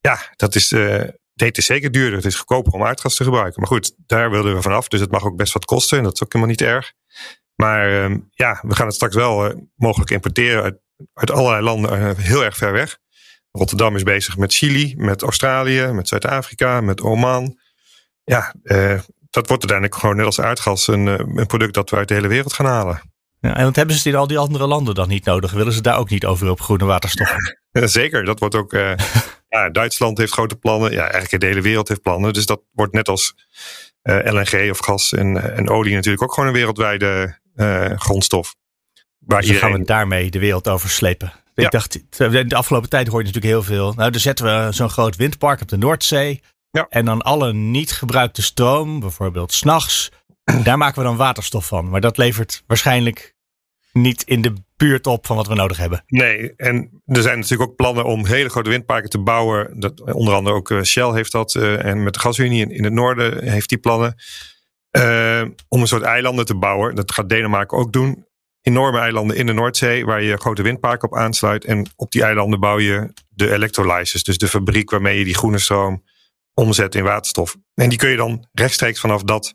ja, 0.00 0.18
dat 0.36 0.54
is, 0.54 0.72
uh, 0.72 1.02
het 1.34 1.58
is 1.58 1.66
zeker 1.66 1.90
duurder. 1.90 2.16
Het 2.16 2.24
is 2.24 2.36
goedkoper 2.36 2.72
om 2.72 2.84
aardgas 2.84 3.14
te 3.14 3.24
gebruiken. 3.24 3.60
Maar 3.60 3.70
goed, 3.70 3.94
daar 4.06 4.30
wilden 4.30 4.54
we 4.54 4.62
vanaf. 4.62 4.88
Dus 4.88 5.00
het 5.00 5.10
mag 5.10 5.24
ook 5.24 5.36
best 5.36 5.52
wat 5.52 5.64
kosten. 5.64 5.98
En 5.98 6.04
dat 6.04 6.14
is 6.14 6.22
ook 6.22 6.32
helemaal 6.32 6.54
niet 6.54 6.62
erg. 6.62 6.92
Maar 7.54 8.10
uh, 8.10 8.16
ja, 8.30 8.60
we 8.62 8.74
gaan 8.74 8.86
het 8.86 8.94
straks 8.94 9.14
wel 9.14 9.46
uh, 9.46 9.56
mogelijk 9.74 10.10
importeren 10.10 10.62
uit, 10.62 10.78
uit 11.12 11.30
allerlei 11.30 11.62
landen 11.62 12.16
heel 12.16 12.44
erg 12.44 12.56
ver 12.56 12.72
weg. 12.72 12.98
Rotterdam 13.52 13.96
is 13.96 14.02
bezig 14.02 14.36
met 14.36 14.54
Chili, 14.54 14.94
met 14.96 15.22
Australië, 15.22 15.86
met 15.86 16.08
Zuid-Afrika, 16.08 16.80
met 16.80 17.00
Oman. 17.00 17.58
Ja, 18.24 18.54
dat 19.32 19.48
wordt 19.48 19.62
uiteindelijk 19.62 19.94
gewoon 19.94 20.16
net 20.16 20.26
als 20.26 20.40
aardgas 20.40 20.86
een, 20.86 21.08
eh, 21.08 21.14
een 21.18 21.46
product 21.46 21.74
dat 21.74 21.90
we 21.90 21.96
uit 21.96 22.08
de 22.08 22.14
hele 22.14 22.28
wereld 22.28 22.52
gaan 22.52 22.66
halen. 22.66 23.10
Ja, 23.40 23.56
en 23.56 23.64
wat 23.64 23.76
hebben 23.76 23.96
ze 23.96 24.08
in 24.08 24.14
al 24.14 24.26
die 24.26 24.38
andere 24.38 24.66
landen 24.66 24.94
dan 24.94 25.08
niet 25.08 25.24
nodig? 25.24 25.52
Willen 25.52 25.72
ze 25.72 25.80
daar 25.80 25.98
ook 25.98 26.10
niet 26.10 26.26
over 26.26 26.50
op 26.50 26.60
groene 26.60 26.84
waterstof? 26.84 27.34
Ja, 27.72 27.86
zeker, 27.86 28.24
dat 28.24 28.38
wordt 28.38 28.54
ook. 28.54 28.72
Uh, 28.72 28.92
ja, 29.48 29.70
Duitsland 29.70 30.18
heeft 30.18 30.32
grote 30.32 30.56
plannen. 30.56 30.92
Ja, 30.92 31.02
eigenlijk 31.02 31.40
de 31.40 31.46
hele 31.46 31.60
wereld 31.60 31.88
heeft 31.88 32.02
plannen. 32.02 32.32
Dus 32.32 32.46
dat 32.46 32.62
wordt 32.72 32.92
net 32.92 33.08
als 33.08 33.34
LNG 34.02 34.70
of 34.70 34.78
gas 34.78 35.12
en, 35.12 35.56
en 35.56 35.68
olie 35.68 35.94
natuurlijk 35.94 36.22
ook 36.22 36.32
gewoon 36.32 36.48
een 36.48 36.54
wereldwijde 36.54 37.38
grondstof. 37.96 38.54
Waar 39.18 39.40
dus 39.40 39.48
iedereen... 39.48 39.70
gaan 39.70 39.80
we 39.80 39.86
daarmee 39.86 40.30
de 40.30 40.38
wereld 40.38 40.68
over 40.68 40.88
slepen. 40.90 41.32
Ik 41.54 41.70
dacht, 41.70 42.04
de 42.18 42.54
afgelopen 42.54 42.88
tijd 42.88 43.06
hoor 43.06 43.18
je 43.18 43.26
natuurlijk 43.26 43.52
heel 43.52 43.62
veel. 43.62 43.92
Nou, 43.92 44.10
dan 44.10 44.20
zetten 44.20 44.44
we 44.44 44.72
zo'n 44.72 44.90
groot 44.90 45.16
windpark 45.16 45.60
op 45.60 45.68
de 45.68 45.76
Noordzee. 45.76 46.40
Ja. 46.70 46.86
En 46.88 47.04
dan 47.04 47.22
alle 47.22 47.52
niet 47.52 47.92
gebruikte 47.92 48.42
stroom, 48.42 49.00
bijvoorbeeld 49.00 49.52
s'nachts, 49.52 50.10
daar 50.64 50.78
maken 50.78 50.98
we 50.98 51.08
dan 51.08 51.16
waterstof 51.16 51.66
van. 51.66 51.88
Maar 51.88 52.00
dat 52.00 52.16
levert 52.16 52.62
waarschijnlijk 52.66 53.34
niet 53.92 54.22
in 54.22 54.42
de 54.42 54.52
buurt 54.76 55.06
op 55.06 55.26
van 55.26 55.36
wat 55.36 55.46
we 55.46 55.54
nodig 55.54 55.76
hebben. 55.76 56.04
Nee, 56.06 56.56
en 56.56 57.02
er 57.06 57.22
zijn 57.22 57.38
natuurlijk 57.38 57.70
ook 57.70 57.76
plannen 57.76 58.04
om 58.04 58.26
hele 58.26 58.48
grote 58.48 58.70
windparken 58.70 59.10
te 59.10 59.18
bouwen. 59.18 59.80
Dat, 59.80 60.12
onder 60.12 60.34
andere 60.34 60.56
ook 60.56 60.70
eh, 60.70 60.82
Shell 60.82 61.12
heeft 61.12 61.32
dat. 61.32 61.54
Uh, 61.54 61.84
en 61.84 62.02
met 62.02 62.14
de 62.14 62.20
gasunie 62.20 62.60
in, 62.60 62.70
in 62.70 62.84
het 62.84 62.92
noorden 62.92 63.48
heeft 63.48 63.68
die 63.68 63.78
plannen. 63.78 64.14
Uh, 64.96 65.42
om 65.68 65.80
een 65.80 65.86
soort 65.86 66.02
eilanden 66.02 66.44
te 66.44 66.54
bouwen. 66.54 66.94
Dat 66.94 67.12
gaat 67.12 67.28
Denemarken 67.28 67.78
ook 67.78 67.92
doen. 67.92 68.26
Enorme 68.62 68.98
eilanden 68.98 69.36
in 69.36 69.46
de 69.46 69.52
Noordzee 69.52 70.04
waar 70.04 70.22
je 70.22 70.36
grote 70.36 70.62
windparken 70.62 71.10
op 71.10 71.16
aansluit. 71.16 71.64
En 71.64 71.86
op 71.96 72.10
die 72.10 72.22
eilanden 72.22 72.60
bouw 72.60 72.78
je 72.78 73.12
de 73.28 73.52
electrolyzers. 73.52 74.22
Dus 74.22 74.38
de 74.38 74.48
fabriek 74.48 74.90
waarmee 74.90 75.18
je 75.18 75.24
die 75.24 75.34
groene 75.34 75.58
stroom 75.58 76.04
omzet 76.54 76.94
in 76.94 77.04
waterstof. 77.04 77.56
En 77.74 77.88
die 77.88 77.98
kun 77.98 78.10
je 78.10 78.16
dan 78.16 78.48
rechtstreeks 78.52 79.00
vanaf 79.00 79.22
dat 79.22 79.52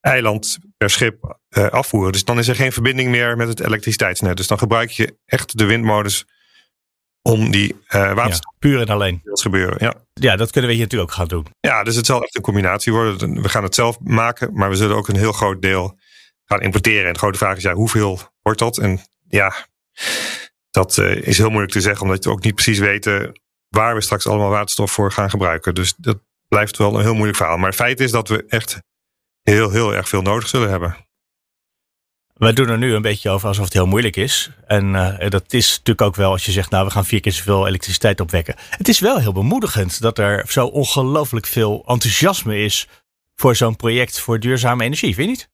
eiland 0.00 0.58
per 0.76 0.90
schip 0.90 1.38
uh, 1.58 1.66
afvoeren. 1.66 2.12
Dus 2.12 2.24
dan 2.24 2.38
is 2.38 2.48
er 2.48 2.54
geen 2.54 2.72
verbinding 2.72 3.10
meer 3.10 3.36
met 3.36 3.48
het 3.48 3.60
elektriciteitsnet. 3.60 4.36
Dus 4.36 4.46
dan 4.46 4.58
gebruik 4.58 4.90
je 4.90 5.18
echt 5.24 5.58
de 5.58 5.64
windmodus 5.64 6.26
om 7.22 7.50
die 7.50 7.72
uh, 7.72 8.12
waterstof. 8.14 8.52
Ja, 8.52 8.58
puur 8.58 8.80
en 8.80 8.88
alleen. 8.88 9.20
Dat 9.24 9.40
gebeuren, 9.40 9.76
ja. 9.80 9.94
Ja, 10.12 10.36
dat 10.36 10.50
kunnen 10.50 10.70
we 10.70 10.76
hier 10.76 10.84
natuurlijk 10.84 11.10
ook 11.10 11.16
gaan 11.16 11.28
doen. 11.28 11.46
Ja, 11.60 11.82
dus 11.82 11.96
het 11.96 12.06
zal 12.06 12.22
echt 12.22 12.36
een 12.36 12.42
combinatie 12.42 12.92
worden. 12.92 13.42
We 13.42 13.48
gaan 13.48 13.62
het 13.62 13.74
zelf 13.74 14.00
maken, 14.00 14.52
maar 14.52 14.68
we 14.68 14.76
zullen 14.76 14.96
ook 14.96 15.08
een 15.08 15.16
heel 15.16 15.32
groot 15.32 15.62
deel 15.62 15.97
gaan 16.48 16.62
importeren. 16.62 17.06
En 17.06 17.12
de 17.12 17.18
grote 17.18 17.38
vraag 17.38 17.56
is, 17.56 17.62
ja, 17.62 17.72
hoeveel 17.72 18.20
wordt 18.42 18.58
dat? 18.58 18.78
En 18.78 19.00
ja, 19.28 19.54
dat 20.70 20.96
uh, 20.96 21.26
is 21.26 21.38
heel 21.38 21.48
moeilijk 21.48 21.72
te 21.72 21.80
zeggen, 21.80 22.02
omdat 22.02 22.24
we 22.24 22.30
ook 22.30 22.44
niet 22.44 22.54
precies 22.54 22.78
weten 22.78 23.40
waar 23.68 23.94
we 23.94 24.00
straks 24.00 24.26
allemaal 24.26 24.50
waterstof 24.50 24.92
voor 24.92 25.12
gaan 25.12 25.30
gebruiken. 25.30 25.74
Dus 25.74 25.94
dat 25.96 26.18
blijft 26.48 26.76
wel 26.76 26.94
een 26.94 27.02
heel 27.02 27.14
moeilijk 27.14 27.36
verhaal. 27.36 27.56
Maar 27.56 27.66
het 27.68 27.76
feit 27.78 28.00
is 28.00 28.10
dat 28.10 28.28
we 28.28 28.44
echt 28.48 28.80
heel, 29.42 29.70
heel 29.70 29.94
erg 29.94 30.08
veel 30.08 30.22
nodig 30.22 30.48
zullen 30.48 30.70
hebben. 30.70 30.96
Wij 32.34 32.52
doen 32.52 32.68
er 32.68 32.78
nu 32.78 32.94
een 32.94 33.02
beetje 33.02 33.30
over 33.30 33.48
alsof 33.48 33.64
het 33.64 33.72
heel 33.72 33.86
moeilijk 33.86 34.16
is. 34.16 34.50
En 34.66 34.94
uh, 34.94 35.28
dat 35.28 35.52
is 35.52 35.68
natuurlijk 35.68 36.02
ook 36.02 36.16
wel 36.16 36.30
als 36.30 36.44
je 36.44 36.52
zegt, 36.52 36.70
nou 36.70 36.84
we 36.84 36.90
gaan 36.90 37.04
vier 37.04 37.20
keer 37.20 37.32
zoveel 37.32 37.66
elektriciteit 37.66 38.20
opwekken. 38.20 38.54
Het 38.70 38.88
is 38.88 39.00
wel 39.00 39.18
heel 39.18 39.32
bemoedigend 39.32 40.00
dat 40.00 40.18
er 40.18 40.44
zo 40.48 40.66
ongelooflijk 40.66 41.46
veel 41.46 41.84
enthousiasme 41.86 42.58
is 42.58 42.88
voor 43.34 43.56
zo'n 43.56 43.76
project 43.76 44.20
voor 44.20 44.40
duurzame 44.40 44.84
energie, 44.84 45.14
vind 45.14 45.28
je 45.28 45.36
niet? 45.36 45.48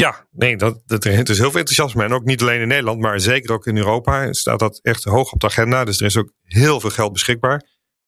Ja, 0.00 0.26
nee, 0.30 0.56
dat, 0.56 1.04
is 1.04 1.38
heel 1.38 1.50
veel 1.50 1.60
enthousiasme. 1.60 2.04
En 2.04 2.12
ook 2.12 2.24
niet 2.24 2.42
alleen 2.42 2.60
in 2.60 2.68
Nederland, 2.68 3.00
maar 3.00 3.20
zeker 3.20 3.52
ook 3.52 3.66
in 3.66 3.76
Europa 3.76 4.32
staat 4.32 4.58
dat 4.58 4.78
echt 4.82 5.04
hoog 5.04 5.32
op 5.32 5.40
de 5.40 5.46
agenda. 5.46 5.84
Dus 5.84 6.00
er 6.00 6.06
is 6.06 6.16
ook 6.16 6.32
heel 6.42 6.80
veel 6.80 6.90
geld 6.90 7.12
beschikbaar. 7.12 7.62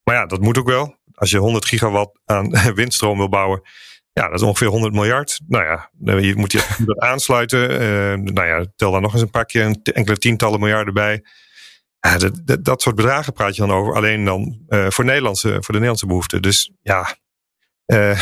Maar 0.04 0.14
ja, 0.14 0.26
dat 0.26 0.40
moet 0.40 0.58
ook 0.58 0.68
wel 0.68 0.96
als 1.14 1.30
je 1.30 1.38
100 1.38 1.64
gigawatt 1.64 2.20
aan 2.24 2.50
windstroom 2.74 3.18
wil 3.18 3.28
bouwen, 3.28 3.62
ja, 4.12 4.28
dat 4.28 4.34
is 4.34 4.42
ongeveer 4.42 4.68
100 4.68 4.92
miljard. 4.92 5.40
Nou 5.46 5.64
ja, 5.64 5.90
je 6.18 6.36
moet 6.36 6.52
je 6.52 6.76
dat 6.84 6.98
aansluiten. 7.10 7.70
Uh, 7.70 8.32
nou 8.32 8.46
ja, 8.46 8.66
tel 8.76 8.92
daar 8.92 9.00
nog 9.00 9.12
eens 9.12 9.22
een 9.22 9.30
pakje, 9.30 9.80
enkele 9.82 10.18
tientallen 10.18 10.60
miljarden 10.60 10.94
bij. 10.94 11.24
Ja, 12.00 12.18
dat, 12.18 12.40
dat, 12.44 12.64
dat, 12.64 12.82
soort 12.82 12.96
bedragen 12.96 13.32
praat 13.32 13.56
je 13.56 13.66
dan 13.66 13.76
over. 13.76 13.94
Alleen 13.94 14.24
dan 14.24 14.64
uh, 14.68 14.90
voor, 14.90 15.04
Nederlandse, 15.04 15.48
voor 15.48 15.60
de 15.60 15.72
Nederlandse 15.72 16.06
behoeften. 16.06 16.42
Dus 16.42 16.72
ja, 16.82 17.16
uh, 17.86 18.20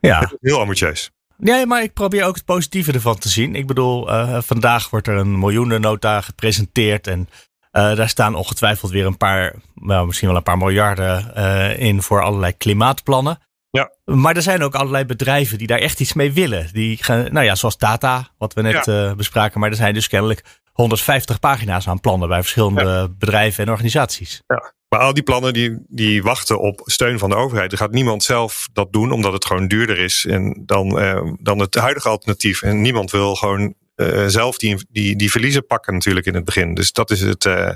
ja. 0.00 0.32
heel 0.40 0.60
ambitieus. 0.60 1.10
Nee, 1.42 1.66
maar 1.66 1.82
ik 1.82 1.92
probeer 1.92 2.24
ook 2.24 2.34
het 2.34 2.44
positieve 2.44 2.92
ervan 2.92 3.18
te 3.18 3.28
zien. 3.28 3.54
Ik 3.54 3.66
bedoel, 3.66 4.08
vandaag 4.42 4.90
wordt 4.90 5.08
er 5.08 5.16
een 5.16 5.38
miljoenennota 5.38 6.20
gepresenteerd. 6.20 7.06
En 7.06 7.28
uh, 7.72 7.96
daar 7.96 8.08
staan 8.08 8.34
ongetwijfeld 8.34 8.90
weer 8.90 9.06
een 9.06 9.16
paar, 9.16 9.54
nou, 9.74 10.06
misschien 10.06 10.28
wel 10.28 10.36
een 10.36 10.42
paar 10.42 10.58
miljarden 10.58 11.32
uh, 11.36 11.78
in 11.78 12.02
voor 12.02 12.22
allerlei 12.22 12.56
klimaatplannen. 12.56 13.38
Ja. 13.70 13.90
Maar 14.04 14.36
er 14.36 14.42
zijn 14.42 14.62
ook 14.62 14.74
allerlei 14.74 15.04
bedrijven 15.04 15.58
die 15.58 15.66
daar 15.66 15.78
echt 15.78 16.00
iets 16.00 16.12
mee 16.12 16.32
willen. 16.32 16.68
Die 16.72 17.02
gaan, 17.02 17.32
nou 17.32 17.46
ja, 17.46 17.54
zoals 17.54 17.76
Tata, 17.76 18.28
wat 18.38 18.54
we 18.54 18.62
net 18.62 18.84
ja. 18.84 19.14
bespraken. 19.14 19.60
Maar 19.60 19.70
er 19.70 19.76
zijn 19.76 19.94
dus 19.94 20.08
kennelijk 20.08 20.44
150 20.72 21.38
pagina's 21.38 21.88
aan 21.88 22.00
plannen 22.00 22.28
bij 22.28 22.40
verschillende 22.40 23.14
bedrijven 23.18 23.64
en 23.64 23.70
organisaties. 23.70 24.42
Ja. 24.46 24.72
Maar 24.92 25.00
al 25.00 25.14
die 25.14 25.22
plannen 25.22 25.52
die, 25.52 25.78
die 25.88 26.22
wachten 26.22 26.60
op 26.60 26.80
steun 26.84 27.18
van 27.18 27.30
de 27.30 27.36
overheid. 27.36 27.72
Er 27.72 27.78
gaat 27.78 27.92
niemand 27.92 28.22
zelf 28.24 28.68
dat 28.72 28.92
doen, 28.92 29.12
omdat 29.12 29.32
het 29.32 29.44
gewoon 29.44 29.68
duurder 29.68 29.98
is 29.98 30.26
en 30.28 30.62
dan, 30.66 31.02
uh, 31.02 31.32
dan 31.40 31.58
het 31.58 31.74
huidige 31.74 32.08
alternatief. 32.08 32.62
En 32.62 32.80
niemand 32.80 33.10
wil 33.10 33.34
gewoon 33.34 33.74
uh, 33.96 34.26
zelf 34.26 34.56
die, 34.56 34.86
die, 34.88 35.16
die 35.16 35.30
verliezen 35.30 35.66
pakken 35.66 35.92
natuurlijk 35.92 36.26
in 36.26 36.34
het 36.34 36.44
begin. 36.44 36.74
Dus 36.74 36.92
dat 36.92 37.10
is 37.10 37.20
het. 37.20 37.44
Uh, 37.44 37.70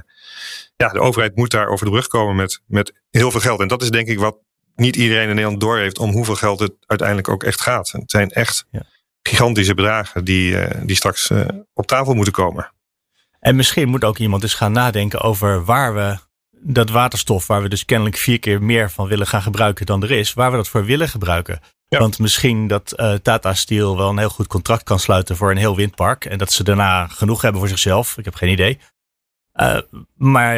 ja, 0.77 0.89
de 0.89 1.01
overheid 1.01 1.37
moet 1.37 1.51
daar 1.51 1.69
over 1.69 1.85
de 1.85 1.91
brug 1.91 2.07
komen 2.07 2.37
met, 2.37 2.61
met 2.67 2.93
heel 3.11 3.31
veel 3.31 3.41
geld. 3.41 3.61
En 3.61 3.69
dat 3.69 3.83
is 3.83 3.91
denk 3.91 4.09
ik 4.09 4.19
wat 4.19 4.39
niet 4.75 4.97
iedereen 4.97 5.29
in 5.29 5.35
Nederland 5.35 5.61
doorheeft 5.61 5.99
om 5.99 6.11
hoeveel 6.11 6.37
geld 6.37 6.61
het 6.61 6.73
uiteindelijk 6.87 7.29
ook 7.29 7.45
echt 7.45 7.61
gaat. 7.61 7.91
Het 7.91 8.11
zijn 8.11 8.31
echt 8.31 8.67
ja. 8.71 8.83
gigantische 9.23 9.75
bedragen 9.75 10.25
die, 10.25 10.57
die 10.85 10.97
straks 10.97 11.31
op 11.75 11.87
tafel 11.87 12.15
moeten 12.15 12.33
komen. 12.33 12.73
En 13.41 13.57
misschien 13.57 13.89
moet 13.89 14.05
ook 14.05 14.19
iemand 14.19 14.43
eens 14.43 14.55
gaan 14.55 14.73
nadenken 14.73 15.21
over 15.21 15.65
waar 15.65 15.95
we 15.95 16.25
dat 16.69 16.91
waterstof, 16.91 17.47
waar 17.47 17.63
we 17.63 17.69
dus 17.69 17.85
kennelijk 17.85 18.17
vier 18.17 18.39
keer 18.39 18.63
meer 18.63 18.91
van 18.91 19.07
willen 19.07 19.27
gaan 19.27 19.43
gebruiken 19.43 19.87
dan 19.87 20.03
er 20.03 20.11
is, 20.11 20.35
waar 20.35 20.51
we 20.51 20.57
dat 20.57 20.69
voor 20.69 20.85
willen 20.85 21.09
gebruiken. 21.09 21.61
Want 21.89 22.19
misschien 22.19 22.67
dat 22.67 22.95
uh, 22.97 23.15
Tata 23.15 23.55
Steel 23.55 23.97
wel 23.97 24.09
een 24.09 24.19
heel 24.19 24.29
goed 24.29 24.47
contract 24.47 24.83
kan 24.83 24.99
sluiten 24.99 25.37
voor 25.37 25.51
een 25.51 25.57
heel 25.57 25.77
windpark. 25.77 26.25
En 26.25 26.39
dat 26.39 26.53
ze 26.53 26.65
daarna 26.65 27.07
genoeg 27.07 27.43
hebben 27.43 27.61
voor 27.61 27.71
zichzelf. 27.71 28.19
Ik 28.19 28.25
heb 28.25 28.35
geen 28.35 28.51
idee. 28.51 28.79
Uh, 29.55 29.79
maar 30.15 30.57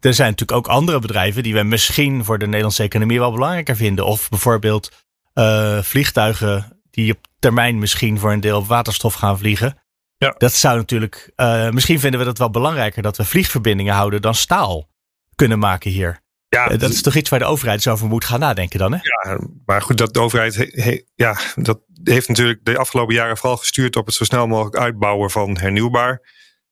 er 0.00 0.14
zijn 0.14 0.30
natuurlijk 0.30 0.58
ook 0.58 0.68
andere 0.68 0.98
bedrijven 0.98 1.42
die 1.42 1.54
we 1.54 1.62
misschien 1.62 2.24
voor 2.24 2.38
de 2.38 2.46
Nederlandse 2.46 2.82
economie 2.82 3.18
wel 3.18 3.32
belangrijker 3.32 3.76
vinden. 3.76 4.06
Of 4.06 4.28
bijvoorbeeld 4.28 4.92
uh, 5.34 5.82
vliegtuigen 5.82 6.80
die 6.90 7.12
op 7.12 7.18
termijn 7.38 7.78
misschien 7.78 8.18
voor 8.18 8.32
een 8.32 8.40
deel 8.40 8.58
op 8.58 8.66
waterstof 8.66 9.14
gaan 9.14 9.38
vliegen. 9.38 9.78
Ja. 10.18 10.34
Dat 10.38 10.52
zou 10.52 10.76
natuurlijk, 10.76 11.32
misschien 11.70 12.00
vinden 12.00 12.20
we 12.20 12.26
dat 12.26 12.38
wel 12.38 12.50
belangrijker 12.50 13.02
dat 13.02 13.16
we 13.16 13.24
vliegverbindingen 13.24 13.94
houden 13.94 14.22
dan 14.22 14.34
staal 14.34 14.88
kunnen 15.36 15.58
maken 15.58 15.90
hier. 15.90 16.24
Ja, 16.48 16.68
dat 16.68 16.90
is 16.90 17.02
toch 17.02 17.14
iets 17.14 17.30
waar 17.30 17.38
de 17.38 17.44
overheid 17.44 17.82
zo 17.82 17.92
over 17.92 18.06
moet 18.06 18.24
gaan 18.24 18.40
nadenken 18.40 18.78
dan, 18.78 18.92
hè? 18.92 18.98
Ja, 19.02 19.38
maar 19.64 19.82
goed, 19.82 19.98
dat 19.98 20.14
de 20.14 20.20
overheid 20.20 20.70
ja, 21.14 21.38
dat 21.54 21.80
heeft 22.04 22.28
natuurlijk 22.28 22.64
de 22.64 22.78
afgelopen 22.78 23.14
jaren 23.14 23.36
vooral 23.36 23.56
gestuurd 23.56 23.96
op 23.96 24.06
het 24.06 24.14
zo 24.14 24.24
snel 24.24 24.46
mogelijk 24.46 24.76
uitbouwen 24.76 25.30
van 25.30 25.58
hernieuwbaar. 25.58 26.20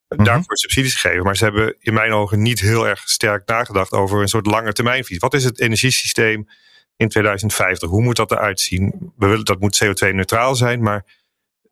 Mhm. 0.08 0.24
Daarvoor 0.24 0.56
subsidies 0.56 0.94
gegeven. 0.94 1.24
Maar 1.24 1.36
ze 1.36 1.44
hebben 1.44 1.76
in 1.78 1.94
mijn 1.94 2.12
ogen 2.12 2.42
niet 2.42 2.60
heel 2.60 2.88
erg 2.88 3.08
sterk 3.08 3.48
nagedacht 3.48 3.92
over 3.92 4.20
een 4.20 4.28
soort 4.28 4.46
lange 4.46 4.72
termijnvisie. 4.72 5.18
Wat 5.18 5.34
is 5.34 5.44
het 5.44 5.60
energiesysteem 5.60 6.48
in 6.96 7.08
2050? 7.08 7.88
Hoe 7.88 8.02
moet 8.02 8.16
dat 8.16 8.30
eruit 8.30 8.60
zien? 8.60 9.12
We 9.16 9.26
willen, 9.26 9.44
dat 9.44 9.60
moet 9.60 9.84
CO2-neutraal 9.84 10.54
zijn, 10.54 10.82
maar 10.82 11.04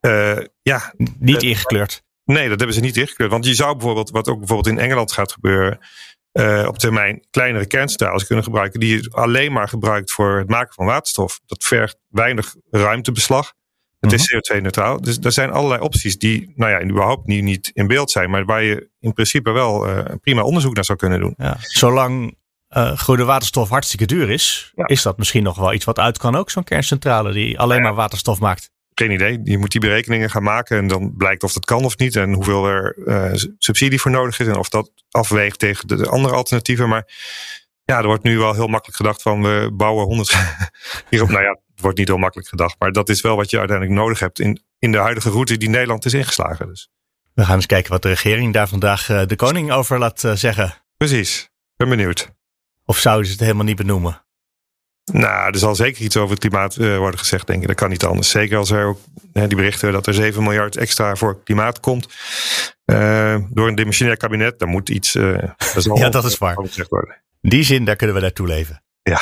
uh, 0.01 0.39
ja. 0.63 0.95
Niet 1.19 1.43
ingekleurd. 1.43 2.03
Nee, 2.25 2.49
dat 2.49 2.59
hebben 2.59 2.77
ze 2.77 2.83
niet 2.83 2.97
ingekleurd. 2.97 3.31
Want 3.31 3.47
je 3.47 3.55
zou 3.55 3.73
bijvoorbeeld, 3.73 4.11
wat 4.11 4.29
ook 4.29 4.39
bijvoorbeeld 4.39 4.77
in 4.77 4.83
Engeland 4.83 5.13
gaat 5.13 5.33
gebeuren 5.33 5.79
uh, 6.33 6.65
op 6.69 6.79
termijn 6.79 7.27
kleinere 7.31 7.67
kerncentrales 7.67 8.27
kunnen 8.27 8.45
gebruiken. 8.45 8.81
die 8.81 8.97
je 8.97 9.11
alleen 9.11 9.53
maar 9.53 9.69
gebruikt 9.69 10.13
voor 10.13 10.39
het 10.39 10.49
maken 10.49 10.75
van 10.75 10.87
waterstof. 10.87 11.41
Dat 11.47 11.65
vergt 11.65 11.99
weinig 12.09 12.55
ruimtebeslag. 12.71 13.53
Het 14.01 14.13
is 14.13 14.33
mhm. 14.33 14.59
CO2-neutraal. 14.59 15.01
Dus 15.01 15.19
er 15.19 15.33
zijn 15.33 15.51
allerlei 15.51 15.81
opties 15.81 16.19
die, 16.19 16.53
nou 16.55 16.71
ja, 16.71 16.83
überhaupt 16.83 17.27
niet, 17.27 17.43
niet 17.43 17.71
in 17.75 17.87
beeld 17.87 18.11
zijn. 18.11 18.31
maar 18.31 18.45
waar 18.45 18.63
je 18.63 18.91
in 19.01 19.13
principe 19.13 19.51
wel 19.51 19.89
uh, 19.89 20.05
prima 20.21 20.43
onderzoek 20.43 20.75
naar 20.75 20.85
zou 20.85 20.99
kunnen 20.99 21.21
doen. 21.21 21.35
Ja, 21.37 21.57
zolang 21.61 22.37
uh, 22.77 22.97
groene 22.97 23.25
waterstof 23.25 23.69
hartstikke 23.69 24.07
duur 24.07 24.31
is, 24.31 24.73
is 24.75 25.03
dat 25.03 25.19
misschien 25.19 25.43
nog 25.43 25.57
wel 25.57 25.73
iets 25.73 25.85
wat 25.85 25.99
uit 25.99 26.19
kan 26.19 26.37
ook, 26.37 26.51
zo'n 26.51 26.65
kerncentrale 26.65 27.33
die 27.33 27.59
alleen 27.59 27.83
maar 27.83 27.95
waterstof 27.95 28.41
maakt 28.41 28.72
geen 28.95 29.11
idee. 29.11 29.41
Je 29.45 29.59
moet 29.59 29.73
die 29.73 29.81
berekeningen 29.81 30.31
gaan 30.31 30.43
maken 30.43 30.79
en 30.79 30.87
dan 30.87 31.17
blijkt 31.17 31.43
of 31.43 31.53
dat 31.53 31.65
kan 31.65 31.85
of 31.85 31.99
niet. 31.99 32.17
En 32.17 32.33
hoeveel 32.33 32.67
er 32.67 32.97
uh, 32.97 33.33
subsidie 33.59 34.01
voor 34.01 34.11
nodig 34.11 34.41
is 34.41 34.47
en 34.47 34.57
of 34.57 34.69
dat 34.69 34.91
afweegt 35.11 35.59
tegen 35.59 35.89
de 35.89 36.07
andere 36.07 36.35
alternatieven. 36.35 36.89
Maar 36.89 37.07
ja, 37.85 37.99
er 37.99 38.07
wordt 38.07 38.23
nu 38.23 38.39
wel 38.39 38.55
heel 38.55 38.67
makkelijk 38.67 38.97
gedacht 38.97 39.23
van 39.23 39.43
we 39.43 39.71
bouwen 39.73 40.05
100 40.05 40.37
hierop. 41.11 41.29
nou 41.29 41.43
ja, 41.43 41.51
het 41.51 41.81
wordt 41.81 41.99
niet 41.99 42.09
heel 42.09 42.17
makkelijk 42.17 42.49
gedacht. 42.49 42.77
Maar 42.79 42.93
dat 42.93 43.09
is 43.09 43.21
wel 43.21 43.37
wat 43.37 43.51
je 43.51 43.59
uiteindelijk 43.59 43.99
nodig 43.99 44.19
hebt 44.19 44.41
in, 44.41 44.63
in 44.79 44.93
de 44.93 44.99
huidige 44.99 45.31
route 45.31 45.57
die 45.57 45.69
Nederland 45.69 46.05
is 46.05 46.15
ingeslagen. 46.15 46.67
Dus. 46.67 46.91
We 47.35 47.45
gaan 47.45 47.57
eens 47.57 47.67
kijken 47.67 47.91
wat 47.91 48.03
de 48.03 48.09
regering 48.09 48.53
daar 48.53 48.69
vandaag 48.69 49.09
uh, 49.09 49.23
de 49.27 49.37
koning 49.37 49.73
over 49.73 49.99
laat 49.99 50.25
uh, 50.25 50.33
zeggen. 50.33 50.75
Precies, 50.97 51.51
ben 51.77 51.89
benieuwd. 51.89 52.31
Of 52.85 52.99
zouden 52.99 53.27
ze 53.27 53.33
het 53.33 53.41
helemaal 53.41 53.65
niet 53.65 53.77
benoemen? 53.77 54.25
Nou, 55.05 55.53
er 55.53 55.59
zal 55.59 55.75
zeker 55.75 56.03
iets 56.03 56.17
over 56.17 56.31
het 56.31 56.39
klimaat 56.39 56.77
uh, 56.77 56.99
worden 56.99 57.19
gezegd, 57.19 57.47
denk 57.47 57.61
ik. 57.63 57.67
Dat 57.67 57.77
kan 57.77 57.91
niet 57.91 58.05
anders. 58.05 58.31
Zeker 58.31 58.59
als 58.59 58.71
er 58.71 58.87
ook 58.87 58.99
hè, 59.33 59.47
die 59.47 59.57
berichten 59.57 59.93
dat 59.93 60.07
er 60.07 60.15
7 60.15 60.43
miljard 60.43 60.77
extra 60.77 61.17
voor 61.17 61.43
klimaat 61.43 61.81
komt. 61.81 62.09
Uh, 62.87 63.37
door 63.51 63.69
een 63.69 63.75
dimensionair 63.75 64.17
kabinet, 64.17 64.59
dan 64.59 64.69
moet 64.69 64.89
iets. 64.89 65.15
Uh, 65.23 65.39
dat 65.75 65.85
ja, 65.95 66.09
dat 66.09 66.25
is 66.25 66.39
waar. 66.39 66.55
Worden. 66.89 67.23
Die 67.41 67.63
zin, 67.63 67.85
daar 67.85 67.97
kunnen 67.97 68.17
we 68.17 68.23
naartoe 68.23 68.47
leven. 68.47 68.83
Ja. 69.03 69.21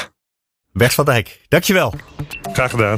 Bert 0.73 0.95
van 0.95 1.05
Dijk, 1.05 1.41
dankjewel. 1.49 1.95
Graag 2.53 2.71
gedaan. 2.71 2.97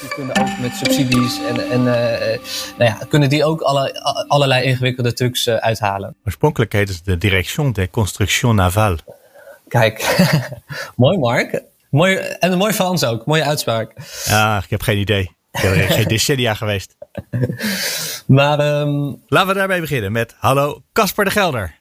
Die 0.00 0.08
kunnen 0.14 0.36
ook 0.36 0.58
met 0.60 0.74
subsidies 0.74 1.38
en, 1.44 1.70
en 1.70 1.82
nou 1.82 2.38
ja, 2.78 2.98
kunnen 3.08 3.28
die 3.28 3.44
ook 3.44 3.60
alle, 3.60 4.02
allerlei 4.28 4.64
ingewikkelde 4.64 5.12
trucs 5.12 5.48
uithalen. 5.48 6.16
Oorspronkelijk 6.24 6.72
heette 6.72 6.92
het 6.92 7.04
de 7.04 7.18
Direction 7.18 7.72
des 7.72 7.88
Constructions 7.90 8.56
Navales. 8.56 9.00
Kijk, 9.74 10.26
mooi 10.96 11.18
Mark. 11.18 11.62
Mooi, 11.90 12.16
en 12.16 12.52
een 12.52 12.58
mooi 12.58 12.72
Frans 12.72 13.04
ook. 13.04 13.26
Mooie 13.26 13.44
uitspraak. 13.44 13.92
Ja, 14.24 14.58
ik 14.58 14.70
heb 14.70 14.82
geen 14.82 14.98
idee. 14.98 15.30
Ik 15.52 15.60
ben 15.60 15.88
geen 15.88 16.08
decennia 16.08 16.54
geweest. 16.54 16.96
Maar 18.26 18.80
um, 18.80 19.22
laten 19.26 19.48
we 19.48 19.54
daarmee 19.54 19.80
beginnen 19.80 20.12
met 20.12 20.34
hallo 20.38 20.82
Casper 20.92 21.24
de 21.24 21.30
Gelder. 21.30 21.74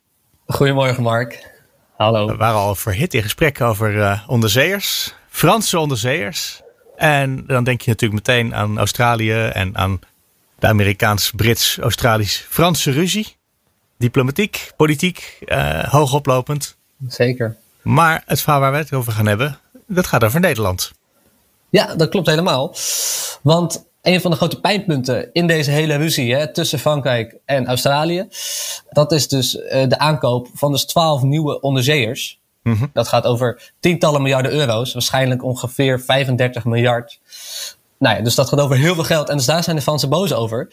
Goedemorgen 0.46 1.04
Mark. 1.04 1.52
Hallo. 1.98 2.28
We 2.28 2.36
waren 2.36 2.60
al 2.60 2.76
verhit 2.76 3.14
in 3.14 3.22
gesprek 3.22 3.62
over 3.62 3.96
uh, 3.96 4.24
onderzeeërs. 4.28 5.16
Franse 5.30 5.80
onderzeeërs. 5.80 6.62
En 6.96 7.44
dan 7.48 7.64
denk 7.64 7.82
je 7.82 7.90
natuurlijk 7.90 8.28
meteen 8.28 8.56
aan 8.56 8.78
Australië 8.78 9.46
en 9.46 9.78
aan 9.78 10.00
de 10.60 10.68
Amerikaans-Brits-Australisch-Franse 10.68 12.92
ruzie. 12.92 13.36
Diplomatiek, 13.98 14.72
politiek, 14.76 15.40
uh, 15.46 15.84
hoogoplopend. 15.84 16.78
Zeker. 17.08 17.58
Maar 17.84 18.24
het 18.26 18.42
verhaal 18.42 18.60
waar 18.60 18.72
we 18.72 18.78
het 18.78 18.94
over 18.94 19.14
gaan 19.14 19.28
hebben, 19.28 19.60
dat 19.88 20.08
gaat 20.08 20.24
over 20.24 20.40
Nederland. 20.40 20.92
Ja, 21.70 21.96
dat 21.96 22.10
klopt 22.10 22.28
helemaal. 22.28 22.76
Want 23.42 23.86
een 24.02 24.22
van 24.22 24.32
de 24.32 24.38
grote 24.38 24.60
pijnpunten 24.60 25.30
in 25.34 25.48
deze 25.48 25.72
hele 25.72 25.96
ruzie 25.96 26.36
hè, 26.36 26.54
tussen 26.54 26.80
Frankrijk 26.80 27.38
en 27.46 27.68
Australië, 27.68 28.28
dat 28.90 29.12
is 29.12 29.28
dus 29.28 29.56
uh, 29.56 29.88
de 29.88 29.98
aankoop 29.98 30.48
van 30.54 30.72
dus 30.72 30.86
12 30.86 31.22
nieuwe 31.22 31.62
onderzeeërs. 31.62 32.40
Mm 32.64 32.74
-hmm. 32.74 32.90
Dat 32.94 33.08
gaat 33.08 33.26
over 33.26 33.72
tientallen 33.80 34.22
miljarden 34.22 34.52
euro's, 34.52 34.94
waarschijnlijk 34.94 35.44
ongeveer 35.44 36.02
35 36.02 36.66
miljard. 36.66 37.20
Nou 38.04 38.16
ja, 38.16 38.22
dus 38.22 38.36
dat 38.36 38.50
gaat 38.50 38.60
over 38.60 38.78
heel 38.78 38.96
veel 38.96 39.04
geld 39.04 39.30
en 39.30 39.38
dus 39.38 39.46
daar 39.46 39.64
zijn 39.64 39.76
de 39.76 39.82
Fransen 39.82 40.10
boos 40.10 40.34
over. 40.34 40.68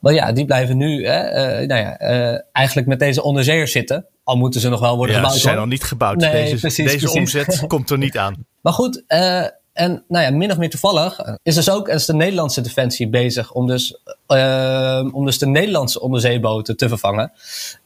Want 0.00 0.16
ja, 0.16 0.32
die 0.32 0.44
blijven 0.44 0.76
nu 0.76 1.06
hè, 1.06 1.60
uh, 1.60 1.68
nou 1.68 1.80
ja, 1.80 2.00
uh, 2.00 2.40
eigenlijk 2.52 2.86
met 2.86 2.98
deze 2.98 3.22
onderzeeërs 3.22 3.72
zitten. 3.72 4.06
Al 4.24 4.36
moeten 4.36 4.60
ze 4.60 4.68
nog 4.68 4.80
wel 4.80 4.96
worden 4.96 5.14
ja, 5.14 5.20
gebouwd. 5.20 5.38
Ze 5.38 5.42
zijn 5.42 5.56
nog 5.56 5.66
niet 5.66 5.84
gebouwd. 5.84 6.16
Nee, 6.16 6.32
deze 6.32 6.56
precies, 6.56 6.84
deze 6.84 6.98
precies. 6.98 7.18
omzet 7.18 7.64
komt 7.66 7.90
er 7.90 7.98
niet 7.98 8.18
aan. 8.18 8.46
Maar 8.60 8.72
goed, 8.72 9.02
uh, 9.08 9.44
en 9.72 10.04
nou 10.08 10.24
ja, 10.24 10.30
min 10.30 10.50
of 10.50 10.56
meer 10.56 10.70
toevallig 10.70 11.20
is 11.42 11.54
dus 11.54 11.70
ook 11.70 11.88
is 11.88 12.06
de 12.06 12.14
Nederlandse 12.14 12.60
defensie 12.60 13.08
bezig 13.08 13.52
om 13.52 13.66
dus, 13.66 14.00
uh, 14.28 15.08
om 15.12 15.24
dus 15.24 15.38
de 15.38 15.46
Nederlandse 15.46 16.00
onderzeeboten 16.00 16.76
te 16.76 16.88
vervangen. 16.88 17.32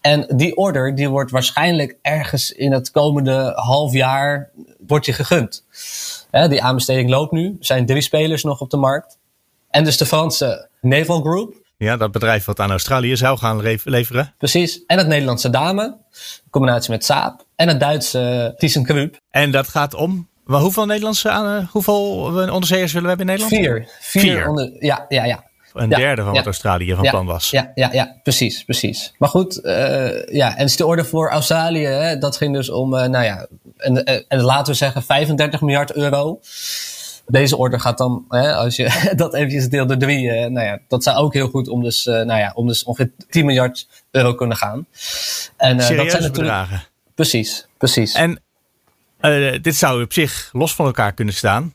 En 0.01 0.27
die 0.37 0.57
order 0.57 0.95
die 0.95 1.09
wordt 1.09 1.31
waarschijnlijk 1.31 1.97
ergens 2.03 2.53
in 2.53 2.73
het 2.73 2.91
komende 2.91 3.53
half 3.55 3.93
jaar 3.93 4.51
wordt 4.87 5.07
je 5.07 5.13
gegund. 5.13 5.65
Hè, 6.31 6.49
die 6.49 6.63
aanbesteding 6.63 7.11
loopt 7.11 7.33
nu. 7.33 7.47
Er 7.47 7.65
zijn 7.65 7.87
drie 7.87 8.03
spelers 8.03 8.43
nog 8.43 8.61
op 8.61 8.71
de 8.71 8.77
markt. 8.77 9.19
En 9.71 9.85
dus 9.85 9.97
de 9.97 10.07
Franse 10.07 10.69
Naval 10.81 11.21
Group, 11.21 11.55
ja, 11.77 11.97
dat 11.97 12.13
bedrijf 12.13 12.45
wat 12.45 12.61
aan 12.61 12.71
Australië 12.71 13.17
zou 13.17 13.39
gaan 13.39 13.79
leveren. 13.85 14.35
Precies. 14.39 14.85
En 14.87 14.99
het 14.99 15.07
Nederlandse 15.07 15.51
Dame, 15.51 15.83
in 15.85 16.51
combinatie 16.51 16.91
met 16.91 17.05
Saab. 17.05 17.45
En 17.57 17.69
het 17.69 17.81
Duitse 17.81 18.55
ThyssenKrupp. 18.57 19.21
En 19.31 19.51
dat 19.51 19.69
gaat 19.69 19.95
om 19.95 20.29
maar 20.45 20.61
hoeveel 20.61 20.87
Nederlandse 20.87 21.31
aan, 21.31 21.69
hoeveel 21.73 22.01
onderzeeërs 22.51 22.93
willen 22.93 23.11
we 23.11 23.17
hebben 23.17 23.29
in 23.29 23.41
Nederland? 23.41 23.65
Vier. 23.65 23.89
Vier. 24.01 24.23
Vier. 24.23 24.49
Onder, 24.49 24.85
ja, 24.85 25.07
ja, 25.09 25.25
ja. 25.25 25.48
Een 25.79 25.89
derde 25.89 26.23
van 26.23 26.33
wat 26.33 26.45
Australië 26.45 26.95
van 26.95 27.11
plan 27.11 27.27
was. 27.27 27.51
Ja, 27.51 27.73
ja, 27.75 27.89
ja, 27.93 28.17
precies, 28.23 28.65
precies. 28.65 29.15
Maar 29.19 29.29
goed, 29.29 29.61
uh, 29.63 30.27
ja, 30.27 30.57
en 30.57 30.67
de 30.77 30.87
orde 30.87 31.05
voor 31.05 31.31
Australië, 31.31 31.85
hè, 31.87 32.19
dat 32.19 32.37
ging 32.37 32.55
dus 32.55 32.71
om, 32.71 32.95
uh, 32.95 33.05
nou 33.05 33.25
ja, 33.25 33.47
en, 33.77 34.05
en 34.05 34.41
laten 34.41 34.73
we 34.73 34.79
zeggen 34.79 35.03
35 35.03 35.61
miljard 35.61 35.93
euro. 35.93 36.41
Deze 37.27 37.57
order 37.57 37.81
gaat 37.81 37.99
dan, 37.99 38.25
hè, 38.29 38.55
als 38.55 38.77
je 38.77 39.03
dat 39.17 39.35
eventjes 39.35 39.69
deelt 39.69 39.89
door 39.89 39.99
drie, 39.99 40.31
nou 40.31 40.67
ja, 40.67 40.79
dat 40.89 41.03
zou 41.03 41.17
ook 41.17 41.35
heel 41.35 41.49
goed 41.49 41.69
om 41.69 41.83
dus, 41.83 42.07
uh, 42.07 42.15
nou 42.15 42.39
ja, 42.39 42.53
om 42.55 42.67
dus 42.67 42.85
ongeveer 42.85 43.11
10 43.29 43.47
miljard 43.47 43.89
euro 44.11 44.35
kunnen 44.35 44.57
gaan. 44.57 44.87
En, 45.57 45.79
uh, 45.79 45.97
dat 45.97 46.11
zijn 46.11 46.33
bedragen. 46.33 46.83
Precies, 47.15 47.67
precies. 47.79 48.15
En 48.15 48.43
dit 49.61 49.77
zou 49.77 50.03
op 50.03 50.13
zich 50.13 50.51
los 50.53 50.75
van 50.75 50.87
elkaar 50.87 51.13
kunnen 51.13 51.35
staan. 51.35 51.75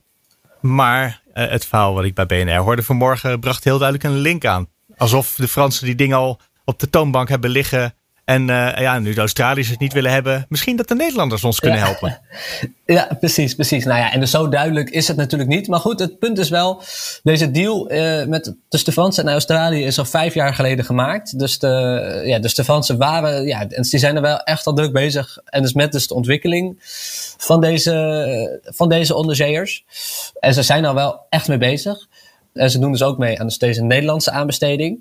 Maar 0.59 1.21
het 1.33 1.65
verhaal 1.65 1.93
wat 1.93 2.03
ik 2.03 2.13
bij 2.13 2.25
BNR 2.25 2.57
hoorde 2.57 2.83
vanmorgen 2.83 3.39
bracht 3.39 3.63
heel 3.63 3.77
duidelijk 3.77 4.09
een 4.09 4.19
link 4.19 4.45
aan. 4.45 4.67
Alsof 4.97 5.35
de 5.35 5.47
Fransen 5.47 5.85
die 5.85 5.95
dingen 5.95 6.17
al 6.17 6.39
op 6.65 6.79
de 6.79 6.89
toonbank 6.89 7.29
hebben 7.29 7.49
liggen. 7.49 7.93
En 8.25 8.41
uh, 8.41 8.77
ja, 8.77 8.99
nu 8.99 9.13
de 9.13 9.19
Australiërs 9.19 9.69
het 9.69 9.79
niet 9.79 9.93
willen 9.93 10.11
hebben, 10.11 10.45
misschien 10.49 10.75
dat 10.75 10.87
de 10.87 10.95
Nederlanders 10.95 11.43
ons 11.43 11.59
kunnen 11.59 11.79
helpen. 11.79 12.19
Ja, 12.85 13.09
precies, 13.19 13.55
precies. 13.55 13.85
Nou 13.85 13.99
ja, 13.99 14.11
en 14.11 14.19
dus 14.19 14.31
zo 14.31 14.49
duidelijk 14.49 14.89
is 14.89 15.07
het 15.07 15.17
natuurlijk 15.17 15.49
niet. 15.49 15.67
Maar 15.67 15.79
goed, 15.79 15.99
het 15.99 16.19
punt 16.19 16.37
is 16.37 16.49
wel, 16.49 16.81
deze 17.23 17.51
deal 17.51 17.91
uh, 17.91 18.25
met, 18.25 18.55
tussen 18.69 18.89
de 18.89 18.95
Fransen 18.95 19.25
en 19.25 19.31
Australië 19.31 19.85
is 19.85 19.99
al 19.99 20.05
vijf 20.05 20.33
jaar 20.33 20.53
geleden 20.53 20.85
gemaakt. 20.85 21.39
Dus 21.39 21.59
de, 21.59 22.21
ja, 22.25 22.39
dus 22.39 22.55
de 22.55 22.63
Fransen 22.63 22.97
waren, 22.97 23.45
ja, 23.45 23.69
en 23.69 23.81
die 23.81 23.99
zijn 23.99 24.15
er 24.15 24.21
wel 24.21 24.39
echt 24.39 24.65
al 24.65 24.73
druk 24.73 24.91
bezig. 24.91 25.37
En 25.45 25.61
dus 25.61 25.73
met 25.73 25.91
dus 25.91 26.07
de 26.07 26.13
ontwikkeling 26.13 26.79
van 27.37 27.61
deze, 27.61 28.61
van 28.63 28.89
deze 28.89 29.15
onderzeeërs. 29.15 29.85
En 30.39 30.53
ze 30.53 30.63
zijn 30.63 30.83
er 30.83 30.93
wel 30.93 31.25
echt 31.29 31.47
mee 31.47 31.57
bezig. 31.57 32.07
En 32.53 32.71
ze 32.71 32.79
doen 32.79 32.91
dus 32.91 33.03
ook 33.03 33.17
mee 33.17 33.39
aan 33.39 33.47
dus 33.47 33.57
deze 33.57 33.83
Nederlandse 33.83 34.31
aanbesteding. 34.31 34.93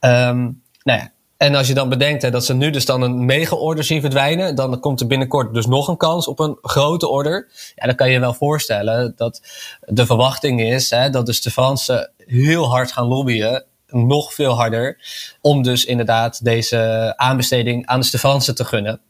Um, 0.00 0.62
nou 0.82 0.98
ja, 0.98 1.12
en 1.44 1.54
als 1.54 1.66
je 1.66 1.74
dan 1.74 1.88
bedenkt 1.88 2.22
hè, 2.22 2.30
dat 2.30 2.44
ze 2.44 2.54
nu 2.54 2.70
dus 2.70 2.86
dan 2.86 3.02
een 3.02 3.24
mega-order 3.24 3.84
zien 3.84 4.00
verdwijnen, 4.00 4.54
dan 4.54 4.80
komt 4.80 5.00
er 5.00 5.06
binnenkort 5.06 5.54
dus 5.54 5.66
nog 5.66 5.88
een 5.88 5.96
kans 5.96 6.28
op 6.28 6.38
een 6.38 6.58
grote 6.62 7.08
order. 7.08 7.48
Ja, 7.74 7.86
dan 7.86 7.94
kan 7.94 8.06
je 8.06 8.12
je 8.12 8.20
wel 8.20 8.34
voorstellen 8.34 9.12
dat 9.16 9.42
de 9.80 10.06
verwachting 10.06 10.60
is 10.60 10.90
hè, 10.90 11.10
dat 11.10 11.26
de 11.26 11.50
Fransen 11.50 12.10
heel 12.16 12.70
hard 12.70 12.92
gaan 12.92 13.06
lobbyen 13.06 13.64
nog 13.86 14.34
veel 14.34 14.52
harder. 14.52 14.98
Om 15.40 15.62
dus 15.62 15.84
inderdaad 15.84 16.44
deze 16.44 17.12
aanbesteding 17.16 17.86
aan 17.86 18.00
de 18.00 18.18
Fransen 18.18 18.54
te 18.54 18.64
gunnen. 18.64 19.00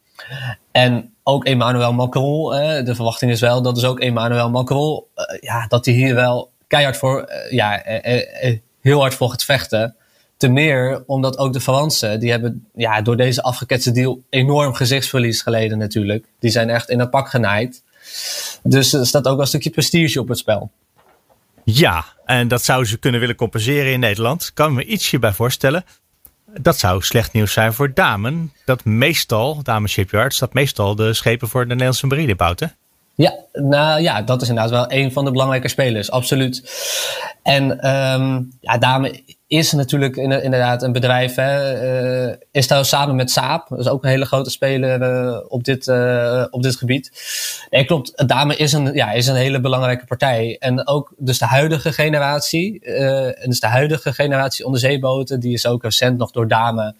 En 0.72 1.14
ook 1.22 1.44
Emmanuel 1.44 1.92
Macron, 1.92 2.50
de 2.84 2.94
verwachting 2.94 3.30
is 3.30 3.40
wel 3.40 3.62
dat 3.62 3.74
dus 3.74 3.84
ook 3.84 4.00
Emmanuel 4.00 4.50
Macron, 4.50 5.04
eh, 5.14 5.24
ja, 5.40 5.66
dat 5.66 5.84
hij 5.84 5.94
hier 5.94 6.14
wel 6.14 6.50
keihard 6.66 6.96
voor, 6.96 7.22
eh, 7.22 7.52
ja, 7.52 7.82
eh, 7.82 8.58
heel 8.80 9.00
hard 9.00 9.14
voor 9.14 9.30
gaat 9.30 9.44
vechten. 9.44 9.96
Te 10.44 10.50
meer 10.50 11.02
omdat 11.06 11.38
ook 11.38 11.52
de 11.52 11.60
Fransen, 11.60 12.20
die 12.20 12.30
hebben 12.30 12.66
ja, 12.74 13.02
door 13.02 13.16
deze 13.16 13.42
afgeketste 13.42 13.92
deal 13.92 14.22
enorm 14.30 14.74
gezichtsverlies 14.74 15.42
geleden 15.42 15.78
natuurlijk. 15.78 16.24
Die 16.38 16.50
zijn 16.50 16.70
echt 16.70 16.90
in 16.90 16.98
het 16.98 17.10
pak 17.10 17.28
genaaid. 17.28 17.82
Dus 18.62 18.92
er 18.92 19.06
staat 19.06 19.26
ook 19.26 19.32
wel 19.32 19.40
een 19.40 19.46
stukje 19.46 19.70
prestige 19.70 20.20
op 20.20 20.28
het 20.28 20.38
spel. 20.38 20.70
Ja, 21.64 22.04
en 22.24 22.48
dat 22.48 22.62
zouden 22.62 22.88
ze 22.88 22.98
kunnen 22.98 23.20
willen 23.20 23.34
compenseren 23.34 23.92
in 23.92 24.00
Nederland. 24.00 24.50
Kan 24.54 24.74
me 24.74 24.84
ietsje 24.84 25.18
bij 25.18 25.32
voorstellen. 25.32 25.84
Dat 26.60 26.78
zou 26.78 27.02
slecht 27.02 27.32
nieuws 27.32 27.52
zijn 27.52 27.72
voor 27.72 27.94
Damen. 27.94 28.52
Dat 28.64 28.84
meestal, 28.84 29.62
Damen 29.62 29.88
Shipyards, 29.88 30.38
dat 30.38 30.52
meestal 30.52 30.94
de 30.94 31.14
schepen 31.14 31.48
voor 31.48 31.62
de 31.62 31.68
Nederlandse 31.68 32.06
marine 32.06 32.36
bouwt. 32.36 32.60
Hè? 32.60 32.66
Ja, 33.14 33.34
nou 33.52 34.00
ja, 34.00 34.22
dat 34.22 34.42
is 34.42 34.48
inderdaad 34.48 34.70
wel 34.70 34.98
een 34.98 35.12
van 35.12 35.24
de 35.24 35.30
belangrijke 35.30 35.68
spelers, 35.68 36.10
absoluut. 36.10 36.62
En 37.42 37.90
um, 37.94 38.52
ja, 38.60 38.78
Dame 38.78 39.22
is 39.46 39.72
natuurlijk 39.72 40.16
inderdaad 40.16 40.82
een 40.82 40.92
bedrijf, 40.92 41.34
hè, 41.34 42.28
uh, 42.28 42.34
is 42.50 42.68
daar 42.68 42.84
samen 42.84 43.14
met 43.14 43.30
Saab, 43.30 43.68
dat 43.68 43.78
is 43.78 43.88
ook 43.88 44.04
een 44.04 44.10
hele 44.10 44.24
grote 44.24 44.50
speler 44.50 45.00
uh, 45.02 45.38
op, 45.48 45.64
dit, 45.64 45.86
uh, 45.86 46.44
op 46.50 46.62
dit 46.62 46.76
gebied. 46.76 47.10
Nee, 47.70 47.84
klopt, 47.84 48.28
Dame 48.28 48.56
is 48.56 48.72
een, 48.72 48.94
ja, 48.94 49.12
is 49.12 49.26
een 49.26 49.34
hele 49.36 49.60
belangrijke 49.60 50.06
partij. 50.06 50.56
En 50.58 50.86
ook 50.86 51.12
dus 51.18 51.38
de 51.38 51.44
huidige 51.44 51.92
generatie, 51.92 52.80
en 52.80 53.48
dus 53.48 53.60
de 53.60 53.66
huidige 53.66 54.12
generatie 54.12 54.64
onderzeeboten, 54.64 55.40
die 55.40 55.52
is 55.52 55.66
ook 55.66 55.82
recent 55.82 56.18
nog 56.18 56.30
door 56.30 56.48
Dame 56.48 56.94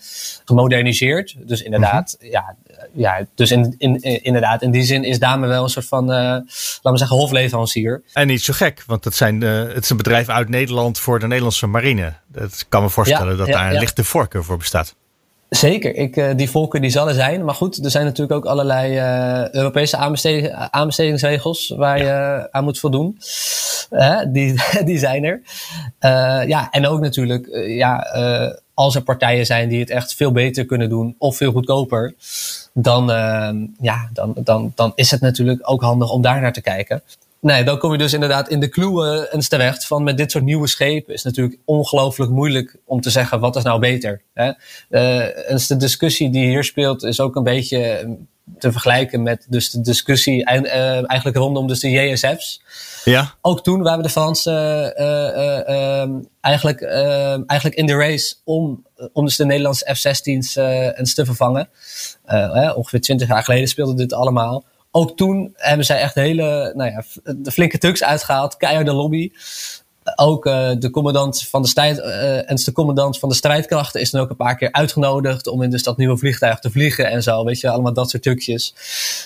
gemoderniseerd. 0.44 1.34
Dus 1.48 1.62
inderdaad, 1.62 2.16
mm 2.18 2.26
-hmm. 2.26 2.36
ja, 2.36 2.56
ja, 2.92 3.26
dus 3.34 3.50
in, 3.50 3.74
in, 3.78 4.02
inderdaad, 4.22 4.62
in 4.62 4.70
die 4.70 4.82
zin 4.82 5.04
is 5.04 5.18
Dame 5.18 5.46
wel 5.46 5.62
een 5.62 5.68
soort 5.68 5.86
van, 5.86 6.10
uh, 6.10 6.16
laten 6.16 6.46
we 6.82 6.98
zeggen, 6.98 7.16
hofleverancier. 7.16 8.02
En 8.12 8.26
niet 8.26 8.42
zo 8.42 8.52
gek, 8.52 8.82
want 8.86 9.04
het, 9.04 9.14
zijn, 9.14 9.40
uh, 9.40 9.62
het 9.62 9.82
is 9.82 9.90
een 9.90 9.96
bedrijf 9.96 10.28
uit 10.28 10.48
Nederland 10.48 10.98
voor 10.98 11.18
de 11.18 11.26
Nederlandse 11.26 11.66
marine. 11.66 12.12
Dat 12.26 12.64
kan 12.68 12.82
me 12.82 12.90
voorstellen 12.90 13.32
ja, 13.32 13.38
dat 13.38 13.46
ja, 13.46 13.52
daar 13.52 13.72
een 13.72 13.78
lichte 13.78 14.04
voorkeur 14.04 14.44
voor 14.44 14.56
bestaat. 14.56 14.94
Zeker, 15.56 15.94
ik, 15.96 16.16
uh, 16.16 16.30
die 16.36 16.50
voorkeur 16.50 16.80
die 16.80 16.90
zal 16.90 17.08
er 17.08 17.14
zijn. 17.14 17.44
Maar 17.44 17.54
goed, 17.54 17.84
er 17.84 17.90
zijn 17.90 18.04
natuurlijk 18.04 18.38
ook 18.38 18.50
allerlei 18.50 18.96
uh, 18.96 19.50
Europese 19.50 19.96
aanbesteding, 19.96 20.52
aanbestedingsregels 20.52 21.74
waar 21.76 21.98
ja. 21.98 22.04
je 22.04 22.48
aan 22.52 22.64
moet 22.64 22.78
voldoen. 22.78 23.18
Uh, 23.90 24.20
die, 24.28 24.54
die 24.88 24.98
zijn 24.98 25.24
er. 25.24 25.40
ja, 26.46 26.70
en 26.70 26.86
ook 26.86 27.00
natuurlijk, 27.00 27.48
ja, 27.66 28.06
als 28.74 28.94
er 28.94 29.02
partijen 29.02 29.46
zijn 29.46 29.68
die 29.68 29.80
het 29.80 29.90
echt 29.90 30.14
veel 30.14 30.32
beter 30.32 30.64
kunnen 30.64 30.88
doen 30.88 31.14
of 31.18 31.36
veel 31.36 31.52
goedkoper, 31.52 32.14
dan, 32.72 33.06
ja, 33.80 34.08
dan, 34.12 34.34
dan, 34.36 34.72
dan 34.74 34.92
is 34.94 35.10
het 35.10 35.20
natuurlijk 35.20 35.60
ook 35.62 35.82
handig 35.82 36.10
om 36.10 36.22
daar 36.22 36.40
naar 36.40 36.52
te 36.52 36.62
kijken. 36.62 37.02
Nee, 37.44 37.64
dan 37.64 37.78
kom 37.78 37.92
je 37.92 37.98
dus 37.98 38.12
inderdaad 38.12 38.48
in 38.48 38.60
de 38.60 38.68
kluwen 38.68 39.32
en 39.32 39.48
terecht 39.48 39.86
van 39.86 40.02
met 40.02 40.16
dit 40.16 40.30
soort 40.30 40.44
nieuwe 40.44 40.68
schepen 40.68 41.14
is 41.14 41.22
natuurlijk 41.22 41.58
ongelooflijk 41.64 42.30
moeilijk 42.30 42.76
om 42.84 43.00
te 43.00 43.10
zeggen 43.10 43.40
wat 43.40 43.56
is 43.56 43.62
nou 43.62 43.80
beter. 43.80 44.22
Hè? 44.34 44.52
Uh, 44.90 45.50
en 45.50 45.58
de 45.68 45.76
discussie 45.76 46.30
die 46.30 46.46
hier 46.46 46.64
speelt 46.64 47.02
is 47.02 47.20
ook 47.20 47.36
een 47.36 47.42
beetje 47.42 48.08
te 48.58 48.72
vergelijken 48.72 49.22
met 49.22 49.46
dus 49.48 49.70
de 49.70 49.80
discussie 49.80 50.40
uh, 50.40 51.10
eigenlijk 51.10 51.36
rondom 51.36 51.66
dus 51.66 51.80
de 51.80 51.90
JSF's. 51.90 52.62
Ja. 53.04 53.34
Ook 53.40 53.62
toen 53.62 53.82
waren 53.82 54.02
de 54.02 54.08
Fransen 54.08 54.94
uh, 55.00 55.06
uh, 55.68 56.08
eigenlijk, 56.40 56.82
eigenlijk 57.46 57.74
in 57.74 57.86
de 57.86 57.96
race 57.96 58.34
om, 58.44 58.86
om 59.12 59.24
dus 59.24 59.36
de 59.36 59.44
Nederlandse 59.44 59.94
F-16's 59.94 60.56
eens 60.96 61.14
te 61.14 61.24
vervangen. 61.24 61.68
ongeveer 62.74 63.00
twintig 63.00 63.28
jaar 63.28 63.44
geleden 63.44 63.68
speelde 63.68 63.94
dit 63.94 64.12
allemaal 64.12 64.64
ook 64.96 65.16
toen 65.16 65.52
hebben 65.54 65.86
zij 65.86 66.00
echt 66.00 66.14
hele, 66.14 66.72
nou 66.74 66.90
ja, 66.90 67.04
de 67.36 67.50
flinke 67.50 67.78
trucks 67.78 68.04
uitgehaald, 68.04 68.56
keiharde 68.56 68.92
lobby. 68.92 69.30
Ook 70.14 70.46
uh, 70.46 70.70
de 70.78 70.90
commandant 70.90 71.46
van 71.50 71.62
de 71.62 71.68
strijd, 71.68 71.98
uh, 71.98 72.50
en 72.50 72.56
de 72.56 72.72
commandant 72.72 73.18
van 73.18 73.28
de 73.28 73.34
strijdkrachten 73.34 74.00
is 74.00 74.10
dan 74.10 74.20
ook 74.20 74.30
een 74.30 74.36
paar 74.36 74.56
keer 74.56 74.72
uitgenodigd 74.72 75.46
om 75.46 75.62
in 75.62 75.70
dus 75.70 75.82
dat 75.82 75.96
nieuwe 75.96 76.16
vliegtuig 76.16 76.58
te 76.58 76.70
vliegen 76.70 77.10
en 77.10 77.22
zo. 77.22 77.44
Weet 77.44 77.60
je, 77.60 77.70
allemaal 77.70 77.92
dat 77.92 78.10
soort 78.10 78.22
trucjes. 78.22 78.74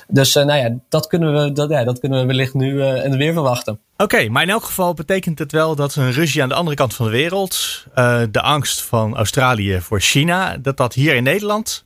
Dus 0.08 0.36
uh, 0.36 0.44
nou 0.44 0.58
ja, 0.58 0.74
dat 0.88 1.06
kunnen 1.06 1.34
we, 1.34 1.52
dat, 1.52 1.70
ja, 1.70 1.84
dat 1.84 1.98
kunnen 1.98 2.20
we 2.20 2.26
wellicht 2.26 2.54
nu 2.54 2.82
en 2.82 3.16
weer 3.16 3.32
verwachten. 3.32 3.80
Oké, 3.96 4.28
maar 4.28 4.42
in 4.42 4.50
elk 4.50 4.64
geval 4.64 4.94
betekent 4.94 5.38
het 5.38 5.52
wel 5.52 5.74
dat 5.74 5.94
een 5.94 6.12
ruzie 6.12 6.42
aan 6.42 6.48
de 6.48 6.54
andere 6.54 6.76
kant 6.76 6.94
van 6.94 7.06
de 7.06 7.12
wereld, 7.12 7.84
de 8.30 8.40
angst 8.40 8.82
van 8.82 9.16
Australië 9.16 9.80
voor 9.80 10.00
China, 10.00 10.56
dat 10.56 10.76
dat 10.76 10.94
hier 10.94 11.14
in 11.14 11.22
Nederland 11.22 11.84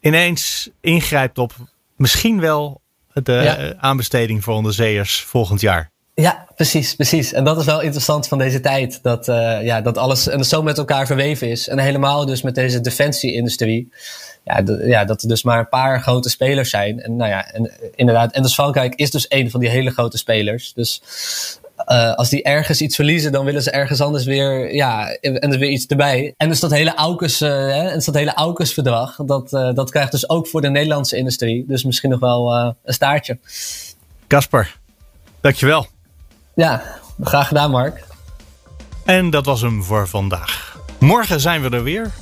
ineens 0.00 0.70
ingrijpt 0.80 1.38
op 1.38 1.52
misschien 1.96 2.40
wel 2.40 2.82
de 3.22 3.32
ja. 3.32 3.74
aanbesteding 3.76 4.44
voor 4.44 4.54
onderzeeërs 4.54 5.20
volgend 5.20 5.60
jaar. 5.60 5.92
Ja, 6.14 6.46
precies, 6.54 6.94
precies. 6.94 7.32
En 7.32 7.44
dat 7.44 7.58
is 7.58 7.64
wel 7.64 7.80
interessant 7.80 8.28
van 8.28 8.38
deze 8.38 8.60
tijd. 8.60 9.02
Dat, 9.02 9.28
uh, 9.28 9.62
ja, 9.62 9.80
dat 9.80 9.98
alles 9.98 10.28
en 10.28 10.44
zo 10.44 10.62
met 10.62 10.78
elkaar 10.78 11.06
verweven 11.06 11.48
is. 11.48 11.68
En 11.68 11.78
helemaal 11.78 12.26
dus 12.26 12.42
met 12.42 12.54
deze 12.54 12.80
defensie-industrie. 12.80 13.92
Ja, 14.44 14.62
ja, 14.84 15.04
dat 15.04 15.22
er 15.22 15.28
dus 15.28 15.42
maar 15.42 15.58
een 15.58 15.68
paar 15.68 16.02
grote 16.02 16.28
spelers 16.28 16.70
zijn. 16.70 17.00
En 17.00 17.16
nou 17.16 17.30
ja, 17.30 17.52
en, 17.52 17.72
inderdaad. 17.94 18.32
En 18.32 18.42
dus 18.42 18.54
Frankrijk 18.54 18.94
is 18.94 19.10
dus 19.10 19.26
een 19.28 19.50
van 19.50 19.60
die 19.60 19.68
hele 19.68 19.90
grote 19.90 20.18
spelers. 20.18 20.72
Dus 20.72 21.02
uh, 21.86 22.14
als 22.14 22.28
die 22.28 22.42
ergens 22.42 22.80
iets 22.80 22.96
verliezen, 22.96 23.32
dan 23.32 23.44
willen 23.44 23.62
ze 23.62 23.70
ergens 23.70 24.00
anders 24.00 24.24
weer, 24.24 24.74
ja, 24.74 25.08
en 25.08 25.52
er 25.52 25.58
weer 25.58 25.70
iets 25.70 25.86
erbij. 25.86 26.34
En 26.36 26.48
dus 26.48 26.60
dat 26.60 26.70
hele 26.70 26.96
AUKUS, 26.96 27.42
uh, 27.42 27.48
hè, 27.48 27.88
en 27.88 27.94
dus 27.94 28.04
dat 28.04 28.14
hele 28.14 28.34
AUKUS-verdrag, 28.34 29.16
dat, 29.16 29.52
uh, 29.52 29.72
dat 29.74 29.90
krijgt 29.90 30.10
dus 30.10 30.28
ook 30.28 30.48
voor 30.48 30.60
de 30.60 30.70
Nederlandse 30.70 31.16
industrie. 31.16 31.64
Dus 31.68 31.84
misschien 31.84 32.10
nog 32.10 32.20
wel 32.20 32.52
een 32.84 32.94
staartje. 32.94 33.38
Kasper, 34.26 34.76
dankjewel. 35.40 35.86
Ja, 36.54 36.82
graag 37.20 37.48
gedaan, 37.48 37.70
Mark. 37.70 38.04
En 39.04 39.30
dat 39.30 39.46
was 39.46 39.60
hem 39.60 39.82
voor 39.82 40.08
vandaag. 40.08 40.78
Morgen 40.98 41.40
zijn 41.40 41.62
we 41.62 41.76
er 41.76 41.82
weer. 41.82 42.12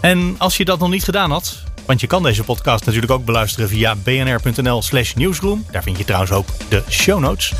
En 0.00 0.34
als 0.38 0.56
je 0.56 0.64
dat 0.64 0.78
nog 0.78 0.90
niet 0.90 1.04
gedaan 1.04 1.30
had, 1.30 1.62
want 1.86 2.00
je 2.00 2.06
kan 2.06 2.22
deze 2.22 2.44
podcast 2.44 2.84
natuurlijk 2.84 3.12
ook 3.12 3.24
beluisteren 3.24 3.68
via 3.68 3.96
bnr.nl/slash 3.96 5.14
nieuwsroom. 5.14 5.64
Daar 5.70 5.82
vind 5.82 5.98
je 5.98 6.04
trouwens 6.04 6.32
ook 6.32 6.46
de 6.68 6.82
show 6.88 7.20
notes. 7.20 7.52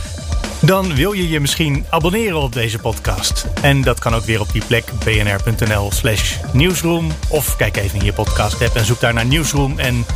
Dan 0.60 0.94
wil 0.94 1.12
je 1.12 1.28
je 1.28 1.40
misschien 1.40 1.86
abonneren 1.88 2.40
op 2.40 2.52
deze 2.52 2.78
podcast. 2.78 3.46
En 3.62 3.82
dat 3.82 3.98
kan 3.98 4.14
ook 4.14 4.24
weer 4.24 4.40
op 4.40 4.52
die 4.52 4.64
plek 4.66 4.84
bnr.nl 5.04 5.90
slash 5.92 6.36
nieuwsroom. 6.52 7.12
Of 7.28 7.56
kijk 7.56 7.76
even 7.76 7.98
in 7.98 8.04
je 8.04 8.12
podcast 8.12 8.62
app 8.62 8.76
en 8.76 8.84
zoek 8.84 9.00
daar 9.00 9.14
naar 9.14 9.26
nieuwsroom 9.26 9.78
en 9.78 10.06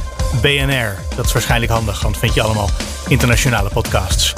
BNR. 0.41 0.95
Dat 1.17 1.25
is 1.25 1.33
waarschijnlijk 1.33 1.73
handig, 1.73 2.03
want 2.03 2.19
vind 2.19 2.35
je 2.35 2.43
allemaal 2.43 2.71
internationale 3.09 3.69
podcasts. 3.69 4.33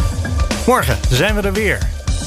Morgen 0.67 0.99
zijn 1.11 1.35
we 1.35 1.43
er 1.43 1.53
weer. 1.53 1.79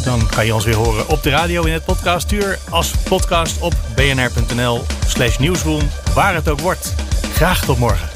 Dan 0.03 0.27
kan 0.29 0.45
je 0.45 0.53
ons 0.53 0.65
weer 0.65 0.75
horen 0.75 1.07
op 1.07 1.23
de 1.23 1.29
radio 1.29 1.63
in 1.63 1.73
het 1.73 1.85
podcastuur. 1.85 2.59
Als 2.69 2.91
podcast 3.03 3.59
op 3.59 3.73
bnr.nl 3.95 4.85
slash 5.07 5.37
nieuwsroom. 5.37 5.89
Waar 6.13 6.35
het 6.35 6.49
ook 6.49 6.59
wordt. 6.59 6.93
Graag 7.33 7.65
tot 7.65 7.77
morgen. 7.77 8.14